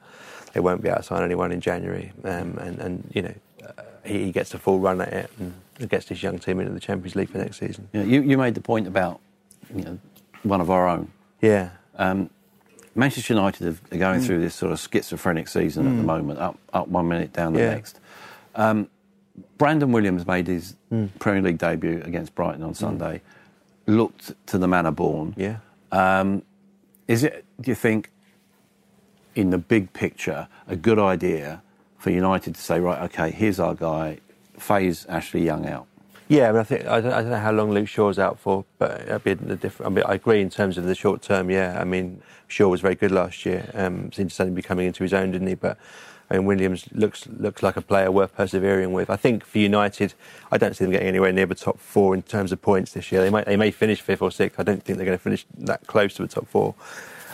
they 0.55 0.61
won't 0.61 0.83
be 0.83 0.91
sign 1.03 1.23
anyone 1.23 1.53
in 1.53 1.61
January, 1.61 2.13
um, 2.23 2.57
and, 2.59 2.79
and 2.79 3.11
you 3.13 3.23
know 3.23 3.35
uh, 3.67 3.83
he, 4.05 4.25
he, 4.25 4.33
gets 4.33 4.55
a 4.55 4.59
full 4.59 4.79
run 4.79 5.01
at 5.01 5.13
it 5.13 5.31
and 5.39 5.91
gets 5.91 6.07
this 6.07 6.23
young 6.23 6.39
team 6.39 6.61
into 6.61 6.73
the 6.73 6.81
Champions 6.81 7.17
League 7.17 7.29
for 7.29 7.39
next 7.39 7.59
season. 7.59 7.89
Yeah, 7.93 8.05
you, 8.05 8.23
you 8.23 8.39
made 8.39 8.55
the 8.55 8.61
point 8.61 8.87
about 8.87 9.21
you 9.75 9.85
know 9.85 9.99
one 10.45 10.61
of 10.61 10.71
our 10.71 10.89
own. 10.89 11.11
Yeah. 11.41 11.71
Um, 11.97 12.31
Manchester 12.95 13.35
United 13.35 13.67
are 13.67 13.97
going 13.97 14.21
mm. 14.21 14.27
through 14.27 14.41
this 14.41 14.55
sort 14.55 14.71
of 14.71 14.79
schizophrenic 14.79 15.49
season 15.49 15.85
mm. 15.85 15.91
at 15.91 15.97
the 15.97 16.03
mm. 16.03 16.07
moment, 16.07 16.39
up 16.39 16.57
up 16.73 16.87
one 16.87 17.09
minute, 17.09 17.33
down 17.33 17.53
the 17.53 17.61
yeah. 17.61 17.75
next. 17.75 17.99
Um, 18.55 18.89
Brandon 19.59 19.91
Williams 19.91 20.25
made 20.25 20.47
his 20.47 20.77
mm. 20.93 21.11
Premier 21.19 21.43
League 21.43 21.59
debut 21.59 22.01
against 22.05 22.37
Brighton 22.37 22.63
on 22.63 22.73
mm. 22.73 22.77
Sunday. 22.77 23.23
Looked 23.87 24.33
to 24.47 24.59
the 24.59 24.69
manner 24.69 24.93
born. 24.93 25.35
Yeah. 25.37 25.57
Um, 25.91 26.43
is 27.09 27.25
it? 27.25 27.45
Do 27.61 27.73
you 27.73 27.75
think 27.75 28.11
in 29.35 29.51
the 29.51 29.59
big 29.59 29.93
picture, 29.93 30.49
a 30.69 30.77
good 30.77 30.99
idea 30.99 31.63
for 31.99 32.11
United 32.11 32.55
to 32.55 32.61
say, 32.61 32.81
right, 32.81 33.03
okay, 33.03 33.31
here's 33.31 33.59
our 33.59 33.75
guy, 33.75 34.19
phase 34.59 35.07
Ashley 35.07 35.45
Young 35.45 35.67
out? 35.67 35.87
Yeah, 36.29 36.49
I, 36.49 36.53
mean, 36.53 36.61
I 36.61 36.65
think 36.65 36.87
I 36.87 37.01
don't, 37.01 37.13
I 37.13 37.21
don't, 37.21 37.31
know 37.31 37.39
how 37.39 37.53
long 37.53 37.71
Luke 37.73 37.89
Shaw's 37.89 38.19
out 38.19 38.39
for, 38.39 38.65
but 38.79 39.03
it'll 39.03 39.19
be 39.19 39.33
a 39.33 39.37
different. 39.37 39.93
I 39.93 39.95
mean, 39.95 40.05
I 40.09 40.15
agree 40.15 40.41
in 40.41 40.49
terms 40.49 40.79
of 40.79 40.85
the 40.85 40.95
short 40.95 41.21
term. 41.21 41.51
Yeah, 41.51 41.79
I 41.79 41.85
mean, 41.85 42.23
Shaw 42.49 42.69
was 42.69 42.81
very 42.81 42.95
good 42.95 43.11
last 43.11 43.45
year. 43.45 43.71
Um, 43.75 44.11
seemed 44.11 44.31
to 44.31 44.37
suddenly 44.37 44.57
be 44.57 44.63
coming 44.63 44.87
into 44.87 45.03
his 45.03 45.13
own, 45.13 45.33
didn't 45.33 45.49
he? 45.49 45.55
But 45.55 45.77
I 46.31 46.39
mean, 46.39 46.47
Williams 46.47 46.87
looks 46.93 47.27
looks 47.27 47.63
like 47.63 47.77
a 47.77 47.83
player 47.83 48.11
worth 48.11 48.35
persevering 48.35 48.95
with. 48.95 49.11
I 49.11 49.17
think 49.17 49.45
for 49.45 49.59
United, 49.59 50.15
I 50.51 50.57
don't 50.57 50.75
see 50.75 50.85
them 50.85 50.93
getting 50.93 51.09
anywhere 51.09 51.31
near 51.31 51.45
the 51.45 51.55
top 51.55 51.79
four 51.79 52.15
in 52.15 52.23
terms 52.23 52.53
of 52.53 52.63
points 52.63 52.93
this 52.93 53.13
year. 53.13 53.21
They 53.21 53.31
might 53.31 53.45
they 53.45 53.59
may 53.59 53.71
finish 53.71 54.01
fifth 54.01 54.23
or 54.23 54.31
sixth. 54.31 54.59
I 54.59 54.63
don't 54.63 54.83
think 54.83 54.97
they're 54.97 55.07
going 55.07 55.19
to 55.19 55.23
finish 55.23 55.45
that 55.59 55.87
close 55.87 56.15
to 56.15 56.23
the 56.23 56.29
top 56.29 56.49
four. 56.49 56.75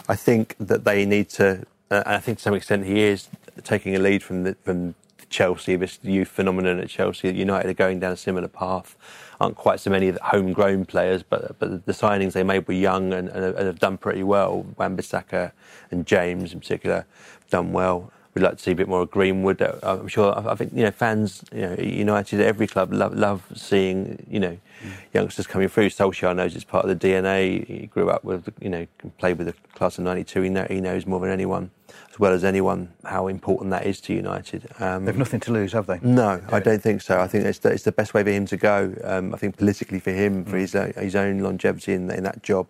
I 0.09 0.17
think 0.17 0.57
that 0.59 0.85
they 0.85 1.07
need 1.07 1.29
to 1.31 1.65
Uh, 1.91 2.03
and 2.07 2.15
I 2.15 2.19
think 2.19 2.39
to 2.39 2.43
some 2.43 2.55
extent 2.55 2.87
he 2.87 3.01
is 3.01 3.29
taking 3.65 3.97
a 3.97 3.99
lead 3.99 4.23
from 4.23 4.45
the, 4.45 4.55
from 4.63 4.95
Chelsea, 5.29 5.77
this 5.77 5.99
youth 6.03 6.29
phenomenon 6.29 6.79
at 6.81 6.89
Chelsea. 6.89 7.33
United 7.33 7.71
are 7.71 7.75
going 7.75 8.01
down 8.01 8.13
a 8.13 8.17
similar 8.17 8.49
path. 8.49 8.97
Aren't 9.41 9.57
quite 9.57 9.81
so 9.81 9.91
many 9.91 10.11
homegrown 10.11 10.85
players, 10.85 11.23
but 11.23 11.59
but 11.59 11.87
the 11.87 11.93
signings 11.93 12.33
they 12.33 12.43
made 12.43 12.69
were 12.69 12.75
young 12.75 13.13
and, 13.13 13.29
and 13.29 13.57
have 13.57 13.79
done 13.79 13.97
pretty 13.97 14.23
well. 14.23 14.67
Wan-Bissaka 14.77 15.53
and 15.91 16.07
James 16.07 16.53
in 16.53 16.61
particular 16.61 17.07
have 17.41 17.51
done 17.51 17.73
well. 17.73 18.13
We'd 18.35 18.43
like 18.43 18.59
to 18.59 18.63
see 18.63 18.71
a 18.71 18.75
bit 18.77 18.87
more 18.87 19.03
of 19.03 19.11
Greenwood. 19.11 19.61
Uh, 19.61 19.75
I'm 19.83 20.07
sure. 20.07 20.33
I 20.49 20.55
think 20.55 20.73
you 20.73 20.85
know 20.85 20.93
fans. 20.93 21.43
You 21.53 21.63
know, 21.63 21.75
United, 21.75 22.41
every 22.41 22.69
club 22.69 22.93
love, 22.93 23.13
love 23.13 23.43
seeing 23.57 24.25
you 24.31 24.39
know 24.39 24.57
mm. 24.83 24.91
youngsters 25.13 25.49
coming 25.49 25.67
through. 25.67 25.91
Solskjaer 25.91 26.37
knows 26.37 26.55
it's 26.55 26.65
part 26.65 26.89
of 26.89 26.97
the 26.97 27.09
DNA. 27.09 27.67
He 27.67 27.87
grew 27.87 28.09
up 28.09 28.23
with 28.23 28.49
you 28.61 28.69
know 28.69 28.87
played 29.19 29.39
with 29.39 29.49
the 29.49 29.55
class 29.75 29.99
of 29.99 30.05
'92. 30.05 30.43
He, 30.43 30.49
know, 30.49 30.67
he 30.71 30.81
knows 30.81 31.07
more 31.07 31.19
than 31.19 31.31
anyone, 31.31 31.73
as 32.09 32.21
well 32.21 32.33
as 32.33 32.45
anyone, 32.45 32.93
how 33.05 33.27
important 33.27 33.71
that 33.71 33.85
is 33.85 34.01
to 34.03 34.15
United. 34.15 34.69
Um, 34.79 35.07
They've 35.07 35.17
nothing 35.17 35.41
to 35.41 35.53
lose, 35.53 35.73
have 35.73 35.87
they? 35.87 35.99
No, 36.01 36.41
I 36.53 36.61
don't 36.61 36.81
think 36.81 37.03
so. 37.03 37.21
I 37.21 37.27
think 37.27 37.45
it's 37.45 37.59
the, 37.59 37.71
it's 37.71 37.83
the 37.83 37.91
best 37.91 38.15
way 38.15 38.23
for 38.23 38.31
him 38.31 38.47
to 38.47 38.57
go. 38.57 38.95
Um, 39.03 39.35
I 39.35 39.39
think 39.39 39.57
politically 39.57 39.99
for 39.99 40.13
him, 40.13 40.45
for 40.45 40.57
mm. 40.57 40.61
his 40.61 40.75
uh, 40.77 40.93
his 40.97 41.17
own 41.17 41.41
longevity 41.41 41.95
in, 41.95 42.09
in 42.13 42.23
that 42.23 42.45
job, 42.45 42.69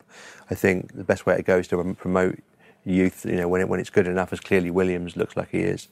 I 0.48 0.54
think 0.54 0.94
the 0.94 1.04
best 1.04 1.26
way 1.26 1.36
to 1.36 1.42
go 1.42 1.58
is 1.58 1.68
to 1.68 1.94
promote 1.94 2.38
youth, 2.84 3.24
you 3.24 3.36
know, 3.36 3.48
when, 3.48 3.60
it, 3.60 3.68
when 3.68 3.80
it's 3.80 3.90
good 3.90 4.06
enough, 4.06 4.32
as 4.32 4.40
clearly 4.40 4.70
Williams 4.70 5.16
looks 5.16 5.36
like 5.36 5.50
he 5.50 5.58
is, 5.58 5.88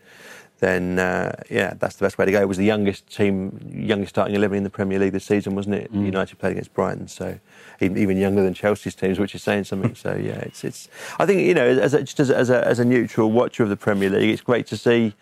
then 0.60 0.98
uh, 0.98 1.32
yeah, 1.48 1.74
that's 1.78 1.96
the 1.96 2.04
best 2.04 2.18
way 2.18 2.24
to 2.24 2.32
go. 2.32 2.40
It 2.40 2.48
was 2.48 2.56
the 2.56 2.64
youngest 2.64 3.14
team, 3.14 3.60
youngest 3.72 4.10
starting 4.10 4.34
eleven 4.34 4.58
in 4.58 4.64
the 4.64 4.70
Premier 4.70 4.98
League 4.98 5.12
this 5.12 5.24
season, 5.24 5.54
wasn't 5.54 5.76
it? 5.76 5.92
Mm. 5.92 6.06
United 6.06 6.36
played 6.38 6.52
against 6.52 6.74
Brighton, 6.74 7.06
so 7.06 7.38
even, 7.80 7.96
even, 7.96 8.16
younger 8.16 8.42
than 8.42 8.54
Chelsea's 8.54 8.96
teams, 8.96 9.20
which 9.20 9.34
is 9.36 9.42
saying 9.42 9.64
something. 9.64 9.94
so 10.04 10.14
yeah, 10.16 10.38
it's 10.40 10.64
it's. 10.64 10.88
I 11.18 11.26
think 11.26 11.42
you 11.42 11.54
know, 11.54 11.64
as 11.64 11.94
a, 11.94 12.02
just 12.02 12.18
as 12.18 12.30
a, 12.30 12.36
as 12.36 12.50
a, 12.50 12.66
as 12.66 12.78
a 12.80 12.84
neutral 12.84 13.30
watcher 13.30 13.62
of 13.62 13.68
the 13.68 13.76
Premier 13.76 14.10
League, 14.10 14.30
it's 14.30 14.42
great 14.42 14.66
to 14.68 14.76
see 14.76 15.14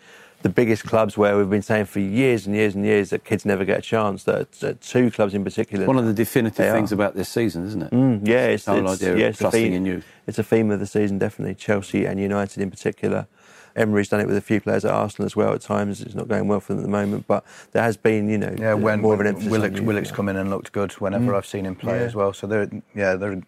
the 0.43 0.49
biggest 0.49 0.83
clubs 0.83 1.17
where 1.17 1.37
we've 1.37 1.49
been 1.49 1.61
saying 1.61 1.85
for 1.85 1.99
years 1.99 2.45
and 2.45 2.55
years 2.55 2.75
and 2.75 2.85
years 2.85 3.09
that 3.09 3.23
kids 3.23 3.45
never 3.45 3.65
get 3.65 3.79
a 3.79 3.81
chance. 3.81 4.23
That, 4.23 4.51
that 4.53 4.81
two 4.81 5.09
clubs 5.11 5.33
in 5.33 5.43
particular. 5.43 5.85
One 5.85 5.97
of 5.97 6.05
the 6.05 6.13
definitive 6.13 6.71
things 6.71 6.91
are. 6.91 6.95
about 6.95 7.15
this 7.15 7.29
season, 7.29 7.65
isn't 7.65 7.81
it? 7.81 7.91
Mm, 7.91 8.27
yeah, 8.27 8.47
it's, 8.47 8.65
the 8.65 8.73
whole 8.73 8.89
it's, 8.91 9.01
idea 9.01 9.17
yeah, 9.17 9.27
it's 9.27 9.39
a 9.39 9.43
trusting 9.43 9.63
theme, 9.63 9.73
in 9.73 9.85
youth. 9.85 10.05
It's 10.27 10.37
a 10.39 10.43
theme 10.43 10.69
of 10.71 10.79
the 10.79 10.85
season, 10.87 11.17
definitely. 11.17 11.55
Chelsea 11.55 12.05
and 12.05 12.19
United 12.19 12.61
in 12.61 12.69
particular. 12.69 13.27
Emery's 13.75 14.09
done 14.09 14.19
it 14.19 14.27
with 14.27 14.37
a 14.37 14.41
few 14.41 14.59
players 14.59 14.85
at 14.85 14.91
Arsenal 14.91 15.27
as 15.27 15.35
well 15.35 15.53
at 15.53 15.61
times. 15.61 16.01
It's 16.01 16.15
not 16.15 16.27
going 16.27 16.47
well 16.47 16.59
for 16.59 16.73
them 16.73 16.79
at 16.79 16.85
the 16.85 16.91
moment, 16.91 17.27
but 17.27 17.43
there 17.73 17.83
has 17.83 17.95
been, 17.95 18.27
you 18.27 18.37
know, 18.39 18.55
Yeah, 18.57 18.73
when, 18.73 19.01
more 19.01 19.13
of 19.13 19.19
an 19.19 19.25
when 19.25 19.35
emphasis. 19.35 19.51
Willock's, 19.51 19.71
on 19.71 19.75
youth, 19.77 19.85
Willock's 19.85 20.09
yeah. 20.09 20.15
come 20.15 20.29
in 20.29 20.35
and 20.35 20.49
looked 20.49 20.71
good 20.71 20.91
whenever 20.93 21.35
I've 21.35 21.45
seen 21.45 21.65
him 21.65 21.75
play 21.75 21.99
Yeah. 21.99 22.05
as 22.05 22.15
well. 22.15 22.33
So 22.33 22.47
there, 22.47 22.67
yeah, 22.95 23.15
there 23.15 23.33
are 23.33 23.41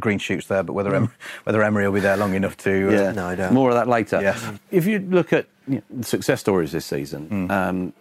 green 0.00 0.18
shoots 0.18 0.46
there, 0.46 0.62
but 0.62 0.72
whether 0.74 0.94
em- 0.94 1.12
whether 1.44 1.62
Emery 1.62 1.86
will 1.86 1.94
be 1.94 2.00
there 2.00 2.16
long 2.16 2.34
enough 2.34 2.56
to, 2.58 2.88
uh, 2.88 2.92
Yeah, 2.92 3.12
No, 3.12 3.26
I 3.26 3.34
don't. 3.34 3.52
More 3.52 3.70
of 3.70 3.74
that 3.76 3.88
later. 3.88 4.20
Yes. 4.20 4.44
If 4.70 4.86
you 4.86 4.98
look 5.00 5.32
at 5.32 5.46
you 5.66 5.76
know, 5.76 5.82
the 5.90 6.04
success 6.04 6.40
stories 6.40 6.72
this 6.72 6.84
season, 6.86 7.50
um, 7.50 7.92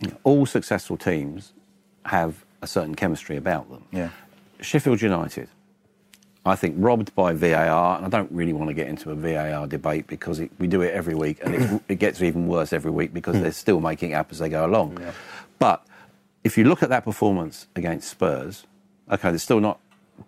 you 0.00 0.08
know, 0.08 0.16
all 0.24 0.46
successful 0.46 0.96
teams 0.96 1.52
have 2.06 2.44
a 2.62 2.66
certain 2.66 2.94
chemistry 2.94 3.36
about 3.36 3.68
them. 3.70 3.84
Yeah. 3.92 4.10
Sheffield 4.60 5.02
United, 5.02 5.48
I 6.46 6.56
think, 6.56 6.76
robbed 6.78 7.14
by 7.14 7.32
VAR, 7.32 7.96
and 7.96 8.06
I 8.06 8.08
don't 8.08 8.30
really 8.32 8.52
want 8.52 8.68
to 8.68 8.74
get 8.74 8.88
into 8.88 9.10
a 9.10 9.14
VAR 9.14 9.66
debate 9.66 10.06
because 10.06 10.40
it, 10.40 10.50
we 10.58 10.66
do 10.66 10.80
it 10.82 10.92
every 10.92 11.14
week, 11.14 11.38
and 11.42 11.54
it, 11.54 11.82
it 11.88 11.94
gets 11.96 12.22
even 12.22 12.46
worse 12.46 12.72
every 12.72 12.90
week 12.90 13.12
because 13.12 13.40
they're 13.40 13.52
still 13.52 13.80
making 13.80 14.10
it 14.12 14.14
up 14.14 14.30
as 14.32 14.38
they 14.38 14.48
go 14.48 14.64
along. 14.66 14.98
But 15.58 15.84
if 16.42 16.56
you 16.58 16.64
look 16.64 16.82
at 16.82 16.88
that 16.90 17.04
performance 17.04 17.66
against 17.76 18.08
Spurs, 18.10 18.66
okay, 19.10 19.30
they're 19.30 19.38
still 19.38 19.60
not 19.60 19.78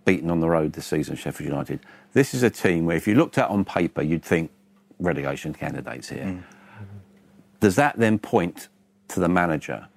beaten 0.04 0.30
on 0.30 0.40
the 0.40 0.48
road 0.48 0.72
this 0.72 0.86
season, 0.86 1.16
Sheffield 1.16 1.48
United. 1.48 1.80
This 2.12 2.34
is 2.34 2.42
a 2.42 2.50
team 2.50 2.86
where 2.86 2.96
if 2.96 3.06
you 3.06 3.14
looked 3.14 3.38
at 3.38 3.48
on 3.48 3.64
paper, 3.64 4.02
you'd 4.02 4.24
think 4.24 4.50
relegation 4.98 5.52
candidates 5.52 6.08
here. 6.08 6.44
Does 7.60 7.76
that 7.76 7.98
then 7.98 8.18
point 8.18 8.68
to 9.08 9.20
the 9.20 9.28
manager? 9.28 9.88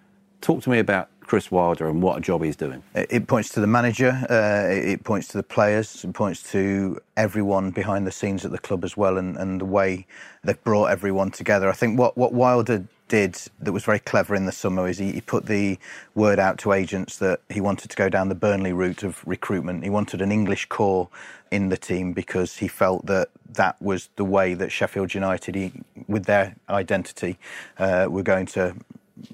Talk 0.41 0.63
to 0.63 0.69
me 0.69 0.79
about 0.79 1.09
Chris 1.21 1.51
Wilder 1.51 1.87
and 1.87 2.01
what 2.01 2.17
a 2.17 2.21
job 2.21 2.43
he's 2.43 2.55
doing. 2.55 2.81
It 2.95 3.27
points 3.27 3.49
to 3.49 3.59
the 3.59 3.67
manager, 3.67 4.19
uh, 4.29 4.67
it 4.73 4.89
it 4.93 5.03
points 5.03 5.27
to 5.27 5.37
the 5.37 5.43
players, 5.43 6.03
it 6.03 6.13
points 6.13 6.41
to 6.51 6.99
everyone 7.17 7.69
behind 7.71 8.07
the 8.07 8.11
scenes 8.11 8.45
at 8.45 8.51
the 8.51 8.57
club 8.57 8.83
as 8.83 8.97
well, 8.97 9.17
and, 9.17 9.37
and 9.37 9.61
the 9.61 9.65
way 9.65 10.07
they've 10.43 10.63
brought 10.63 10.85
everyone 10.85 11.29
together. 11.29 11.69
I 11.69 11.73
think 11.73 11.99
what, 11.99 12.17
what 12.17 12.33
Wilder 12.33 12.85
did 13.09 13.37
that 13.59 13.73
was 13.73 13.83
very 13.83 13.99
clever 13.99 14.35
in 14.35 14.45
the 14.45 14.53
summer 14.53 14.87
is 14.87 14.99
he, 14.99 15.11
he 15.11 15.21
put 15.21 15.47
the 15.47 15.77
word 16.15 16.39
out 16.39 16.57
to 16.59 16.71
agents 16.71 17.17
that 17.17 17.41
he 17.49 17.59
wanted 17.59 17.89
to 17.91 17.97
go 17.97 18.07
down 18.07 18.29
the 18.29 18.35
Burnley 18.35 18.71
route 18.71 19.03
of 19.03 19.21
recruitment. 19.27 19.83
He 19.83 19.89
wanted 19.89 20.21
an 20.21 20.31
English 20.31 20.67
core 20.67 21.09
in 21.51 21.69
the 21.69 21.77
team 21.77 22.13
because 22.13 22.57
he 22.57 22.69
felt 22.69 23.05
that 23.07 23.29
that 23.53 23.81
was 23.81 24.09
the 24.15 24.23
way 24.25 24.53
that 24.53 24.71
Sheffield 24.71 25.13
United, 25.13 25.55
he, 25.55 25.73
with 26.07 26.25
their 26.25 26.55
identity, 26.69 27.37
uh, 27.77 28.07
were 28.09 28.23
going 28.23 28.45
to 28.47 28.75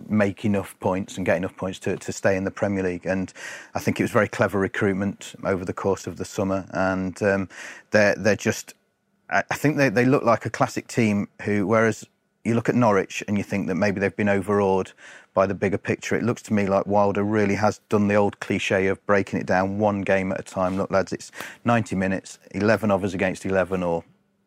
make 0.08 0.46
enough 0.46 0.76
points 0.80 1.18
and 1.18 1.26
get 1.26 1.38
enough 1.38 1.56
points 1.56 1.78
to, 1.80 1.98
to 1.98 2.12
stay 2.12 2.36
in 2.36 2.44
the 2.44 2.52
Premier 2.52 2.84
League. 2.84 3.06
And 3.06 3.32
I 3.76 3.80
think 3.80 4.00
it 4.00 4.04
was 4.04 4.12
very 4.12 4.28
clever 4.28 4.58
recruitment 4.60 5.36
over 5.44 5.64
the 5.64 5.74
course 5.74 6.08
of 6.08 6.18
the 6.18 6.26
summer. 6.26 6.66
And 6.72 7.22
um, 7.22 7.50
they're 7.92 8.16
they're 8.16 8.36
just, 8.36 8.74
I 9.30 9.42
think 9.54 9.78
they, 9.78 9.90
they 9.90 10.06
look 10.06 10.24
like 10.24 10.46
a 10.46 10.50
classic 10.50 10.88
team 10.88 11.28
who, 11.44 11.68
whereas 11.68 12.06
you 12.46 12.54
look 12.54 12.70
at 12.70 12.76
Norwich 12.76 13.24
and 13.28 13.38
you 13.38 13.44
think 13.44 13.68
that 13.68 13.76
maybe 13.76 14.00
they've 14.00 14.16
been 14.16 14.30
overawed 14.30 14.92
by 15.34 15.46
the 15.46 15.54
bigger 15.54 15.78
picture. 15.78 16.16
It 16.16 16.24
looks 16.24 16.42
to 16.44 16.54
me 16.54 16.68
like 16.68 16.86
Wilder 16.86 17.24
really 17.24 17.56
has 17.56 17.80
done 17.90 18.08
the 18.08 18.16
old 18.16 18.40
cliche 18.40 18.88
of 18.88 19.06
breaking 19.06 19.40
it 19.40 19.46
down 19.46 19.80
one 19.80 20.02
game 20.02 20.32
at 20.32 20.40
a 20.40 20.44
time. 20.44 20.78
Look, 20.78 20.92
lads, 20.92 21.12
it's 21.12 21.32
90 21.66 21.96
minutes, 21.96 22.40
11 22.52 22.92
of 22.92 23.04
us 23.04 23.14
against 23.14 23.46
11 23.46 23.84
or 23.84 24.04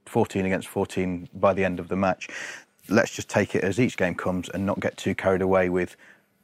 14 0.07 0.47
against 0.47 0.69
14 0.69 1.29
by 1.35 1.53
the 1.53 1.65
end 1.65 1.81
of 1.81 1.89
the 1.89 1.97
match. 1.97 2.29
Let's 2.89 3.15
just 3.15 3.29
take 3.29 3.55
it 3.55 3.65
as 3.65 3.79
each 3.79 3.97
game 3.97 4.15
comes 4.15 4.49
and 4.49 4.65
not 4.65 4.81
get 4.81 4.97
too 4.97 5.15
carried 5.15 5.43
away 5.43 5.69
with 5.69 5.97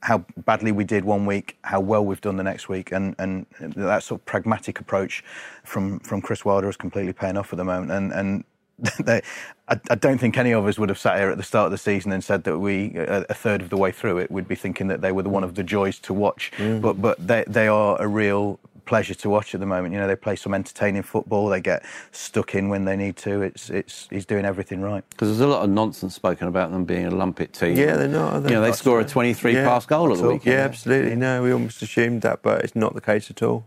how 0.03 0.19
badly 0.45 0.71
we 0.71 0.85
did 0.85 1.03
one 1.03 1.25
week, 1.25 1.57
how 1.63 1.81
well 1.81 2.05
we've 2.05 2.21
done 2.21 2.37
the 2.37 2.43
next 2.43 2.69
week, 2.69 2.93
and, 2.93 3.15
and 3.19 3.47
that 3.59 4.03
sort 4.03 4.21
of 4.21 4.27
pragmatic 4.27 4.79
approach 4.79 5.25
from, 5.65 5.99
from 6.01 6.21
Chris 6.21 6.45
Wilder 6.45 6.69
is 6.69 6.77
completely 6.77 7.15
paying 7.15 7.39
off 7.39 7.55
at 7.55 7.57
the 7.57 7.65
moment. 7.65 7.91
And, 7.91 8.13
and 8.13 8.45
I, 9.07 9.23
I 9.69 9.95
don't 9.95 10.19
think 10.19 10.37
any 10.37 10.53
of 10.53 10.67
us 10.67 10.79
would 10.79 10.89
have 10.89 10.99
sat 10.99 11.19
here 11.19 11.31
at 11.31 11.37
the 11.37 11.43
start 11.43 11.67
of 11.67 11.71
the 11.73 11.79
season 11.79 12.13
and 12.13 12.23
said 12.23 12.45
that 12.45 12.59
we, 12.59 12.95
a, 12.97 13.23
a 13.31 13.35
third 13.35 13.63
of 13.63 13.71
the 13.71 13.77
way 13.77 13.93
through 13.93 14.19
it, 14.19 14.31
would 14.31 14.49
be 14.49 14.55
thinking 14.55 14.89
that 14.89 15.01
they 15.01 15.13
were 15.13 15.23
the, 15.23 15.29
one 15.31 15.45
of 15.45 15.55
the 15.55 15.63
joys 15.63 15.99
to 16.01 16.13
watch. 16.13 16.51
But 16.59 17.01
but 17.01 17.27
they 17.27 17.45
they 17.47 17.69
are 17.69 18.01
a 18.01 18.07
real 18.07 18.59
pleasure 18.85 19.15
to 19.15 19.31
watch 19.31 19.55
at 19.55 19.61
the 19.61 19.67
moment. 19.67 19.95
You 19.95 20.01
know, 20.01 20.07
they 20.07 20.17
play 20.17 20.37
some 20.37 20.53
entertaining 20.53 21.03
football. 21.03 21.49
They 21.49 21.61
get 21.63 21.83
stuck 22.13 22.55
in 22.55 22.69
when 22.69 22.85
they 22.85 22.97
need 22.97 23.17
to. 23.19 23.41
It's 23.43 23.71
it's 23.71 24.09
he's 24.11 24.27
doing 24.27 24.45
everything 24.45 24.83
right. 24.83 25.05
Because 25.11 25.29
there's 25.29 25.41
a 25.41 25.47
lot 25.47 25.63
of 25.65 25.71
nonsense 25.71 26.15
spoken 26.15 26.49
about 26.49 26.71
them 26.71 26.85
being 26.85 27.07
a 27.07 27.11
lumpet 27.11 27.53
team. 27.55 27.77
Yeah, 27.77 27.97
they're 27.97 28.09
not. 28.09 28.35
Are? 28.35 28.49
You 28.49 28.57
know, 28.57 28.61
they 28.61 28.73
score 28.73 29.01
a 29.01 29.05
23 29.05 29.55
Yeah. 29.55 29.65
pass 29.67 29.87
goal 29.87 30.11
at 30.11 30.17
the 30.17 30.23
So- 30.25 30.33
weekend. 30.33 30.53
Yeah, 30.53 30.65
absolutely. 30.65 31.17
No, 31.17 31.43
we 31.43 31.53
almost 31.53 31.81
assumed 31.81 32.23
that, 32.23 32.43
but 32.43 32.63
it's 32.63 32.77
not 32.77 32.95
the 32.95 33.01
case 33.01 33.31
at 33.31 33.43
all. 33.43 33.65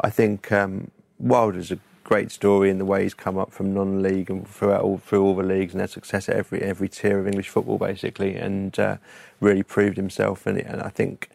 I 0.00 0.10
think 0.10 0.52
um, 0.52 0.90
Wilder's 1.18 1.72
a 1.72 1.78
great 2.06 2.30
story 2.30 2.70
in 2.70 2.78
the 2.78 2.84
way 2.84 3.02
he's 3.02 3.14
come 3.14 3.36
up 3.36 3.50
from 3.50 3.74
non-league 3.74 4.30
and 4.30 4.46
throughout 4.46 4.82
all, 4.82 4.96
through 4.96 5.24
all 5.24 5.34
the 5.34 5.42
leagues 5.42 5.74
and 5.74 5.80
had 5.80 5.90
success 5.90 6.28
at 6.28 6.36
every 6.36 6.62
every 6.62 6.88
tier 6.88 7.18
of 7.18 7.26
English 7.26 7.48
football 7.48 7.78
basically, 7.78 8.36
and 8.36 8.78
uh, 8.78 8.96
really 9.40 9.64
proved 9.64 9.96
himself. 9.96 10.46
And, 10.46 10.56
and 10.58 10.80
I 10.80 10.88
think, 10.88 11.28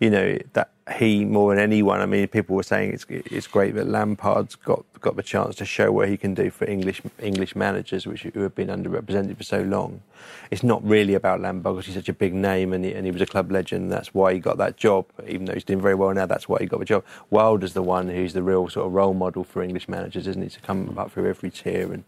you 0.00 0.08
know, 0.08 0.38
that 0.54 0.70
he 0.98 1.24
more 1.24 1.54
than 1.54 1.62
anyone. 1.62 2.00
I 2.00 2.06
mean, 2.06 2.26
people 2.28 2.56
were 2.56 2.62
saying 2.62 2.92
it's 2.92 3.06
it's 3.08 3.46
great 3.46 3.74
that 3.74 3.88
Lampard's 3.88 4.54
got 4.54 4.84
got 5.00 5.16
the 5.16 5.22
chance 5.22 5.56
to 5.56 5.64
show 5.64 5.92
what 5.92 6.08
he 6.08 6.16
can 6.16 6.34
do 6.34 6.50
for 6.50 6.66
English 6.66 7.00
English 7.18 7.56
managers, 7.56 8.06
which 8.06 8.22
who 8.22 8.40
have 8.40 8.54
been 8.54 8.68
underrepresented 8.68 9.36
for 9.36 9.44
so 9.44 9.62
long. 9.62 10.02
It's 10.50 10.62
not 10.62 10.84
really 10.84 11.14
about 11.14 11.40
Lampard 11.40 11.76
because 11.76 11.86
he's 11.86 11.94
such 11.94 12.08
a 12.08 12.14
big 12.14 12.34
name 12.34 12.72
and 12.72 12.84
he, 12.84 12.94
and 12.94 13.06
he 13.06 13.12
was 13.12 13.22
a 13.22 13.26
club 13.26 13.50
legend. 13.50 13.90
That's 13.90 14.12
why 14.12 14.34
he 14.34 14.38
got 14.38 14.58
that 14.58 14.76
job. 14.76 15.06
Even 15.26 15.46
though 15.46 15.54
he's 15.54 15.64
doing 15.64 15.80
very 15.80 15.94
well 15.94 16.12
now, 16.12 16.26
that's 16.26 16.48
why 16.48 16.58
he 16.60 16.66
got 16.66 16.80
the 16.80 16.86
job. 16.86 17.04
Wilder's 17.30 17.72
the 17.72 17.82
one 17.82 18.08
who's 18.08 18.34
the 18.34 18.42
real 18.42 18.68
sort 18.68 18.86
of 18.86 18.92
role 18.92 19.14
model 19.14 19.44
for 19.44 19.62
English 19.62 19.88
managers, 19.88 20.26
isn't 20.26 20.42
he? 20.42 20.48
To 20.50 20.60
come 20.60 20.98
up 20.98 21.12
through 21.12 21.28
every 21.28 21.50
tier 21.50 21.92
and 21.92 22.04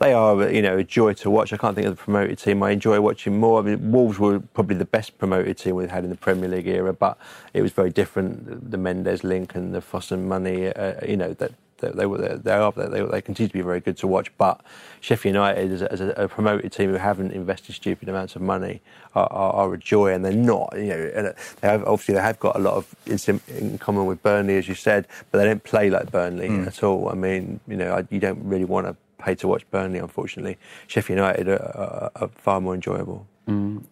they 0.00 0.14
are, 0.14 0.48
you 0.50 0.62
know, 0.62 0.78
a 0.78 0.84
joy 0.84 1.12
to 1.12 1.28
watch. 1.28 1.52
I 1.52 1.58
can't 1.58 1.74
think 1.74 1.86
of 1.86 1.96
the 1.96 2.02
promoted 2.02 2.38
team 2.38 2.62
I 2.62 2.70
enjoy 2.70 2.98
watching 3.02 3.38
more. 3.38 3.60
I 3.60 3.62
mean, 3.62 3.92
Wolves 3.92 4.18
were 4.18 4.40
probably 4.40 4.76
the 4.76 4.86
best 4.86 5.18
promoted 5.18 5.58
team 5.58 5.74
we've 5.74 5.90
had 5.90 6.04
in 6.04 6.10
the 6.10 6.16
Premier 6.16 6.48
League 6.48 6.66
era, 6.66 6.94
but 6.94 7.18
it 7.52 7.60
was 7.60 7.72
very 7.72 7.90
different. 7.90 8.09
The 8.14 8.78
Mendes 8.78 9.24
link 9.24 9.54
and 9.54 9.74
the 9.74 9.80
Fosun 9.80 10.24
money, 10.24 10.68
uh, 10.68 11.04
you 11.06 11.16
know, 11.16 11.34
that 11.34 11.52
they, 11.80 11.90
they 11.90 12.06
were 12.06 12.18
they 12.36 12.52
are 12.52 12.72
they, 12.72 13.02
they 13.02 13.22
continue 13.22 13.48
to 13.48 13.52
be 13.52 13.62
very 13.62 13.80
good 13.80 13.96
to 13.98 14.06
watch. 14.06 14.30
But 14.38 14.60
Sheffield 15.00 15.34
United, 15.34 15.72
as 15.72 15.82
a, 15.82 15.92
as 15.92 16.00
a, 16.00 16.28
promoted 16.28 16.72
team 16.72 16.90
who 16.90 16.96
haven't 16.96 17.32
invested 17.32 17.74
stupid 17.74 18.08
amounts 18.08 18.36
of 18.36 18.42
money, 18.42 18.80
are, 19.14 19.26
are, 19.30 19.52
are 19.52 19.74
a 19.74 19.78
joy, 19.78 20.12
and 20.12 20.24
they're 20.24 20.32
not. 20.32 20.72
You 20.76 20.86
know, 20.86 21.10
and 21.14 21.34
they 21.60 21.68
have, 21.68 21.84
obviously 21.84 22.14
they 22.14 22.20
have 22.20 22.38
got 22.38 22.56
a 22.56 22.58
lot 22.58 22.74
of 22.74 22.94
in, 23.06 23.40
in 23.48 23.78
common 23.78 24.06
with 24.06 24.22
Burnley, 24.22 24.56
as 24.56 24.68
you 24.68 24.74
said, 24.74 25.06
but 25.30 25.38
they 25.38 25.44
don't 25.44 25.64
play 25.64 25.90
like 25.90 26.10
Burnley 26.10 26.48
at 26.66 26.82
all. 26.82 27.08
I 27.08 27.14
mean, 27.14 27.60
you 27.66 27.76
know, 27.76 27.94
I, 27.94 28.06
you 28.10 28.20
don't 28.20 28.42
really 28.44 28.64
want 28.64 28.86
to 28.86 28.96
pay 29.18 29.34
to 29.36 29.48
watch 29.48 29.68
Burnley, 29.70 29.98
unfortunately. 29.98 30.58
Sheffield 30.86 31.18
United 31.18 31.48
are, 31.48 31.62
are, 31.74 32.10
are 32.16 32.28
far 32.28 32.60
more 32.60 32.74
enjoyable. 32.74 33.26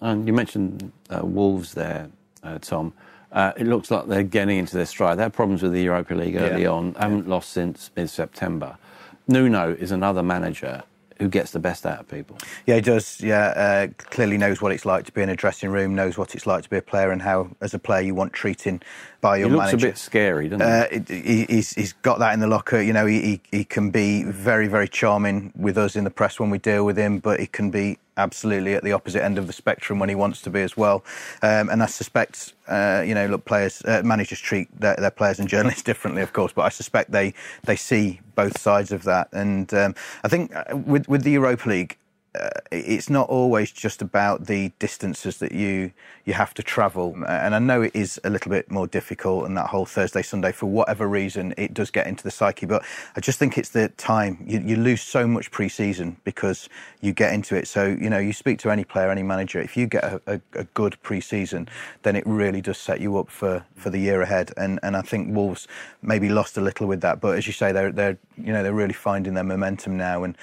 And 0.01 0.27
you 0.27 0.33
mentioned 0.33 0.93
uh, 1.11 1.21
Wolves 1.25 1.75
there, 1.75 2.09
uh, 2.43 2.59
Tom. 2.59 2.93
Uh, 3.31 3.53
it 3.57 3.67
looks 3.67 3.91
like 3.91 4.07
they're 4.07 4.23
getting 4.23 4.59
into 4.59 4.77
their 4.77 4.87
stride. 4.87 5.19
They 5.19 5.23
had 5.23 5.33
problems 5.35 5.63
with 5.63 5.73
the 5.73 5.83
Europa 5.83 6.15
League 6.15 6.37
early 6.37 6.63
Yeah. 6.63 6.71
on, 6.71 6.95
haven't 6.95 7.29
lost 7.29 7.51
since 7.51 7.91
mid 7.97 8.09
September. 8.11 8.79
Nuno 9.27 9.75
is 9.75 9.91
another 9.91 10.23
manager 10.23 10.83
who 11.19 11.29
gets 11.29 11.51
the 11.51 11.59
best 11.59 11.85
out 11.85 11.99
of 12.01 12.09
people. 12.09 12.39
Yeah, 12.65 12.77
he 12.77 12.81
does. 12.81 13.21
Yeah, 13.21 13.49
uh, 13.49 13.87
clearly 13.99 14.39
knows 14.39 14.63
what 14.63 14.71
it's 14.73 14.87
like 14.87 15.05
to 15.07 15.13
be 15.13 15.21
in 15.21 15.29
a 15.29 15.35
dressing 15.37 15.69
room, 15.71 15.95
knows 15.97 16.17
what 16.17 16.35
it's 16.35 16.47
like 16.47 16.63
to 16.63 16.71
be 16.71 16.77
a 16.77 16.83
player, 16.83 17.11
and 17.11 17.21
how, 17.21 17.51
as 17.61 17.75
a 17.75 17.79
player, 17.79 18.01
you 18.03 18.15
want 18.15 18.33
treating 18.33 18.81
by 19.21 19.37
He 19.37 19.41
your 19.41 19.51
looks 19.51 19.67
manager. 19.73 19.87
a 19.89 19.91
bit 19.91 19.99
scary, 19.99 20.49
doesn't 20.49 20.63
Uh, 20.63 20.87
he? 20.91 20.97
it- 20.97 21.09
he, 21.09 21.45
he's, 21.57 21.73
he's 21.75 21.93
got 21.95 22.21
that 22.21 22.33
in 22.35 22.41
the 22.41 22.47
locker. 22.47 22.81
You 22.81 22.93
know, 22.93 23.05
he, 23.05 23.21
he, 23.21 23.41
he 23.59 23.65
can 23.65 23.91
be 23.91 24.23
very, 24.23 24.69
very 24.69 24.87
charming 24.89 25.53
with 25.57 25.77
us 25.77 25.97
in 25.97 26.05
the 26.05 26.11
press 26.11 26.39
when 26.39 26.51
we 26.51 26.59
deal 26.59 26.87
with 26.87 26.97
him, 26.97 27.19
but 27.19 27.41
he 27.41 27.47
can 27.49 27.71
be 27.73 27.99
absolutely 28.19 28.75
at 28.75 28.83
the 28.83 28.93
opposite 28.93 29.25
end 29.25 29.39
of 29.39 29.47
the 29.47 29.53
spectrum 29.53 29.99
when 29.99 30.09
he 30.09 30.15
wants 30.15 30.43
to 30.43 30.51
be 30.51 30.61
as 30.61 30.77
well. 30.77 31.05
Um, 31.43 31.71
and 31.71 31.83
I 31.83 31.87
suspect, 31.87 32.53
uh, 32.67 33.03
you 33.07 33.15
know, 33.15 33.27
look, 33.27 33.45
players, 33.45 33.83
uh, 33.85 34.03
managers 34.05 34.41
treat 34.41 34.69
their, 34.79 34.97
their 34.97 35.11
players 35.11 35.39
and 35.39 35.49
journalists 35.55 35.83
differently, 35.83 36.23
of 36.23 36.33
course, 36.33 36.53
but 36.53 36.63
I 36.63 36.69
suspect 36.69 37.13
they, 37.13 37.33
they 37.65 37.77
see 37.77 38.21
both 38.35 38.59
sides 38.59 38.93
of 38.93 39.05
that. 39.05 39.29
And 39.33 39.73
um, 39.73 39.95
I 40.25 40.29
think 40.29 40.55
uh, 40.55 40.77
with, 40.77 41.09
with 41.09 41.23
the 41.23 41.31
Europa 41.31 41.69
League, 41.69 41.97
uh, 42.35 42.51
it's 42.71 43.09
not 43.09 43.29
always 43.29 43.73
just 43.73 44.03
about 44.03 44.47
the 44.47 44.71
distances 44.79 45.39
that 45.39 45.53
you 45.53 45.93
you 46.25 46.35
have 46.35 46.53
to 46.55 46.63
travel, 46.63 47.17
and 47.27 47.55
I 47.55 47.59
know 47.59 47.81
it 47.81 47.93
is 47.95 48.21
a 48.23 48.29
little 48.31 48.51
bit 48.51 48.71
more 48.71 48.87
difficult. 48.87 49.47
And 49.47 49.57
that 49.57 49.69
whole 49.69 49.87
Thursday 49.87 50.21
Sunday, 50.23 50.53
for 50.53 50.67
whatever 50.67 51.09
reason, 51.09 51.55
it 51.57 51.73
does 51.73 51.91
get 51.91 52.07
into 52.07 52.23
the 52.23 52.31
psyche. 52.31 52.67
But 52.67 52.85
I 53.17 53.21
just 53.21 53.39
think 53.39 53.57
it's 53.57 53.71
the 53.71 53.89
time 53.89 54.45
you, 54.47 54.61
you 54.61 54.77
lose 54.77 55.01
so 55.01 55.27
much 55.27 55.51
pre-season 55.51 56.19
because 56.25 56.69
you 57.01 57.13
get 57.13 57.33
into 57.33 57.57
it. 57.57 57.67
So 57.67 57.87
you 57.87 58.11
know, 58.11 58.19
you 58.19 58.35
speak 58.35 58.59
to 58.61 58.71
any 58.71 58.85
player, 58.85 59.11
any 59.11 59.23
manager. 59.23 59.61
If 59.61 59.77
you 59.77 59.87
get 59.87 60.05
a, 60.05 60.21
a, 60.27 60.41
a 60.53 60.65
good 60.65 61.01
pre-season, 61.03 61.69
then 62.03 62.15
it 62.15 62.25
really 62.27 62.61
does 62.61 62.79
set 62.79 63.01
you 63.01 63.17
up 63.19 63.31
for, 63.31 63.65
for 63.75 63.89
the 63.89 63.99
year 63.99 64.21
ahead. 64.21 64.53
And 64.57 64.79
and 64.83 64.97
I 64.97 65.03
think 65.03 65.35
Wolves 65.35 65.67
maybe 66.03 66.29
lost 66.29 66.59
a 66.59 66.61
little 66.61 66.87
with 66.87 67.01
that, 67.01 67.21
but 67.21 67.39
as 67.39 67.47
you 67.47 67.55
say, 67.55 67.73
they're 67.73 67.91
they're 67.91 68.19
you 68.37 68.53
know 68.53 68.63
they're 68.63 68.75
really 68.75 68.93
finding 68.93 69.33
their 69.35 69.45
momentum 69.45 69.97
now, 69.97 70.25
and 70.25 70.37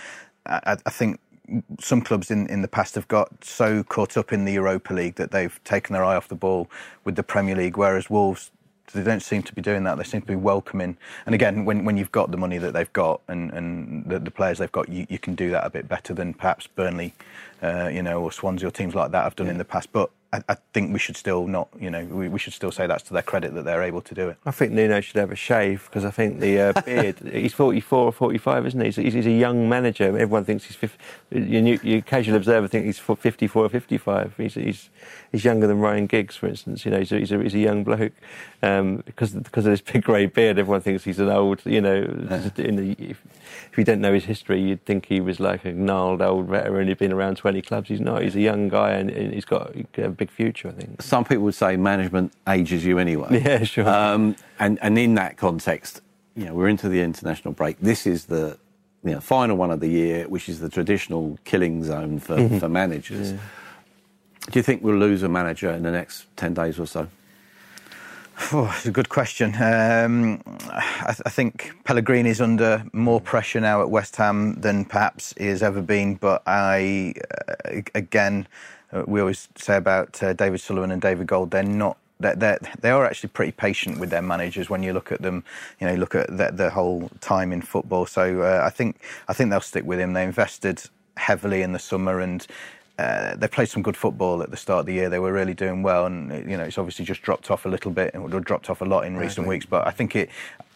I, 0.45 0.77
I 0.85 0.89
think 0.89 1.19
some 1.79 2.01
clubs 2.01 2.31
in, 2.31 2.47
in 2.47 2.61
the 2.61 2.67
past 2.67 2.95
have 2.95 3.07
got 3.07 3.43
so 3.43 3.83
caught 3.83 4.17
up 4.17 4.33
in 4.33 4.45
the 4.45 4.53
Europa 4.53 4.93
League 4.93 5.15
that 5.15 5.31
they've 5.31 5.59
taken 5.63 5.93
their 5.93 6.03
eye 6.03 6.15
off 6.15 6.27
the 6.27 6.35
ball 6.35 6.69
with 7.03 7.15
the 7.15 7.23
Premier 7.23 7.55
League, 7.55 7.77
whereas 7.77 8.09
Wolves 8.09 8.51
they 8.93 9.03
don't 9.03 9.21
seem 9.21 9.43
to 9.43 9.53
be 9.53 9.61
doing 9.61 9.83
that. 9.83 9.97
They 9.97 10.03
seem 10.03 10.21
to 10.21 10.27
be 10.27 10.35
welcoming. 10.35 10.97
And 11.25 11.35
again, 11.35 11.65
when, 11.65 11.85
when 11.85 11.97
you've 11.97 12.11
got 12.11 12.31
the 12.31 12.37
money 12.37 12.57
that 12.57 12.73
they've 12.73 12.91
got 12.93 13.21
and, 13.27 13.51
and 13.51 14.05
the, 14.05 14.19
the 14.19 14.31
players 14.31 14.59
they've 14.59 14.71
got, 14.71 14.89
you, 14.89 15.05
you 15.09 15.19
can 15.19 15.35
do 15.35 15.51
that 15.51 15.65
a 15.65 15.69
bit 15.69 15.87
better 15.87 16.13
than 16.13 16.33
perhaps 16.33 16.67
Burnley, 16.67 17.13
uh, 17.61 17.89
you 17.91 18.01
know, 18.01 18.21
or 18.21 18.31
Swansea 18.31 18.67
or 18.67 18.71
teams 18.71 18.95
like 18.95 19.11
that 19.11 19.23
have 19.23 19.35
done 19.35 19.47
yeah. 19.47 19.53
in 19.53 19.57
the 19.57 19.65
past. 19.65 19.91
But 19.91 20.09
I, 20.35 20.53
I, 20.53 20.57
think 20.73 20.91
we 20.91 20.99
should 20.99 21.15
still 21.15 21.47
not, 21.47 21.69
you 21.79 21.89
know, 21.89 22.03
we, 22.05 22.27
we, 22.27 22.39
should 22.39 22.53
still 22.53 22.71
say 22.71 22.87
that's 22.87 23.03
to 23.03 23.13
their 23.13 23.21
credit 23.21 23.53
that 23.53 23.63
they're 23.63 23.83
able 23.83 24.01
to 24.01 24.13
do 24.13 24.27
it. 24.29 24.37
I 24.45 24.51
think 24.51 24.71
Nuno 24.73 24.99
should 24.99 25.15
have 25.15 25.31
a 25.31 25.35
shave 25.35 25.85
because 25.85 26.03
I 26.03 26.11
think 26.11 26.39
the 26.39 26.59
uh, 26.59 26.81
beard, 26.85 27.19
he's 27.31 27.53
44 27.53 27.99
or 27.99 28.11
45, 28.11 28.67
isn't 28.67 28.79
he? 28.79 28.85
He's, 28.87 29.13
he's, 29.13 29.25
a 29.25 29.31
young 29.31 29.69
manager. 29.69 30.05
Everyone 30.05 30.43
thinks 30.43 30.65
he's 30.65 30.75
50. 30.75 30.97
You, 31.31 31.79
you 31.81 32.01
casual 32.01 32.35
observer 32.35 32.67
think 32.67 32.85
he's 32.85 32.99
54 32.99 33.65
or 33.65 33.69
55. 33.69 34.33
He's, 34.37 34.53
he's, 34.55 34.89
he's 35.31 35.45
younger 35.45 35.67
than 35.67 35.79
Ryan 35.79 36.07
Giggs, 36.07 36.35
for 36.35 36.47
instance. 36.47 36.85
You 36.85 36.91
know, 36.91 36.99
he's 36.99 37.11
a, 37.11 37.19
he's 37.19 37.31
a, 37.31 37.41
he's 37.41 37.55
a 37.55 37.59
young 37.59 37.83
bloke. 37.83 38.13
Um, 38.61 39.03
because, 39.05 39.31
because 39.31 39.65
of 39.65 39.71
this 39.71 39.81
big 39.81 40.03
grey 40.03 40.25
beard, 40.25 40.57
everyone 40.57 40.81
thinks 40.81 41.03
he's 41.03 41.19
an 41.19 41.29
old, 41.29 41.61
you 41.65 41.81
know, 41.81 41.95
in 42.57 42.75
the, 42.75 42.95
if, 42.99 43.21
if 43.71 43.77
you 43.77 43.83
don't 43.83 44.01
know 44.01 44.13
his 44.13 44.25
history, 44.25 44.61
you'd 44.61 44.83
think 44.85 45.05
he 45.05 45.21
was 45.21 45.39
like 45.39 45.65
a 45.65 45.71
gnarled 45.71 46.21
old 46.21 46.47
veteran 46.47 46.87
who'd 46.87 46.97
been 46.97 47.13
around 47.13 47.37
20 47.37 47.61
clubs. 47.61 47.89
He's 47.89 48.01
not. 48.01 48.23
He's 48.23 48.35
a 48.35 48.41
young 48.41 48.69
guy 48.69 48.91
and, 48.91 49.09
and 49.09 49.33
he's 49.33 49.45
got 49.45 49.75
a 49.97 50.09
big 50.09 50.24
future, 50.31 50.69
I 50.69 50.71
think. 50.71 51.01
Some 51.01 51.23
people 51.23 51.43
would 51.45 51.55
say 51.55 51.77
management 51.77 52.33
ages 52.47 52.85
you 52.85 52.99
anyway. 52.99 53.41
Yeah, 53.45 53.63
sure. 53.63 53.87
Um, 53.87 54.35
and, 54.59 54.79
and 54.81 54.97
in 54.97 55.15
that 55.15 55.37
context, 55.37 56.01
you 56.35 56.45
know, 56.45 56.53
we're 56.53 56.67
into 56.67 56.89
the 56.89 57.01
international 57.01 57.53
break. 57.53 57.79
This 57.79 58.07
is 58.07 58.25
the 58.25 58.57
you 59.03 59.11
know, 59.11 59.19
final 59.19 59.55
one 59.55 59.71
of 59.71 59.79
the 59.79 59.87
year, 59.87 60.27
which 60.27 60.49
is 60.49 60.59
the 60.59 60.69
traditional 60.69 61.37
killing 61.43 61.83
zone 61.83 62.19
for, 62.19 62.35
mm-hmm. 62.35 62.57
for 62.57 62.67
managers. 62.67 63.33
Yeah. 63.33 63.37
Do 64.51 64.59
you 64.59 64.63
think 64.63 64.83
we'll 64.83 64.97
lose 64.97 65.23
a 65.23 65.29
manager 65.29 65.71
in 65.71 65.83
the 65.83 65.91
next 65.91 66.25
10 66.37 66.53
days 66.53 66.79
or 66.79 66.87
so? 66.87 67.07
Oh, 68.51 68.71
it's 68.75 68.85
a 68.85 68.91
good 68.91 69.09
question. 69.09 69.55
Um, 69.55 70.41
I, 70.69 71.13
th- 71.13 71.21
I, 71.25 71.29
think 71.29 71.71
Pellegrini 71.85 72.29
is 72.29 72.41
under 72.41 72.83
more 72.91 73.21
pressure 73.21 73.61
now 73.61 73.81
at 73.81 73.89
West 73.89 74.17
Ham 74.17 74.55
than 74.59 74.83
perhaps 74.83 75.33
he 75.37 75.47
has 75.47 75.63
ever 75.63 75.81
been. 75.81 76.15
But 76.15 76.43
I, 76.45 77.13
uh, 77.31 77.81
again, 77.95 78.47
uh, 78.91 79.03
we 79.07 79.19
always 79.19 79.47
say 79.55 79.77
about 79.77 80.21
uh, 80.21 80.33
David 80.33 80.59
Sullivan 80.61 80.91
and 80.91 81.01
David 81.01 81.27
Gold, 81.27 81.51
they're 81.51 81.63
not. 81.63 81.97
They're, 82.17 82.35
they're, 82.35 82.59
they 82.79 82.91
are 82.91 83.05
actually 83.05 83.29
pretty 83.29 83.51
patient 83.51 83.99
with 83.99 84.09
their 84.09 84.21
managers 84.21 84.69
when 84.69 84.83
you 84.83 84.93
look 84.93 85.11
at 85.11 85.21
them. 85.21 85.43
You 85.81 85.87
know, 85.87 85.95
look 85.95 86.15
at 86.15 86.27
the, 86.27 86.49
the 86.51 86.69
whole 86.69 87.09
time 87.19 87.51
in 87.51 87.61
football. 87.61 88.05
So 88.05 88.41
uh, 88.41 88.61
I 88.63 88.69
think 88.69 89.01
I 89.27 89.33
think 89.33 89.49
they'll 89.49 89.59
stick 89.61 89.83
with 89.83 89.99
him. 89.99 90.13
They 90.13 90.23
invested 90.23 90.81
heavily 91.17 91.61
in 91.61 91.73
the 91.73 91.79
summer, 91.79 92.21
and 92.21 92.45
uh, 92.97 93.35
they 93.35 93.47
played 93.47 93.67
some 93.67 93.81
good 93.81 93.97
football 93.97 94.41
at 94.41 94.51
the 94.51 94.57
start 94.57 94.81
of 94.81 94.85
the 94.85 94.93
year. 94.93 95.09
They 95.09 95.19
were 95.19 95.33
really 95.33 95.53
doing 95.53 95.83
well, 95.83 96.05
and 96.05 96.49
you 96.49 96.55
know 96.55 96.63
it's 96.63 96.77
obviously 96.77 97.03
just 97.03 97.21
dropped 97.21 97.51
off 97.51 97.65
a 97.65 97.69
little 97.69 97.91
bit, 97.91 98.13
and 98.13 98.45
dropped 98.45 98.69
off 98.69 98.81
a 98.81 98.85
lot 98.85 99.05
in 99.05 99.17
recent 99.17 99.47
weeks. 99.47 99.65
But 99.65 99.85
I 99.85 99.91
think 99.91 100.15
it, 100.15 100.29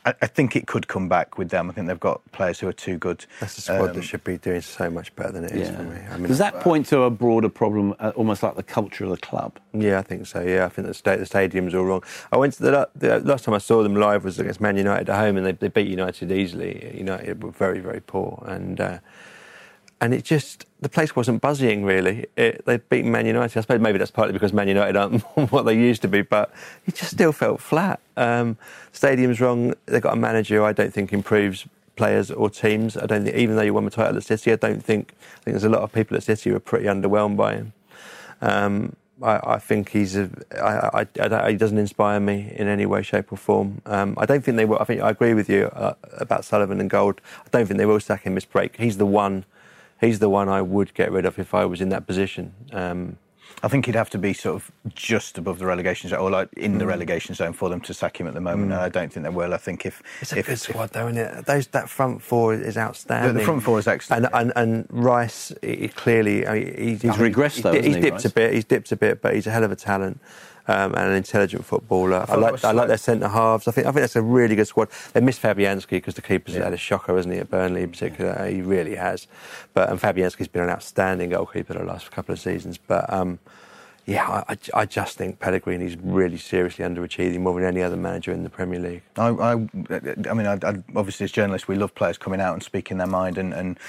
I, 0.05 0.13
I, 0.21 0.27
think 0.27 0.55
it 0.55 0.67
could 0.67 0.87
come 0.87 1.09
back 1.09 1.37
with 1.37 1.49
them. 1.49 1.69
I 1.69 1.73
think 1.73 1.87
they've 1.87 1.99
got 1.99 2.21
players 2.31 2.59
who 2.59 2.67
are 2.67 2.73
too 2.73 2.97
good. 2.97 3.25
That's 3.39 3.57
a 3.57 3.61
squad 3.61 3.89
um, 3.89 3.95
that 3.95 4.03
should 4.03 4.23
be 4.23 4.37
doing 4.37 4.61
so 4.61 4.89
much 4.89 5.13
better 5.15 5.31
than 5.31 5.43
it 5.45 5.51
is 5.51 5.69
yeah. 5.69 5.75
for 5.75 5.83
me. 5.83 5.99
I 6.09 6.17
mean, 6.17 6.27
Does 6.27 6.37
that 6.37 6.55
uh, 6.55 6.61
point 6.61 6.85
to 6.87 7.01
a 7.01 7.09
broader 7.09 7.49
problem, 7.49 7.95
uh, 7.99 8.11
almost 8.15 8.41
like 8.43 8.55
the 8.55 8.63
culture 8.63 9.03
of 9.03 9.11
the 9.11 9.17
club? 9.17 9.59
Yeah, 9.73 9.99
I 9.99 10.01
think 10.01 10.25
so. 10.25 10.41
Yeah, 10.41 10.65
I 10.65 10.69
think 10.69 10.87
the, 10.87 10.93
sta- 10.93 11.17
the 11.17 11.25
stadium's 11.25 11.75
all 11.75 11.85
wrong. 11.85 12.03
I 12.31 12.37
went 12.37 12.53
to 12.53 12.63
the, 12.63 12.89
the, 12.95 13.19
last 13.19 13.45
time 13.45 13.53
I 13.53 13.59
saw 13.59 13.83
them 13.83 13.95
live 13.95 14.23
was 14.23 14.39
against 14.39 14.61
Man 14.61 14.77
United 14.77 15.09
at 15.09 15.19
home, 15.19 15.37
and 15.37 15.45
they, 15.45 15.51
they 15.51 15.67
beat 15.67 15.87
United 15.87 16.31
easily. 16.31 16.95
United 16.97 17.43
were 17.43 17.51
very, 17.51 17.79
very 17.79 18.01
poor, 18.01 18.43
and. 18.47 18.79
Uh, 18.79 18.99
and 20.01 20.13
it 20.13 20.23
just 20.23 20.65
the 20.81 20.89
place 20.89 21.15
wasn't 21.15 21.41
buzzing 21.41 21.83
really. 21.83 22.25
It, 22.35 22.65
they'd 22.65 22.87
beaten 22.89 23.11
Man 23.11 23.25
United. 23.25 23.57
I 23.57 23.61
suppose 23.61 23.81
maybe 23.81 23.97
that's 23.97 24.11
partly 24.11 24.33
because 24.33 24.53
Man 24.53 24.67
United 24.67 24.95
aren't 24.95 25.21
what 25.51 25.63
they 25.63 25.73
used 25.73 26.01
to 26.03 26.07
be, 26.07 26.21
but 26.21 26.53
it 26.85 26.95
just 26.95 27.11
still 27.11 27.31
felt 27.31 27.59
flat. 27.59 27.99
Um, 28.15 28.57
stadium's 28.91 29.41
wrong. 29.41 29.73
They've 29.85 30.01
got 30.01 30.13
a 30.13 30.19
manager 30.19 30.57
who 30.57 30.63
I 30.63 30.73
don't 30.73 30.93
think 30.93 31.11
improves 31.11 31.67
players 31.95 32.31
or 32.31 32.49
teams. 32.49 32.95
I 32.95 33.05
don't 33.05 33.25
think, 33.25 33.35
even 33.35 33.57
though 33.57 33.61
you 33.61 33.73
won 33.73 33.85
the 33.85 33.91
title 33.91 34.15
at 34.15 34.23
City, 34.23 34.53
I 34.53 34.55
don't 34.55 34.83
think. 34.83 35.13
I 35.19 35.43
think 35.43 35.53
there's 35.53 35.65
a 35.65 35.69
lot 35.69 35.81
of 35.81 35.91
people 35.91 36.15
at 36.15 36.23
City 36.23 36.49
who 36.49 36.55
are 36.55 36.61
pretty 36.61 36.85
underwhelmed 36.85 37.35
by 37.35 37.55
him. 37.55 37.73
Um, 38.41 38.95
I, 39.21 39.55
I, 39.55 39.59
think 39.59 39.89
he's 39.89 40.15
a, 40.15 40.29
I, 40.63 41.05
I, 41.19 41.51
he 41.51 41.57
doesn't 41.57 41.77
inspire 41.77 42.21
me 42.21 42.53
in 42.55 42.69
any 42.69 42.85
way, 42.85 43.01
shape, 43.01 43.33
or 43.33 43.37
form. 43.37 43.81
Um, 43.85 44.15
I 44.17 44.25
don't 44.25 44.45
think 44.45 44.55
they 44.55 44.63
will. 44.63 44.79
I 44.79 44.85
think 44.85 45.01
I 45.01 45.09
agree 45.09 45.33
with 45.33 45.49
you 45.49 45.65
uh, 45.73 45.95
about 46.17 46.45
Sullivan 46.45 46.79
and 46.79 46.89
Gold. 46.89 47.19
I 47.45 47.49
don't 47.51 47.65
think 47.65 47.77
they 47.77 47.85
will 47.85 47.99
sack 47.99 48.23
him 48.23 48.35
this 48.35 48.45
break. 48.45 48.77
He's 48.77 48.97
the 48.97 49.05
one 49.05 49.43
he's 49.99 50.19
the 50.19 50.29
one 50.29 50.49
I 50.49 50.61
would 50.61 50.93
get 50.93 51.11
rid 51.11 51.25
of 51.25 51.39
if 51.39 51.53
I 51.53 51.65
was 51.65 51.81
in 51.81 51.89
that 51.89 52.07
position. 52.07 52.53
Um, 52.71 53.17
I 53.61 53.67
think 53.67 53.87
he'd 53.87 53.95
have 53.95 54.09
to 54.11 54.17
be 54.17 54.31
sort 54.31 54.55
of 54.55 54.71
just 54.93 55.37
above 55.37 55.59
the 55.59 55.65
relegation 55.65 56.09
zone, 56.09 56.19
or 56.19 56.29
like 56.29 56.49
in 56.53 56.77
the 56.77 56.85
mm. 56.85 56.89
relegation 56.89 57.35
zone 57.35 57.51
for 57.51 57.69
them 57.69 57.81
to 57.81 57.93
sack 57.93 58.19
him 58.19 58.27
at 58.27 58.33
the 58.33 58.39
moment. 58.39 58.71
Mm. 58.71 58.75
And 58.75 58.81
I 58.81 58.89
don't 58.89 59.11
think 59.11 59.25
they 59.25 59.29
will. 59.31 59.53
I 59.53 59.57
think 59.57 59.85
if 59.85 60.01
it's 60.21 60.31
a 60.31 60.39
if, 60.39 60.47
good 60.47 60.59
squad, 60.59 60.83
if, 60.85 60.91
though, 60.91 61.07
isn't 61.07 61.17
it? 61.17 61.45
Those 61.45 61.67
that 61.67 61.89
front 61.89 62.21
four 62.21 62.53
is 62.53 62.77
outstanding. 62.77 63.33
The, 63.33 63.39
the 63.39 63.45
front 63.45 63.63
four 63.63 63.79
is 63.79 63.87
excellent. 63.87 64.25
And 64.25 64.33
and, 64.33 64.53
and 64.55 64.87
Rice, 64.89 65.51
he, 65.61 65.89
clearly, 65.89 66.47
I 66.47 66.53
mean, 66.53 66.75
he's, 66.77 67.01
he's 67.01 67.11
regressed 67.13 67.63
though. 67.63 67.73
He's, 67.73 67.85
he's 67.85 67.95
dipped 67.97 68.11
Rice? 68.11 68.25
a 68.25 68.29
bit. 68.29 68.53
He's 68.53 68.65
dipped 68.65 68.91
a 68.91 68.95
bit, 68.95 69.21
but 69.21 69.35
he's 69.35 69.47
a 69.47 69.51
hell 69.51 69.63
of 69.63 69.71
a 69.71 69.75
talent 69.75 70.21
um, 70.69 70.93
and 70.93 71.09
an 71.09 71.15
intelligent 71.15 71.65
footballer. 71.65 72.25
I, 72.29 72.33
I 72.33 72.35
like 72.35 72.63
I 72.63 72.71
like 72.71 72.87
their 72.87 72.97
centre 72.97 73.27
halves. 73.27 73.67
I 73.67 73.71
think 73.71 73.87
I 73.87 73.91
think 73.91 74.01
that's 74.01 74.15
a 74.15 74.21
really 74.21 74.55
good 74.55 74.67
squad. 74.67 74.89
They 75.13 75.19
missed 75.19 75.41
Fabianski 75.41 75.89
because 75.89 76.13
the 76.13 76.21
keeper's 76.21 76.55
yeah. 76.55 76.65
had 76.65 76.73
a 76.73 76.77
shocker, 76.77 77.15
hasn't 77.15 77.33
he, 77.33 77.39
at 77.39 77.49
Burnley 77.49 77.81
in 77.81 77.89
particular? 77.89 78.35
Yeah. 78.37 78.49
He 78.49 78.61
really 78.61 78.95
has. 78.95 79.25
But 79.73 79.89
and 79.89 79.99
Fabianski's 79.99 80.47
been 80.47 80.61
an 80.61 80.69
outstanding 80.69 81.31
goalkeeper 81.31 81.73
the 81.73 81.83
last 81.83 82.11
couple 82.11 82.33
of 82.33 82.39
seasons. 82.39 82.77
But 82.77 83.11
um, 83.11 83.39
yeah, 84.09 84.43
I, 84.47 84.57
I, 84.73 84.85
just 84.85 85.17
think 85.17 85.39
Pellegrini's 85.39 85.95
really 85.97 86.37
seriously 86.37 86.83
underachieving 86.83 87.41
more 87.41 87.53
than 87.53 87.63
any 87.63 87.83
other 87.83 87.95
manager 87.95 88.31
in 88.31 88.43
the 88.43 88.49
Premier 88.49 88.79
League. 88.79 89.03
I, 89.17 89.27
I, 89.27 89.51
I 89.51 90.33
mean, 90.33 90.47
I, 90.47 90.55
obviously 90.95 91.25
as 91.25 91.31
journalists, 91.31 91.67
we 91.67 91.75
love 91.75 91.93
players 91.93 92.17
coming 92.17 92.41
out 92.41 92.53
and 92.53 92.63
speaking 92.63 92.97
their 92.97 93.07
mind 93.07 93.37
and, 93.37 93.53
and, 93.53 93.79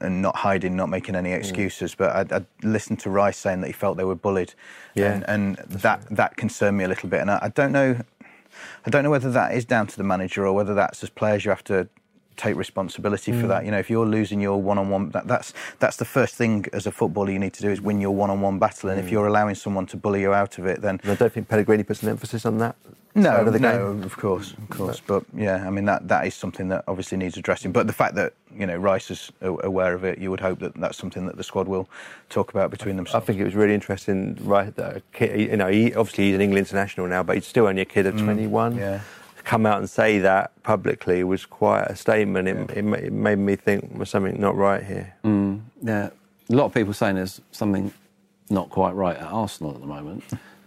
and 0.00 0.20
not 0.20 0.36
hiding, 0.36 0.76
not 0.76 0.90
making 0.90 1.14
any 1.14 1.30
mm. 1.30 1.36
excuses. 1.36 1.94
Mm. 1.94 1.98
But 1.98 2.32
I, 2.32 2.36
I 2.36 2.44
listened 2.62 3.00
to 3.00 3.10
Rice 3.10 3.38
saying 3.38 3.62
that 3.62 3.68
he 3.68 3.72
felt 3.72 3.96
they 3.96 4.04
were 4.04 4.14
bullied, 4.14 4.54
yeah, 4.94 5.12
and, 5.12 5.24
and 5.28 5.56
that 5.68 6.00
right. 6.00 6.16
that 6.16 6.36
concerned 6.36 6.76
me 6.76 6.84
a 6.84 6.88
little 6.88 7.08
bit. 7.08 7.20
And 7.20 7.30
I, 7.30 7.38
I 7.42 7.48
don't 7.48 7.72
know, 7.72 7.98
I 8.84 8.90
don't 8.90 9.02
know 9.02 9.10
whether 9.10 9.30
that 9.30 9.54
is 9.54 9.64
down 9.64 9.86
to 9.86 9.96
the 9.96 10.04
manager 10.04 10.46
or 10.46 10.52
whether 10.52 10.74
that's 10.74 11.02
as 11.02 11.08
players 11.08 11.44
you 11.46 11.50
have 11.50 11.64
to 11.64 11.88
take 12.40 12.56
responsibility 12.56 13.32
mm. 13.32 13.40
for 13.40 13.46
that. 13.48 13.64
You 13.64 13.70
know, 13.70 13.78
if 13.78 13.90
you're 13.90 14.06
losing 14.06 14.40
your 14.40 14.60
one-on-one, 14.60 15.10
that, 15.10 15.26
that's 15.26 15.52
that's 15.78 15.96
the 15.96 16.04
first 16.04 16.34
thing 16.34 16.66
as 16.72 16.86
a 16.86 16.92
footballer 16.92 17.30
you 17.30 17.38
need 17.38 17.54
to 17.54 17.62
do 17.62 17.70
is 17.70 17.80
win 17.80 18.00
your 18.00 18.14
one-on-one 18.14 18.58
battle. 18.58 18.88
And 18.90 19.00
mm. 19.00 19.04
if 19.04 19.10
you're 19.10 19.26
allowing 19.26 19.54
someone 19.54 19.86
to 19.86 19.96
bully 19.96 20.22
you 20.22 20.32
out 20.32 20.58
of 20.58 20.66
it, 20.66 20.80
then 20.80 21.00
I 21.04 21.14
don't 21.14 21.32
think 21.32 21.48
Pellegrini 21.48 21.84
puts 21.84 22.02
an 22.02 22.08
emphasis 22.08 22.46
on 22.46 22.58
that. 22.58 22.76
No, 23.12 23.36
of 23.38 23.60
no, 23.60 23.86
of 24.04 24.16
course, 24.16 24.52
of 24.52 24.70
course. 24.70 25.00
But 25.04 25.24
yeah, 25.34 25.66
I 25.66 25.70
mean 25.70 25.84
that 25.86 26.06
that 26.06 26.26
is 26.28 26.34
something 26.34 26.68
that 26.68 26.84
obviously 26.86 27.18
needs 27.18 27.36
addressing. 27.36 27.72
But 27.72 27.88
the 27.88 27.92
fact 27.92 28.14
that 28.14 28.34
you 28.54 28.66
know 28.66 28.76
Rice 28.76 29.10
is 29.10 29.32
aware 29.40 29.94
of 29.94 30.04
it, 30.04 30.18
you 30.18 30.30
would 30.30 30.38
hope 30.38 30.60
that 30.60 30.74
that's 30.76 30.96
something 30.96 31.26
that 31.26 31.36
the 31.36 31.42
squad 31.42 31.66
will 31.66 31.88
talk 32.28 32.50
about 32.50 32.70
between 32.70 32.94
themselves. 32.96 33.24
I 33.24 33.26
think 33.26 33.40
it 33.40 33.44
was 33.44 33.56
really 33.56 33.74
interesting. 33.74 34.38
Right, 34.42 34.74
that 34.76 35.02
kid, 35.12 35.40
you 35.40 35.56
know, 35.56 35.66
he, 35.66 35.92
obviously 35.92 36.26
he's 36.26 36.36
an 36.36 36.40
England 36.40 36.68
international 36.68 37.08
now, 37.08 37.24
but 37.24 37.34
he's 37.34 37.46
still 37.46 37.66
only 37.66 37.82
a 37.82 37.86
kid 37.86 38.06
of 38.06 38.14
mm, 38.14 38.24
21. 38.24 38.76
Yeah 38.76 39.00
come 39.50 39.66
out 39.66 39.78
and 39.78 39.90
say 39.90 40.20
that 40.20 40.52
publicly 40.62 41.24
was 41.24 41.44
quite 41.44 41.82
a 41.82 41.96
statement. 41.96 42.46
It, 42.46 42.56
yeah. 42.56 42.78
it, 42.78 43.04
it 43.06 43.12
made 43.12 43.38
me 43.38 43.56
think 43.56 43.98
was 43.98 44.08
something 44.08 44.40
not 44.40 44.54
right 44.54 44.80
here. 44.80 45.12
Mm, 45.24 45.62
yeah, 45.82 46.10
a 46.48 46.54
lot 46.54 46.66
of 46.66 46.72
people 46.72 46.94
saying 46.94 47.16
there's 47.16 47.40
something 47.50 47.92
not 48.48 48.70
quite 48.70 48.92
right 48.92 49.16
at 49.16 49.24
Arsenal 49.24 49.74
at 49.74 49.80
the 49.80 49.88
moment. 49.88 50.22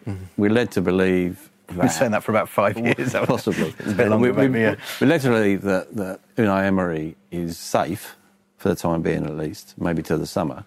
Mm-hmm. 0.06 0.26
We're 0.36 0.52
led 0.52 0.70
to 0.72 0.82
believe. 0.82 1.50
That, 1.68 1.76
We've 1.76 1.82
been 1.84 1.90
saying 1.92 2.12
that 2.12 2.24
for 2.24 2.34
about 2.34 2.50
five 2.50 2.78
years. 2.78 3.14
Possibly. 3.14 3.74
it's 3.80 3.94
a 3.94 3.96
bit 3.96 4.10
longer, 4.10 4.34
we, 4.34 4.50
we, 4.50 4.62
yeah. 4.62 4.76
We're 5.00 5.08
led 5.08 5.22
to 5.22 5.30
believe 5.30 5.62
that, 5.62 5.96
that 5.96 6.20
Unai 6.36 6.66
Emery 6.66 7.16
is 7.32 7.58
safe 7.58 8.18
for 8.58 8.68
the 8.68 8.76
time 8.76 9.02
being, 9.02 9.24
at 9.24 9.38
least, 9.38 9.76
maybe 9.78 10.04
till 10.04 10.18
the 10.18 10.28
summer. 10.28 10.66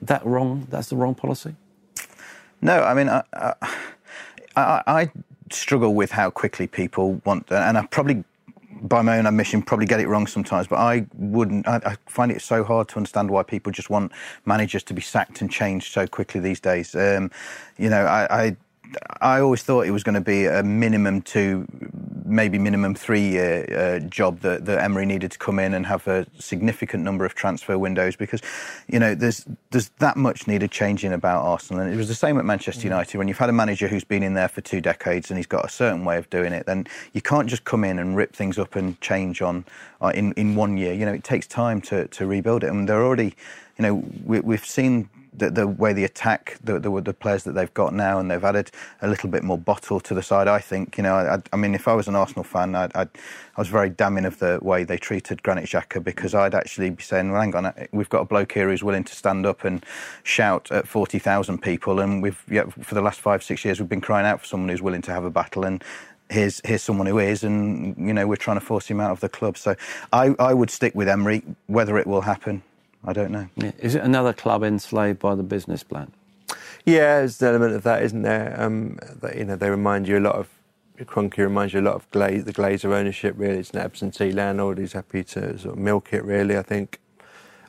That 0.00 0.24
wrong? 0.24 0.68
That's 0.70 0.90
the 0.90 0.96
wrong 0.96 1.16
policy. 1.16 1.56
No, 2.60 2.84
I 2.84 2.94
mean, 2.94 3.08
I, 3.08 3.24
I, 4.54 4.82
I 4.86 5.10
struggle 5.54 5.94
with 5.94 6.10
how 6.10 6.30
quickly 6.30 6.66
people 6.66 7.20
want, 7.24 7.50
and 7.50 7.78
I 7.78 7.86
probably 7.86 8.24
by 8.82 9.00
my 9.00 9.18
own 9.18 9.26
admission, 9.26 9.62
probably 9.62 9.86
get 9.86 10.00
it 10.00 10.08
wrong 10.08 10.26
sometimes, 10.26 10.66
but 10.66 10.76
I 10.76 11.06
wouldn't. 11.14 11.68
I, 11.68 11.76
I, 11.84 11.96
find 12.06 12.32
it 12.32 12.42
so 12.42 12.64
hard 12.64 12.88
to 12.88 12.96
understand 12.96 13.30
why 13.30 13.42
people 13.42 13.70
just 13.70 13.90
want 13.90 14.12
managers 14.44 14.82
to 14.84 14.94
be 14.94 15.00
sacked 15.00 15.40
and 15.40 15.50
changed 15.50 15.92
so 15.92 16.06
quickly 16.06 16.40
these 16.40 16.58
days. 16.58 16.94
Um, 16.94 17.30
you 17.78 17.88
know, 17.88 18.04
I, 18.04 18.44
I 18.44 18.56
I 19.20 19.40
always 19.40 19.62
thought 19.62 19.86
it 19.86 19.90
was 19.90 20.02
going 20.02 20.14
to 20.14 20.20
be 20.20 20.46
a 20.46 20.62
minimum 20.62 21.22
two, 21.22 21.66
maybe 22.24 22.58
minimum 22.58 22.94
three 22.94 23.28
year 23.28 23.66
uh, 23.70 23.98
job 24.06 24.40
that, 24.40 24.64
that 24.66 24.82
Emery 24.82 25.06
needed 25.06 25.30
to 25.32 25.38
come 25.38 25.58
in 25.58 25.74
and 25.74 25.86
have 25.86 26.06
a 26.08 26.26
significant 26.38 27.04
number 27.04 27.24
of 27.24 27.34
transfer 27.34 27.78
windows 27.78 28.16
because, 28.16 28.40
you 28.88 28.98
know, 28.98 29.14
there's 29.14 29.44
there's 29.70 29.88
that 29.98 30.16
much 30.16 30.46
needed 30.46 30.70
changing 30.70 31.12
about 31.12 31.44
Arsenal. 31.44 31.82
And 31.82 31.92
it 31.92 31.96
was 31.96 32.08
the 32.08 32.14
same 32.14 32.38
at 32.38 32.44
Manchester 32.44 32.82
mm. 32.82 32.84
United. 32.84 33.18
When 33.18 33.28
you've 33.28 33.38
had 33.38 33.48
a 33.48 33.52
manager 33.52 33.88
who's 33.88 34.04
been 34.04 34.22
in 34.22 34.34
there 34.34 34.48
for 34.48 34.60
two 34.60 34.80
decades 34.80 35.30
and 35.30 35.38
he's 35.38 35.46
got 35.46 35.64
a 35.64 35.70
certain 35.70 36.04
way 36.04 36.16
of 36.18 36.28
doing 36.30 36.52
it, 36.52 36.66
then 36.66 36.86
you 37.12 37.22
can't 37.22 37.48
just 37.48 37.64
come 37.64 37.84
in 37.84 37.98
and 37.98 38.16
rip 38.16 38.34
things 38.34 38.58
up 38.58 38.76
and 38.76 39.00
change 39.00 39.42
on 39.42 39.64
uh, 40.00 40.12
in, 40.14 40.32
in 40.32 40.54
one 40.54 40.76
year. 40.76 40.92
You 40.92 41.06
know, 41.06 41.12
it 41.12 41.24
takes 41.24 41.46
time 41.46 41.80
to, 41.82 42.08
to 42.08 42.26
rebuild 42.26 42.64
it. 42.64 42.70
And 42.70 42.88
they're 42.88 43.04
already, 43.04 43.34
you 43.78 43.82
know, 43.82 44.04
we, 44.24 44.40
we've 44.40 44.66
seen 44.66 45.08
the, 45.34 45.50
the 45.50 45.66
way 45.66 45.92
they 45.92 46.04
attack 46.04 46.58
the, 46.62 46.78
the, 46.78 47.00
the 47.00 47.14
players 47.14 47.44
that 47.44 47.52
they've 47.52 47.72
got 47.72 47.94
now, 47.94 48.18
and 48.18 48.30
they've 48.30 48.44
added 48.44 48.70
a 49.00 49.08
little 49.08 49.30
bit 49.30 49.42
more 49.42 49.56
bottle 49.56 49.98
to 50.00 50.14
the 50.14 50.22
side. 50.22 50.48
I 50.48 50.58
think 50.58 50.96
you 50.96 51.02
know. 51.02 51.14
I, 51.14 51.40
I 51.52 51.56
mean, 51.56 51.74
if 51.74 51.88
I 51.88 51.94
was 51.94 52.08
an 52.08 52.14
Arsenal 52.14 52.44
fan, 52.44 52.74
I'd, 52.74 52.94
I'd, 52.94 53.08
i 53.56 53.60
was 53.60 53.68
very 53.68 53.88
damning 53.88 54.24
of 54.24 54.38
the 54.38 54.58
way 54.62 54.84
they 54.84 54.98
treated 54.98 55.42
Granit 55.42 55.64
Xhaka 55.64 56.02
because 56.02 56.34
I'd 56.34 56.54
actually 56.54 56.90
be 56.90 57.02
saying, 57.02 57.30
"Well, 57.32 57.40
hang 57.40 57.54
on, 57.54 57.66
uh, 57.66 57.86
we've 57.92 58.08
got 58.08 58.20
a 58.20 58.24
bloke 58.26 58.52
here 58.52 58.68
who's 58.68 58.84
willing 58.84 59.04
to 59.04 59.14
stand 59.14 59.46
up 59.46 59.64
and 59.64 59.84
shout 60.22 60.70
at 60.70 60.86
forty 60.86 61.18
thousand 61.18 61.62
people, 61.62 62.00
and 62.00 62.22
we've 62.22 62.42
yeah, 62.50 62.64
for 62.64 62.94
the 62.94 63.02
last 63.02 63.20
five 63.20 63.42
six 63.42 63.64
years 63.64 63.80
we've 63.80 63.88
been 63.88 64.00
crying 64.00 64.26
out 64.26 64.40
for 64.40 64.46
someone 64.46 64.68
who's 64.68 64.82
willing 64.82 65.02
to 65.02 65.12
have 65.12 65.24
a 65.24 65.30
battle 65.30 65.64
and." 65.64 65.82
Here's, 66.30 66.62
here's 66.64 66.80
someone 66.80 67.06
who 67.06 67.18
is, 67.18 67.44
and 67.44 67.94
you 67.98 68.14
know 68.14 68.26
we're 68.26 68.36
trying 68.36 68.58
to 68.58 68.64
force 68.64 68.86
him 68.86 69.00
out 69.00 69.10
of 69.10 69.20
the 69.20 69.28
club. 69.28 69.58
So 69.58 69.76
I, 70.14 70.34
I 70.38 70.54
would 70.54 70.70
stick 70.70 70.94
with 70.94 71.06
Emery. 71.06 71.42
Whether 71.66 71.98
it 71.98 72.06
will 72.06 72.22
happen, 72.22 72.62
I 73.04 73.12
don't 73.12 73.30
know. 73.30 73.48
Yeah. 73.56 73.72
Is 73.78 73.94
it 73.94 74.02
another 74.02 74.32
club 74.32 74.62
enslaved 74.62 75.18
by 75.18 75.34
the 75.34 75.42
business 75.42 75.82
plan? 75.82 76.12
Yeah, 76.84 77.18
there's 77.18 77.40
an 77.42 77.48
element 77.48 77.74
of 77.74 77.82
that, 77.84 78.02
isn't 78.02 78.22
there? 78.22 78.54
Um, 78.58 78.98
that, 79.20 79.36
you 79.36 79.44
know, 79.44 79.56
they 79.56 79.70
remind 79.70 80.08
you 80.08 80.18
a 80.18 80.20
lot 80.20 80.34
of 80.34 80.48
Kroenke 81.04 81.38
reminds 81.38 81.72
you 81.72 81.80
a 81.80 81.82
lot 81.82 81.94
of 81.94 82.10
Glaze, 82.10 82.44
the 82.44 82.52
Glazer 82.52 82.92
ownership. 82.92 83.34
Really, 83.36 83.58
it's 83.58 83.70
an 83.70 83.80
absentee 83.80 84.32
landlord. 84.32 84.78
He's 84.78 84.92
happy 84.92 85.24
to 85.24 85.58
sort 85.58 85.74
of 85.74 85.78
milk 85.78 86.12
it. 86.12 86.24
Really, 86.24 86.56
I 86.56 86.62
think. 86.62 86.98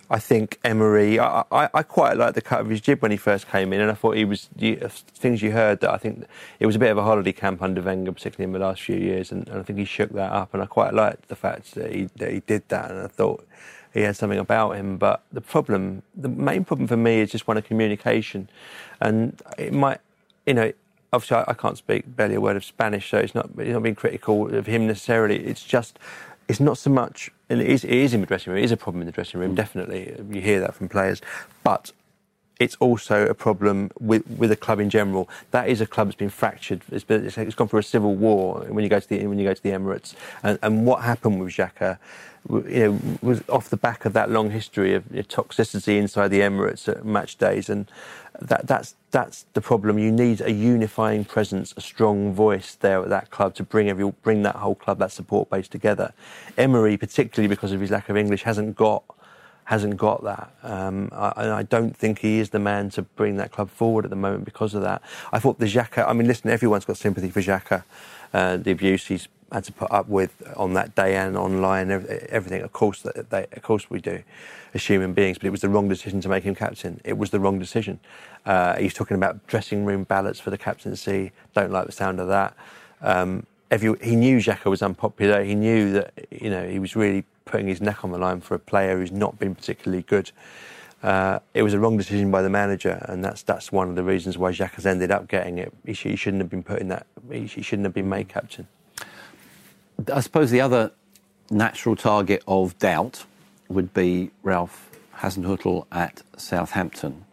I 0.10 0.20
think 0.20 0.60
Emery. 0.64 1.18
I, 1.18 1.44
I, 1.52 1.70
I, 1.74 1.82
quite 1.82 2.18
like 2.18 2.36
the 2.36 2.42
cut 2.42 2.60
of 2.60 2.70
his 2.70 2.82
jib 2.82 3.02
when 3.02 3.10
he 3.10 3.18
first 3.18 3.48
came 3.48 3.74
in, 3.74 3.82
and 3.82 3.90
I 3.90 3.96
thought 3.96 4.16
he 4.16 4.26
was 4.26 4.48
you, 4.58 4.76
things 4.76 5.42
you 5.42 5.52
heard 5.52 5.80
that 5.80 5.92
I 5.92 5.98
think 5.98 6.26
it 6.60 6.68
was 6.68 6.76
a 6.76 6.80
bit 6.80 6.92
of 6.92 6.98
a 6.98 7.04
holiday 7.04 7.32
camp 7.32 7.64
under 7.64 7.82
Wenger, 7.82 8.12
particularly 8.12 8.50
in 8.50 8.54
the 8.54 8.60
last 8.60 8.82
few 8.82 8.98
years, 8.98 9.32
and, 9.32 9.48
and 9.48 9.60
I 9.60 9.64
think 9.64 9.80
he 9.80 9.86
shook 9.86 10.12
that 10.12 10.32
up, 10.32 10.54
and 10.54 10.62
I 10.62 10.68
quite 10.68 10.94
liked 10.94 11.30
the 11.30 11.36
fact 11.36 11.74
that 11.76 11.94
he 11.94 12.10
that 12.18 12.32
he 12.32 12.42
did 12.42 12.68
that, 12.68 12.92
and 12.92 13.00
I 13.00 13.08
thought 13.08 13.48
he 13.94 14.02
had 14.02 14.16
something 14.16 14.40
about 14.40 14.72
him. 14.72 14.98
But 14.98 15.24
the 15.32 15.42
problem, 15.42 16.04
the 16.16 16.30
main 16.30 16.66
problem 16.66 16.88
for 16.88 16.98
me 16.98 17.22
is 17.22 17.32
just 17.32 17.48
one 17.48 17.58
of 17.58 17.66
communication, 17.66 18.50
and 19.00 19.42
it 19.58 19.74
might, 19.74 20.00
you 20.46 20.54
know, 20.54 20.74
obviously 21.12 21.38
I, 21.38 21.46
I 21.48 21.54
can't 21.54 21.78
speak 21.78 22.16
barely 22.16 22.36
a 22.36 22.42
word 22.42 22.58
of 22.58 22.66
Spanish, 22.66 23.10
so 23.10 23.18
it's 23.18 23.36
not 23.36 23.50
it's 23.58 23.70
not 23.70 23.84
being 23.84 23.96
critical 23.96 24.54
of 24.54 24.66
him 24.66 24.88
necessarily. 24.88 25.38
It's 25.46 25.64
just 25.64 26.00
it's 26.48 26.60
not 26.60 26.78
so 26.78 26.90
much, 26.90 27.32
and 27.50 27.62
it 27.62 27.68
is, 27.68 27.84
it 27.84 27.92
is 27.92 28.14
in 28.14 28.22
the 28.22 28.28
dressing 28.28 28.52
room. 28.52 28.62
It 28.62 28.66
is 28.66 28.72
a 28.72 28.78
problem 28.78 29.02
in 29.02 29.06
the 29.06 29.14
dressing 29.14 29.40
room, 29.40 29.54
mm. 29.54 29.56
definitely. 29.56 30.16
You 30.30 30.42
hear 30.42 30.60
that 30.60 30.76
from 30.76 30.90
players, 30.90 31.22
but 31.64 31.92
it's 32.60 32.76
also 32.80 33.26
a 33.28 33.34
problem 33.34 33.92
with, 34.00 34.28
with 34.28 34.50
the 34.50 34.56
club 34.56 34.80
in 34.80 34.90
general. 34.90 35.30
That 35.52 35.68
is 35.70 35.82
a 35.82 35.88
club 35.88 36.08
that's 36.08 36.16
been 36.16 36.30
fractured. 36.30 36.82
It's, 36.92 37.04
been, 37.04 37.26
it's 37.26 37.56
gone 37.56 37.68
through 37.68 37.80
a 37.80 37.84
civil 37.84 38.16
war 38.16 38.66
when 38.70 38.84
you 38.84 38.90
go 38.90 39.00
to 39.00 39.10
the 39.10 39.26
when 39.28 39.40
you 39.40 39.46
go 39.46 39.54
to 39.54 39.64
the 39.64 39.72
Emirates. 39.72 40.14
And, 40.44 40.60
and 40.62 40.86
what 40.86 41.04
happened 41.04 41.40
with 41.40 41.54
Xhaka 41.54 41.98
you 42.50 42.62
know, 42.62 43.18
was 43.22 43.44
off 43.50 43.70
the 43.70 43.78
back 43.78 44.06
of 44.06 44.14
that 44.14 44.30
long 44.30 44.52
history 44.52 44.94
of 44.94 45.04
you 45.10 45.18
know, 45.18 45.24
toxicity 45.24 45.98
inside 45.98 46.28
the 46.28 46.42
Emirates 46.42 46.88
at 46.88 47.06
match 47.06 47.38
days, 47.38 47.70
and 47.70 47.90
that, 48.40 48.68
that's 48.68 48.96
that's 49.12 49.46
the 49.54 49.62
problem. 49.62 49.98
You 49.98 50.12
need 50.12 50.42
a 50.42 50.52
unifying 50.52 51.26
presence, 51.26 51.74
a 51.78 51.82
strong 51.82 52.34
voice 52.34 52.76
there 52.76 53.02
at 53.02 53.10
that 53.10 53.30
club 53.32 53.56
to 53.56 53.64
bring 53.64 53.90
every 53.90 54.12
bring 54.24 54.44
that 54.44 54.58
whole 54.58 54.76
club, 54.76 55.00
that 55.00 55.12
support 55.12 55.50
base 55.50 55.68
together. 55.68 56.14
Emery, 56.58 56.98
particularly 56.98 57.48
because 57.48 57.72
of 57.72 57.82
his 57.82 57.92
lack 57.92 58.10
of 58.10 58.18
English, 58.18 58.44
hasn't 58.44 58.76
got 58.76 59.04
hasn't 59.66 59.98
got 59.98 60.24
that. 60.24 60.54
Um, 60.64 61.10
I, 61.12 61.50
I, 61.52 61.64
don't 61.64 61.96
think 61.96 62.20
he 62.20 62.40
is 62.40 62.50
the 62.50 62.60
man 62.60 62.90
to 62.92 63.02
bring 63.02 63.38
that 63.38 63.52
club 63.52 63.70
forward 63.70 64.04
at 64.04 64.10
the 64.10 64.18
moment 64.18 64.46
because 64.46 64.74
of 64.74 64.82
that. 64.82 65.02
I 65.32 65.40
thought 65.40 65.60
the 65.60 65.66
Xhaka, 65.66 66.08
I 66.08 66.14
mean, 66.14 66.28
listen, 66.28 66.50
everyone's 66.50 66.86
got 66.86 66.98
sympathy 66.98 67.30
for 67.30 67.42
Xhaka, 67.42 67.84
uh, 68.34 68.58
the 68.58 68.72
abuse 68.72 69.08
he's 69.08 69.28
had 69.54 69.64
to 69.66 69.72
put 69.72 69.92
up 69.92 70.10
with 70.10 70.42
on 70.58 70.74
that 70.74 70.96
day 70.96 71.16
and 71.16 71.38
online, 71.38 71.92
everything. 71.92 72.62
Of 72.62 72.74
course, 72.74 73.06
they, 73.30 73.46
of 73.52 73.62
course 73.62 73.90
we 73.90 74.02
do, 74.02 74.24
as 74.74 74.86
human 74.86 75.14
beings. 75.14 75.38
But 75.38 75.46
it 75.48 75.52
was 75.52 75.62
the 75.62 75.70
wrong 75.70 75.88
decision 75.88 76.22
to 76.22 76.30
make 76.30 76.44
him 76.44 76.56
captain. 76.56 77.00
It 77.04 77.18
was 77.18 77.30
the 77.30 77.40
wrong 77.40 77.60
decision. 77.60 78.00
Uh, 78.46 78.76
he's 78.78 78.94
talking 78.94 79.16
about 79.16 79.46
dressing 79.48 79.86
room 79.86 80.04
ballots 80.04 80.40
for 80.40 80.50
the 80.50 80.58
captaincy. 80.58 81.32
Don't 81.54 81.72
like 81.72 81.86
the 81.86 81.92
sound 81.92 82.20
of 82.20 82.28
that. 82.30 82.56
Um, 83.02 83.46
every, 83.70 83.96
he 84.02 84.16
knew 84.16 84.38
Xhaka 84.38 84.66
was 84.66 84.82
unpopular. 84.82 85.44
He 85.44 85.54
knew 85.56 85.94
that 85.94 86.14
you 86.32 86.50
know 86.50 86.68
he 86.68 86.80
was 86.80 86.96
really 86.96 87.24
putting 87.46 87.68
his 87.68 87.82
neck 87.82 88.04
on 88.04 88.12
the 88.12 88.18
line 88.18 88.42
for 88.42 88.56
a 88.56 88.60
player 88.60 88.98
who's 88.98 89.12
not 89.12 89.40
been 89.40 89.56
particularly 89.56 90.04
good. 90.04 90.32
Uh, 91.02 91.40
it 91.54 91.64
was 91.64 91.74
a 91.74 91.80
wrong 91.80 91.98
decision 91.98 92.32
by 92.32 92.42
the 92.42 92.50
manager, 92.50 93.06
and 93.10 93.24
that's 93.24 93.44
that's 93.44 93.72
one 93.72 93.90
of 93.90 93.96
the 93.96 94.04
reasons 94.04 94.38
why 94.38 94.52
Xhaka 94.52 94.76
has 94.76 94.86
ended 94.86 95.12
up 95.12 95.28
getting 95.28 95.58
it. 95.58 95.74
He, 95.86 95.94
he, 95.94 96.16
shouldn't 96.16 96.42
have 96.42 96.50
been 96.50 96.64
put 96.64 96.80
in 96.80 96.88
that. 96.88 97.06
He, 97.30 97.46
he 97.46 97.62
shouldn't 97.62 97.86
have 97.86 97.94
been 97.94 98.08
made 98.08 98.30
captain. 98.30 98.68
I 100.12 100.22
suppose 100.22 100.50
the 100.50 100.62
other 100.62 100.92
natural 101.52 101.98
target 101.98 102.42
of 102.48 102.78
doubt 102.80 103.26
would 103.68 103.94
be 103.94 104.32
Ralph 104.44 104.90
Hasenhüttl 105.18 105.86
at 105.92 106.22
Southampton. 106.38 107.26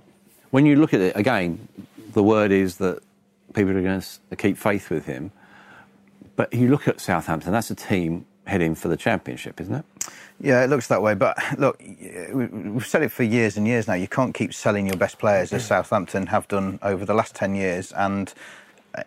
When 0.51 0.67
you 0.67 0.77
look 0.77 0.93
at 0.93 1.01
it 1.01 1.17
again, 1.17 1.69
the 2.13 2.23
word 2.25 2.51
is 2.51 2.79
that 2.79 3.01
people 3.55 3.77
are 3.77 3.83
going 3.83 4.01
to 4.01 4.37
keep 4.37 4.57
faith 4.57 4.91
with 4.91 5.07
him. 5.07 5.31
But 6.37 6.53
you 6.53 6.69
look 6.69 6.89
at 6.89 7.01
Southampton, 7.01 7.53
that's 7.53 7.71
a 7.71 7.75
team 7.75 8.27
heading 8.51 8.75
for 8.75 8.89
the 8.89 8.97
championship, 8.97 9.61
isn't 9.61 9.75
it? 9.75 9.85
Yeah, 10.41 10.65
it 10.65 10.69
looks 10.69 10.89
that 10.89 11.03
way. 11.03 11.15
But 11.15 11.37
look, 11.59 11.81
we've 12.33 12.87
said 12.87 13.03
it 13.03 13.11
for 13.11 13.23
years 13.23 13.57
and 13.57 13.67
years 13.67 13.87
now. 13.87 13.95
You 13.95 14.09
can't 14.09 14.35
keep 14.35 14.53
selling 14.53 14.87
your 14.87 14.97
best 14.97 15.19
players 15.19 15.53
as 15.53 15.65
Southampton 15.67 16.27
have 16.27 16.49
done 16.49 16.79
over 16.83 17.05
the 17.05 17.15
last 17.15 17.35
10 17.35 17.55
years. 17.55 17.93
And 17.93 18.33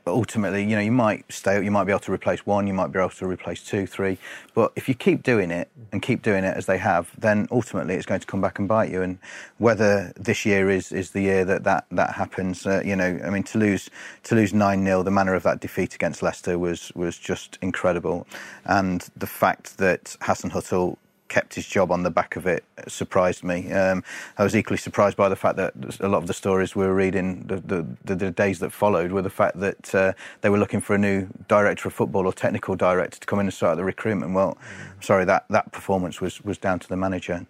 ultimately, 0.08 0.64
you 0.64 0.76
know, 0.76 0.82
you 0.82 0.92
might 0.92 1.26
stay, 1.32 1.64
you 1.64 1.72
might 1.72 1.84
be 1.86 1.92
able 1.92 2.00
to 2.02 2.12
replace 2.12 2.46
one, 2.46 2.68
you 2.68 2.74
might 2.74 2.92
be 2.92 3.00
able 3.00 3.10
to 3.10 3.28
replace 3.28 3.64
two, 3.64 3.86
three. 3.86 4.18
But 4.54 4.72
if 4.76 4.88
you 4.88 4.96
keep 4.96 5.24
doing 5.24 5.52
it 5.52 5.70
and 5.92 6.02
keep 6.02 6.22
doing 6.22 6.44
it 6.44 6.56
as 6.56 6.66
they 6.66 6.78
have, 6.78 7.12
then 7.20 7.48
ultimately 7.52 7.96
it's 7.96 8.06
going 8.06 8.20
to 8.20 8.28
come 8.28 8.42
back 8.42 8.60
and 8.60 8.68
bite 8.68 8.92
you. 8.92 9.02
And 9.02 9.18
whether 9.58 10.14
this 10.16 10.46
year 10.46 10.70
is, 10.70 10.92
is 10.92 11.12
the 11.12 11.22
year 11.22 11.46
that 11.46 11.64
that, 11.64 11.86
that 11.92 12.14
happens, 12.16 12.66
uh, 12.66 12.82
you 12.86 12.96
know, 12.96 13.20
I 13.24 13.30
mean, 13.30 13.44
to 13.44 13.58
lose 13.58 13.90
to 14.24 14.36
lose 14.36 14.54
nine 14.54 14.84
0 14.86 15.04
the 15.04 15.12
manner 15.12 15.36
of 15.36 15.44
that 15.44 15.60
defeat 15.60 15.96
against 15.96 16.24
Leicester 16.24 16.58
was 16.58 16.92
was 16.96 17.18
just 17.18 17.58
incredible, 17.62 18.28
and 18.66 19.10
the 19.16 19.28
fact 19.28 19.78
that 19.78 20.16
Hasenhüttl 20.22 20.98
kept 21.34 21.56
his 21.56 21.66
job 21.66 21.92
on 21.92 22.04
the 22.04 22.12
back 22.12 22.36
of 22.36 22.46
it 22.46 22.64
surprised 22.88 23.44
me. 23.44 23.72
Um, 23.72 24.04
I 24.38 24.44
was 24.44 24.56
equally 24.56 24.78
surprised 24.78 25.18
by 25.18 25.30
the 25.30 25.36
fact 25.36 25.56
that 25.58 25.74
a 26.00 26.08
lot 26.08 26.20
of 26.20 26.28
the 26.28 26.34
stories 26.34 26.76
we 26.76 26.86
were 26.86 26.94
reading 26.94 27.48
the, 27.48 27.56
the, 27.56 27.88
the, 28.06 28.16
the 28.16 28.30
days 28.30 28.60
that 28.60 28.72
followed 28.72 29.12
were 29.12 29.24
the 29.24 29.32
fact 29.32 29.60
that 29.60 29.96
uh, 29.96 30.14
they 30.42 30.50
were 30.52 30.60
looking 30.60 30.80
for 30.80 30.94
a 30.94 30.98
new 31.00 31.28
director 31.48 31.88
of 31.88 31.94
football 31.96 32.28
or 32.28 32.34
technical 32.34 32.76
director 32.76 33.20
to 33.20 33.26
come 33.26 33.40
in 33.40 33.48
and 33.48 33.54
start 33.54 33.78
the 33.78 33.84
recruitment. 33.84 34.32
Well, 34.36 34.56
mm. 34.56 35.04
sorry, 35.04 35.26
that, 35.26 35.46
that 35.50 35.72
performance 35.72 36.22
was, 36.22 36.40
was 36.42 36.60
down 36.60 36.78
to 36.78 36.88
the 36.88 36.98
manager. 36.98 37.48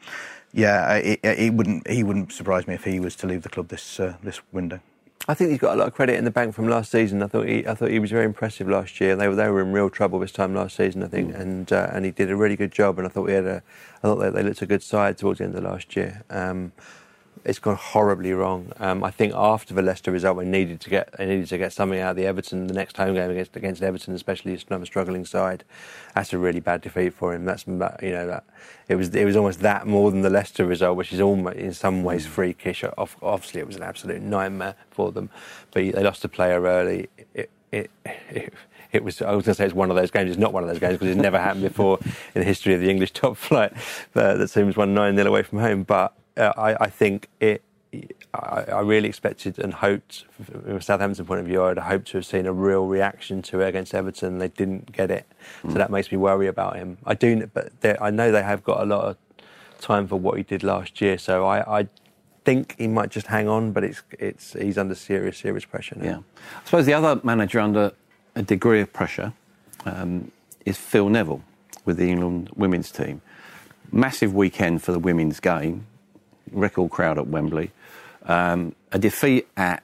Yeah, 0.53 0.95
it, 0.95 1.19
it, 1.21 1.53
wouldn't, 1.53 1.85
he 1.89 2.03
wouldn't 2.03 2.31
surprise 2.31 2.65
me 2.65 2.75
if 2.75 2.85
he 2.85 3.01
was 3.01 3.17
to 3.17 3.27
leave 3.27 3.41
the 3.41 3.49
club 3.49 3.67
this, 3.67 3.99
uh, 3.99 4.13
this 4.23 4.39
window. 4.53 4.79
I 5.25 5.33
think 5.33 5.51
he's 5.51 5.59
got 5.59 5.75
a 5.75 5.79
lot 5.79 5.87
of 5.87 5.93
credit 5.93 6.15
in 6.15 6.25
the 6.25 6.31
bank 6.31 6.53
from 6.53 6.67
last 6.67 6.91
season. 6.91 7.23
I 7.23 7.27
thought 7.27 7.47
he, 7.47 7.65
I 7.65 7.75
thought 7.75 7.89
he 7.89 7.99
was 7.99 8.11
very 8.11 8.25
impressive 8.25 8.67
last 8.67 8.99
year. 8.99 9.15
They 9.15 9.29
were, 9.29 9.35
they 9.35 9.47
were 9.47 9.61
in 9.61 9.71
real 9.71 9.89
trouble 9.89 10.19
this 10.19 10.33
time 10.33 10.53
last 10.53 10.75
season, 10.75 11.01
I 11.01 11.07
think, 11.07 11.33
mm. 11.33 11.39
and 11.39 11.71
uh, 11.71 11.89
and 11.93 12.03
he 12.03 12.11
did 12.11 12.29
a 12.29 12.35
really 12.35 12.57
good 12.57 12.73
job. 12.73 12.97
And 12.97 13.07
I 13.07 13.09
thought 13.09 13.25
we 13.27 13.33
had 13.33 13.45
a, 13.45 13.63
I 13.97 14.01
thought 14.01 14.15
they, 14.17 14.29
they 14.29 14.43
looked 14.43 14.61
a 14.61 14.65
good 14.65 14.83
side 14.83 15.17
towards 15.17 15.39
the 15.39 15.45
end 15.45 15.55
of 15.55 15.63
last 15.63 15.95
year. 15.95 16.23
Um, 16.29 16.73
it's 17.45 17.59
gone 17.59 17.75
horribly 17.75 18.33
wrong. 18.33 18.71
Um, 18.79 19.03
I 19.03 19.11
think 19.11 19.33
after 19.35 19.73
the 19.73 19.81
Leicester 19.81 20.11
result, 20.11 20.37
we 20.37 20.45
needed 20.45 20.79
to 20.81 20.89
get 20.89 21.15
they 21.17 21.25
needed 21.25 21.47
to 21.47 21.57
get 21.57 21.73
something 21.73 21.99
out 21.99 22.11
of 22.11 22.15
the 22.15 22.25
Everton 22.25 22.67
the 22.67 22.73
next 22.73 22.97
home 22.97 23.15
game 23.15 23.29
against 23.29 23.55
against 23.55 23.81
Everton, 23.81 24.13
especially 24.13 24.57
another 24.69 24.85
struggling 24.85 25.25
side. 25.25 25.63
That's 26.15 26.31
a 26.33 26.37
really 26.37 26.59
bad 26.59 26.81
defeat 26.81 27.13
for 27.13 27.33
him. 27.33 27.45
That's 27.45 27.67
you 27.67 28.11
know 28.11 28.27
that 28.27 28.45
it 28.87 28.95
was 28.95 29.13
it 29.13 29.25
was 29.25 29.35
almost 29.35 29.59
that 29.59 29.87
more 29.87 30.11
than 30.11 30.21
the 30.21 30.29
Leicester 30.29 30.65
result, 30.65 30.97
which 30.97 31.11
is 31.11 31.19
almost 31.19 31.57
in 31.57 31.73
some 31.73 32.03
ways 32.03 32.25
freakish. 32.25 32.83
Obviously, 32.97 33.59
it 33.59 33.67
was 33.67 33.75
an 33.75 33.83
absolute 33.83 34.21
nightmare 34.21 34.75
for 34.91 35.11
them, 35.11 35.29
but 35.71 35.81
they 35.81 36.03
lost 36.03 36.23
a 36.23 36.29
player 36.29 36.61
early. 36.61 37.09
It, 37.33 37.49
it, 37.71 37.91
it, 38.29 38.53
it 38.93 39.03
was 39.03 39.21
I 39.21 39.31
was 39.31 39.45
going 39.45 39.55
to 39.55 39.55
say 39.55 39.65
it's 39.65 39.73
one 39.73 39.89
of 39.89 39.95
those 39.95 40.11
games. 40.11 40.29
It's 40.29 40.39
not 40.39 40.53
one 40.53 40.63
of 40.63 40.69
those 40.69 40.79
games 40.79 40.93
because 40.93 41.09
it's 41.09 41.21
never 41.21 41.39
happened 41.39 41.63
before 41.63 41.99
in 42.35 42.41
the 42.41 42.43
history 42.43 42.73
of 42.73 42.79
the 42.79 42.89
English 42.89 43.11
top 43.13 43.35
flight. 43.35 43.73
Uh, 44.15 44.35
that 44.35 44.47
team 44.47 44.67
was 44.67 44.77
won 44.77 44.93
nine 44.93 45.15
0 45.15 45.27
away 45.27 45.43
from 45.43 45.59
home, 45.59 45.83
but 45.83 46.13
uh, 46.37 46.53
I, 46.57 46.85
I, 46.85 46.89
think 46.89 47.29
it. 47.39 47.63
I, 48.33 48.63
I, 48.71 48.79
really 48.81 49.07
expected 49.07 49.59
and 49.59 49.73
hoped, 49.73 50.25
from 50.43 50.77
a 50.77 50.81
Southampton 50.81 51.25
point 51.25 51.41
of 51.41 51.45
view, 51.45 51.63
I'd 51.63 51.77
hoped 51.77 52.07
to 52.07 52.17
have 52.17 52.25
seen 52.25 52.47
a 52.47 52.53
real 52.53 52.87
reaction 52.87 53.41
to 53.43 53.61
it 53.61 53.67
against 53.67 53.93
Everton. 53.93 54.39
They 54.39 54.47
didn't 54.47 54.91
get 54.91 55.11
it, 55.11 55.25
mm. 55.61 55.71
so 55.71 55.77
that 55.77 55.91
makes 55.91 56.11
me 56.11 56.17
worry 56.17 56.47
about 56.47 56.75
him. 56.75 56.97
I 57.05 57.13
do, 57.13 57.47
but 57.53 57.71
I 58.01 58.09
know 58.09 58.31
they 58.31 58.41
have 58.43 58.63
got 58.63 58.81
a 58.81 58.85
lot 58.85 59.05
of 59.05 59.17
time 59.79 60.07
for 60.07 60.15
what 60.15 60.37
he 60.37 60.43
did 60.43 60.63
last 60.63 61.01
year. 61.01 61.17
So 61.17 61.45
I, 61.45 61.81
I 61.81 61.87
think 62.45 62.75
he 62.77 62.87
might 62.87 63.09
just 63.09 63.27
hang 63.27 63.47
on, 63.47 63.71
but 63.71 63.83
it's 63.83 64.01
it's 64.11 64.53
he's 64.53 64.77
under 64.77 64.95
serious 64.95 65.37
serious 65.37 65.65
pressure 65.65 65.95
now. 65.97 66.05
Yeah, 66.05 66.17
I 66.61 66.65
suppose 66.65 66.85
the 66.85 66.93
other 66.93 67.21
manager 67.23 67.59
under 67.59 67.91
a 68.35 68.41
degree 68.41 68.81
of 68.81 68.91
pressure 68.91 69.33
um, 69.85 70.31
is 70.65 70.77
Phil 70.77 71.09
Neville 71.09 71.43
with 71.85 71.97
the 71.97 72.09
England 72.09 72.49
women's 72.55 72.91
team. 72.91 73.21
Massive 73.91 74.33
weekend 74.33 74.81
for 74.81 74.91
the 74.91 74.99
women's 74.99 75.39
game, 75.39 75.85
record 76.53 76.91
crowd 76.91 77.17
at 77.17 77.27
Wembley, 77.27 77.71
um, 78.25 78.75
a 78.91 78.99
defeat 78.99 79.47
at 79.57 79.83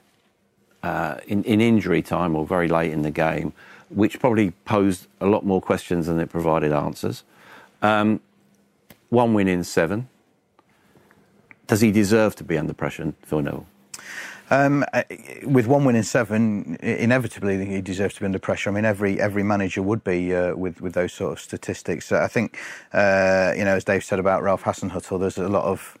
uh, 0.82 1.16
in, 1.26 1.44
in 1.44 1.60
injury 1.60 2.02
time 2.02 2.34
or 2.34 2.46
very 2.46 2.68
late 2.68 2.92
in 2.92 3.02
the 3.02 3.10
game, 3.10 3.52
which 3.90 4.18
probably 4.18 4.52
posed 4.64 5.06
a 5.20 5.26
lot 5.26 5.44
more 5.44 5.60
questions 5.60 6.06
than 6.06 6.18
it 6.18 6.30
provided 6.30 6.72
answers. 6.72 7.22
Um, 7.82 8.20
one 9.10 9.34
win 9.34 9.48
in 9.48 9.64
seven. 9.64 10.08
Does 11.66 11.80
he 11.80 11.92
deserve 11.92 12.34
to 12.36 12.44
be 12.44 12.56
under 12.56 12.72
pressure, 12.72 13.12
Phil 13.22 13.42
Neville? 13.42 13.66
Um, 14.52 14.84
uh, 14.92 15.04
with 15.44 15.68
one 15.68 15.84
win 15.84 15.94
in 15.94 16.02
seven, 16.02 16.76
inevitably 16.80 17.64
he 17.64 17.80
deserves 17.80 18.14
to 18.14 18.20
be 18.20 18.26
under 18.26 18.40
pressure. 18.40 18.70
I 18.70 18.72
mean, 18.72 18.84
every 18.84 19.20
every 19.20 19.44
manager 19.44 19.80
would 19.80 20.02
be 20.02 20.34
uh, 20.34 20.56
with 20.56 20.80
with 20.80 20.94
those 20.94 21.12
sort 21.12 21.32
of 21.32 21.40
statistics. 21.40 22.10
I 22.10 22.26
think, 22.26 22.58
uh, 22.92 23.52
you 23.56 23.64
know, 23.64 23.76
as 23.76 23.84
Dave 23.84 24.02
said 24.02 24.18
about 24.18 24.42
Ralph 24.42 24.64
Hasenhüttl, 24.64 25.20
there's 25.20 25.38
a 25.38 25.48
lot 25.48 25.64
of 25.64 25.96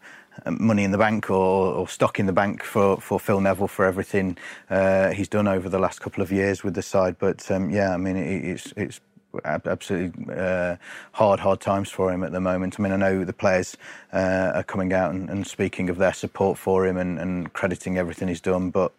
money 0.46 0.84
in 0.84 0.90
the 0.90 0.98
bank 0.98 1.30
or, 1.30 1.72
or, 1.74 1.88
stock 1.88 2.18
in 2.18 2.26
the 2.26 2.32
bank 2.32 2.62
for, 2.62 3.00
for 3.00 3.18
Phil 3.18 3.40
Neville 3.40 3.68
for 3.68 3.84
everything 3.84 4.36
uh, 4.70 5.10
he's 5.10 5.28
done 5.28 5.48
over 5.48 5.68
the 5.68 5.78
last 5.78 6.00
couple 6.00 6.22
of 6.22 6.30
years 6.30 6.62
with 6.64 6.74
the 6.74 6.82
side. 6.82 7.16
But 7.18 7.50
um, 7.50 7.70
yeah, 7.70 7.92
I 7.92 7.96
mean, 7.96 8.16
it, 8.16 8.44
it's 8.44 8.72
it's 8.76 9.00
absolutely 9.44 10.34
uh, 10.34 10.76
hard, 11.12 11.40
hard 11.40 11.60
times 11.60 11.90
for 11.90 12.12
him 12.12 12.24
at 12.24 12.32
the 12.32 12.40
moment. 12.40 12.76
I 12.78 12.82
mean, 12.82 12.92
I 12.92 12.96
know 12.96 13.24
the 13.24 13.32
players 13.32 13.76
uh, 14.12 14.52
are 14.54 14.62
coming 14.62 14.92
out 14.92 15.12
and, 15.12 15.28
and, 15.30 15.46
speaking 15.46 15.88
of 15.88 15.98
their 15.98 16.12
support 16.12 16.58
for 16.58 16.86
him 16.86 16.96
and, 16.96 17.18
and 17.18 17.52
crediting 17.52 17.98
everything 17.98 18.28
he's 18.28 18.40
done, 18.40 18.70
but. 18.70 18.92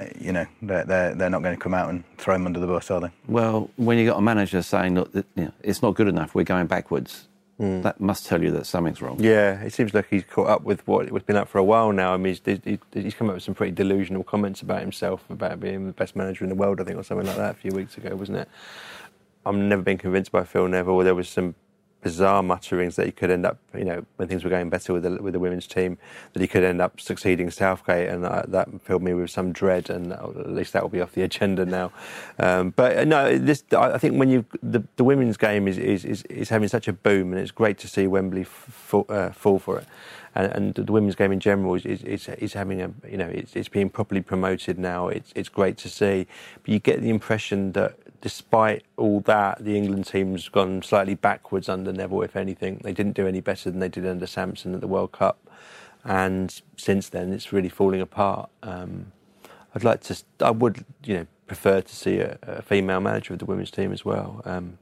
Uh, 0.00 0.06
you 0.18 0.32
know 0.32 0.44
they're, 0.60 0.84
they're, 0.84 1.14
they're 1.14 1.30
not 1.30 1.40
going 1.40 1.54
to 1.54 1.60
come 1.60 1.72
out 1.72 1.88
and 1.88 2.02
throw 2.18 2.34
him 2.34 2.46
under 2.46 2.58
the 2.58 2.66
bus, 2.66 2.90
are 2.90 3.00
they? 3.00 3.10
Well, 3.28 3.70
when 3.76 3.96
you 3.96 4.06
got 4.06 4.18
a 4.18 4.22
manager 4.22 4.60
saying, 4.60 4.96
"Look, 4.96 5.14
you 5.14 5.24
know, 5.36 5.52
it's 5.62 5.82
not 5.82 5.94
good 5.94 6.08
enough. 6.08 6.34
We're 6.34 6.42
going 6.42 6.66
backwards," 6.66 7.28
Mm. 7.60 7.82
That 7.82 8.00
must 8.00 8.26
tell 8.26 8.42
you 8.42 8.50
that 8.50 8.66
something's 8.66 9.00
wrong. 9.00 9.16
Yeah, 9.20 9.60
it 9.62 9.72
seems 9.72 9.94
like 9.94 10.08
he's 10.10 10.24
caught 10.24 10.48
up 10.48 10.62
with 10.62 10.86
what 10.88 11.08
has 11.08 11.22
been 11.22 11.36
up 11.36 11.48
for 11.48 11.58
a 11.58 11.64
while 11.64 11.92
now. 11.92 12.12
I 12.12 12.16
mean, 12.16 12.36
he's, 12.44 12.60
he's, 12.64 12.78
he's, 12.92 13.14
come 13.14 13.28
up 13.28 13.34
with 13.34 13.44
some 13.44 13.54
pretty 13.54 13.70
delusional 13.70 14.24
comments 14.24 14.60
about 14.60 14.80
himself, 14.80 15.22
about 15.30 15.60
being 15.60 15.86
the 15.86 15.92
best 15.92 16.16
manager 16.16 16.44
in 16.44 16.48
the 16.48 16.56
world, 16.56 16.80
I 16.80 16.84
think, 16.84 16.98
or 16.98 17.04
something 17.04 17.26
like 17.26 17.36
that 17.36 17.52
a 17.52 17.54
few 17.54 17.70
weeks 17.70 17.96
ago, 17.96 18.16
wasn't 18.16 18.38
it? 18.38 18.48
I've 19.46 19.54
never 19.54 19.82
been 19.82 19.98
convinced 19.98 20.32
by 20.32 20.42
Phil 20.42 20.66
Neville. 20.66 20.98
There 20.98 21.14
was 21.14 21.28
some 21.28 21.54
bizarre 22.04 22.42
mutterings 22.42 22.96
that 22.96 23.06
he 23.06 23.12
could 23.12 23.30
end 23.30 23.46
up, 23.46 23.56
you 23.74 23.84
know, 23.84 24.04
when 24.16 24.28
things 24.28 24.44
were 24.44 24.50
going 24.50 24.68
better 24.68 24.92
with 24.92 25.02
the, 25.02 25.22
with 25.22 25.32
the 25.32 25.40
women's 25.40 25.66
team, 25.66 25.96
that 26.34 26.40
he 26.40 26.46
could 26.46 26.62
end 26.62 26.80
up 26.80 27.00
succeeding 27.00 27.50
Southgate, 27.50 28.10
and 28.10 28.22
that, 28.22 28.52
that 28.52 28.68
filled 28.82 29.02
me 29.02 29.14
with 29.14 29.30
some 29.30 29.52
dread. 29.52 29.88
And 29.88 30.12
at 30.12 30.50
least 30.50 30.74
that 30.74 30.82
will 30.82 30.90
be 30.90 31.00
off 31.00 31.12
the 31.12 31.22
agenda 31.22 31.64
now. 31.64 31.92
Um, 32.38 32.70
but 32.76 32.98
uh, 32.98 33.04
no, 33.04 33.38
this 33.38 33.64
I 33.72 33.96
think 33.96 34.18
when 34.18 34.28
you 34.28 34.44
the, 34.62 34.84
the 34.96 35.04
women's 35.04 35.38
game 35.38 35.66
is, 35.66 35.78
is, 35.78 36.04
is 36.04 36.22
is 36.24 36.50
having 36.50 36.68
such 36.68 36.86
a 36.88 36.92
boom, 36.92 37.32
and 37.32 37.40
it's 37.40 37.50
great 37.50 37.78
to 37.78 37.88
see 37.88 38.06
Wembley 38.06 38.44
fall, 38.44 39.06
uh, 39.08 39.30
fall 39.30 39.58
for 39.58 39.78
it. 39.78 39.86
And, 40.36 40.52
and, 40.52 40.74
the 40.74 40.92
women's 40.92 41.14
game 41.14 41.30
in 41.30 41.38
general 41.38 41.76
is, 41.76 41.86
is, 41.86 42.28
is, 42.28 42.52
having 42.54 42.82
a 42.82 42.90
you 43.08 43.16
know 43.16 43.28
it's, 43.28 43.54
it's 43.54 43.68
being 43.68 43.88
properly 43.88 44.20
promoted 44.20 44.78
now. 44.78 45.08
It's 45.08 45.32
it's 45.34 45.48
great 45.48 45.78
to 45.78 45.88
see, 45.88 46.26
but 46.62 46.68
you 46.68 46.80
get 46.80 47.00
the 47.00 47.08
impression 47.08 47.72
that 47.72 47.96
despite 48.24 48.84
all 48.96 49.20
that, 49.20 49.62
the 49.62 49.76
England 49.76 50.06
team's 50.06 50.48
gone 50.48 50.80
slightly 50.80 51.14
backwards 51.14 51.68
under 51.68 51.92
Neville, 51.92 52.22
if 52.22 52.36
anything. 52.36 52.80
They 52.82 52.94
didn't 52.94 53.12
do 53.12 53.26
any 53.26 53.42
better 53.42 53.70
than 53.70 53.80
they 53.80 53.90
did 53.90 54.06
under 54.06 54.26
Sampson 54.26 54.74
at 54.74 54.80
the 54.80 54.88
World 54.88 55.12
Cup. 55.12 55.46
And 56.04 56.62
since 56.78 57.10
then, 57.10 57.34
it's 57.34 57.52
really 57.52 57.68
falling 57.68 58.00
apart. 58.00 58.48
Um, 58.62 59.12
I'd 59.74 59.84
like 59.84 60.00
to, 60.04 60.16
I 60.40 60.52
would, 60.52 60.86
you 61.04 61.18
know, 61.18 61.26
prefer 61.46 61.82
to 61.82 61.94
see 61.94 62.16
a, 62.20 62.38
a 62.40 62.62
female 62.62 63.00
manager 63.00 63.34
of 63.34 63.40
the 63.40 63.44
women's 63.44 63.70
team 63.70 63.92
as 63.92 64.06
well. 64.06 64.40
Um, 64.46 64.78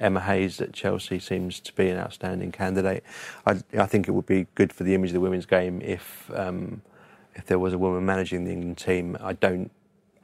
Emma 0.00 0.22
Hayes 0.22 0.58
at 0.62 0.72
Chelsea 0.72 1.18
seems 1.18 1.60
to 1.60 1.74
be 1.74 1.90
an 1.90 1.98
outstanding 1.98 2.50
candidate. 2.50 3.04
I, 3.46 3.60
I, 3.78 3.84
think 3.84 4.08
it 4.08 4.12
would 4.12 4.24
be 4.24 4.46
good 4.54 4.72
for 4.72 4.84
the 4.84 4.94
image 4.94 5.10
of 5.10 5.14
the 5.14 5.20
women's 5.20 5.44
game 5.44 5.82
if 5.82 6.30
um, 6.34 6.80
if 7.34 7.44
there 7.44 7.58
was 7.58 7.74
a 7.74 7.78
woman 7.78 8.06
managing 8.06 8.44
the 8.44 8.52
England 8.52 8.78
team. 8.78 9.18
I 9.20 9.34
don't 9.34 9.70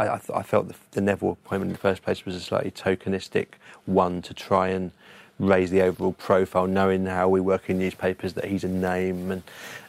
I, 0.03 0.15
I, 0.15 0.21
I 0.35 0.43
felt 0.43 0.69
the, 0.69 0.75
the, 0.93 1.01
Neville 1.01 1.33
appointment 1.33 1.71
in 1.71 1.73
the 1.73 1.79
first 1.79 2.03
place 2.03 2.25
was 2.25 2.35
a 2.35 2.41
slightly 2.41 2.71
tokenistic 2.71 3.49
one 3.87 4.23
to 4.23 4.35
try 4.35 4.69
and 4.69 4.91
raise 5.39 5.71
the 5.71 5.83
overall 5.83 6.13
profile, 6.13 6.67
knowing 6.67 7.07
how 7.07 7.29
we 7.29 7.41
work 7.41 7.69
in 7.69 7.79
newspapers 7.79 8.33
that 8.35 8.45
he's 8.45 8.65
a 8.65 8.69
name 8.69 9.31
and, 9.31 9.43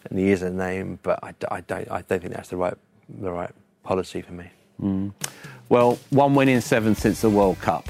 and 0.10 0.20
he 0.20 0.32
is 0.32 0.42
a 0.42 0.50
name. 0.50 1.00
But 1.04 1.20
I, 1.24 1.34
I, 1.50 1.62
don't, 1.62 1.92
I 1.92 2.02
don't 2.02 2.22
think 2.22 2.34
that's 2.34 2.50
the 2.50 2.58
right, 2.58 2.76
the 3.10 3.32
right 3.32 3.52
policy 3.84 4.22
for 4.22 4.34
me. 4.34 4.50
Mm. 4.82 5.14
Well, 5.70 6.00
one 6.10 6.36
win 6.36 6.50
in 6.50 6.62
seven 6.62 6.96
since 6.96 7.22
the 7.22 7.30
World 7.30 7.60
Cup. 7.60 7.88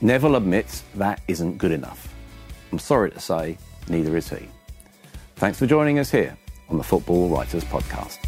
Neville 0.00 0.36
admits 0.36 0.84
that 0.94 1.20
isn't 1.28 1.58
good 1.58 1.72
enough. 1.72 2.14
I'm 2.70 2.78
sorry 2.78 3.10
to 3.10 3.20
say, 3.20 3.58
neither 3.88 4.16
is 4.16 4.28
he. 4.28 4.48
Thanks 5.36 5.58
for 5.58 5.66
joining 5.66 5.98
us 5.98 6.10
here 6.10 6.36
on 6.68 6.76
the 6.76 6.84
Football 6.84 7.28
Writers 7.28 7.64
Podcast. 7.64 8.18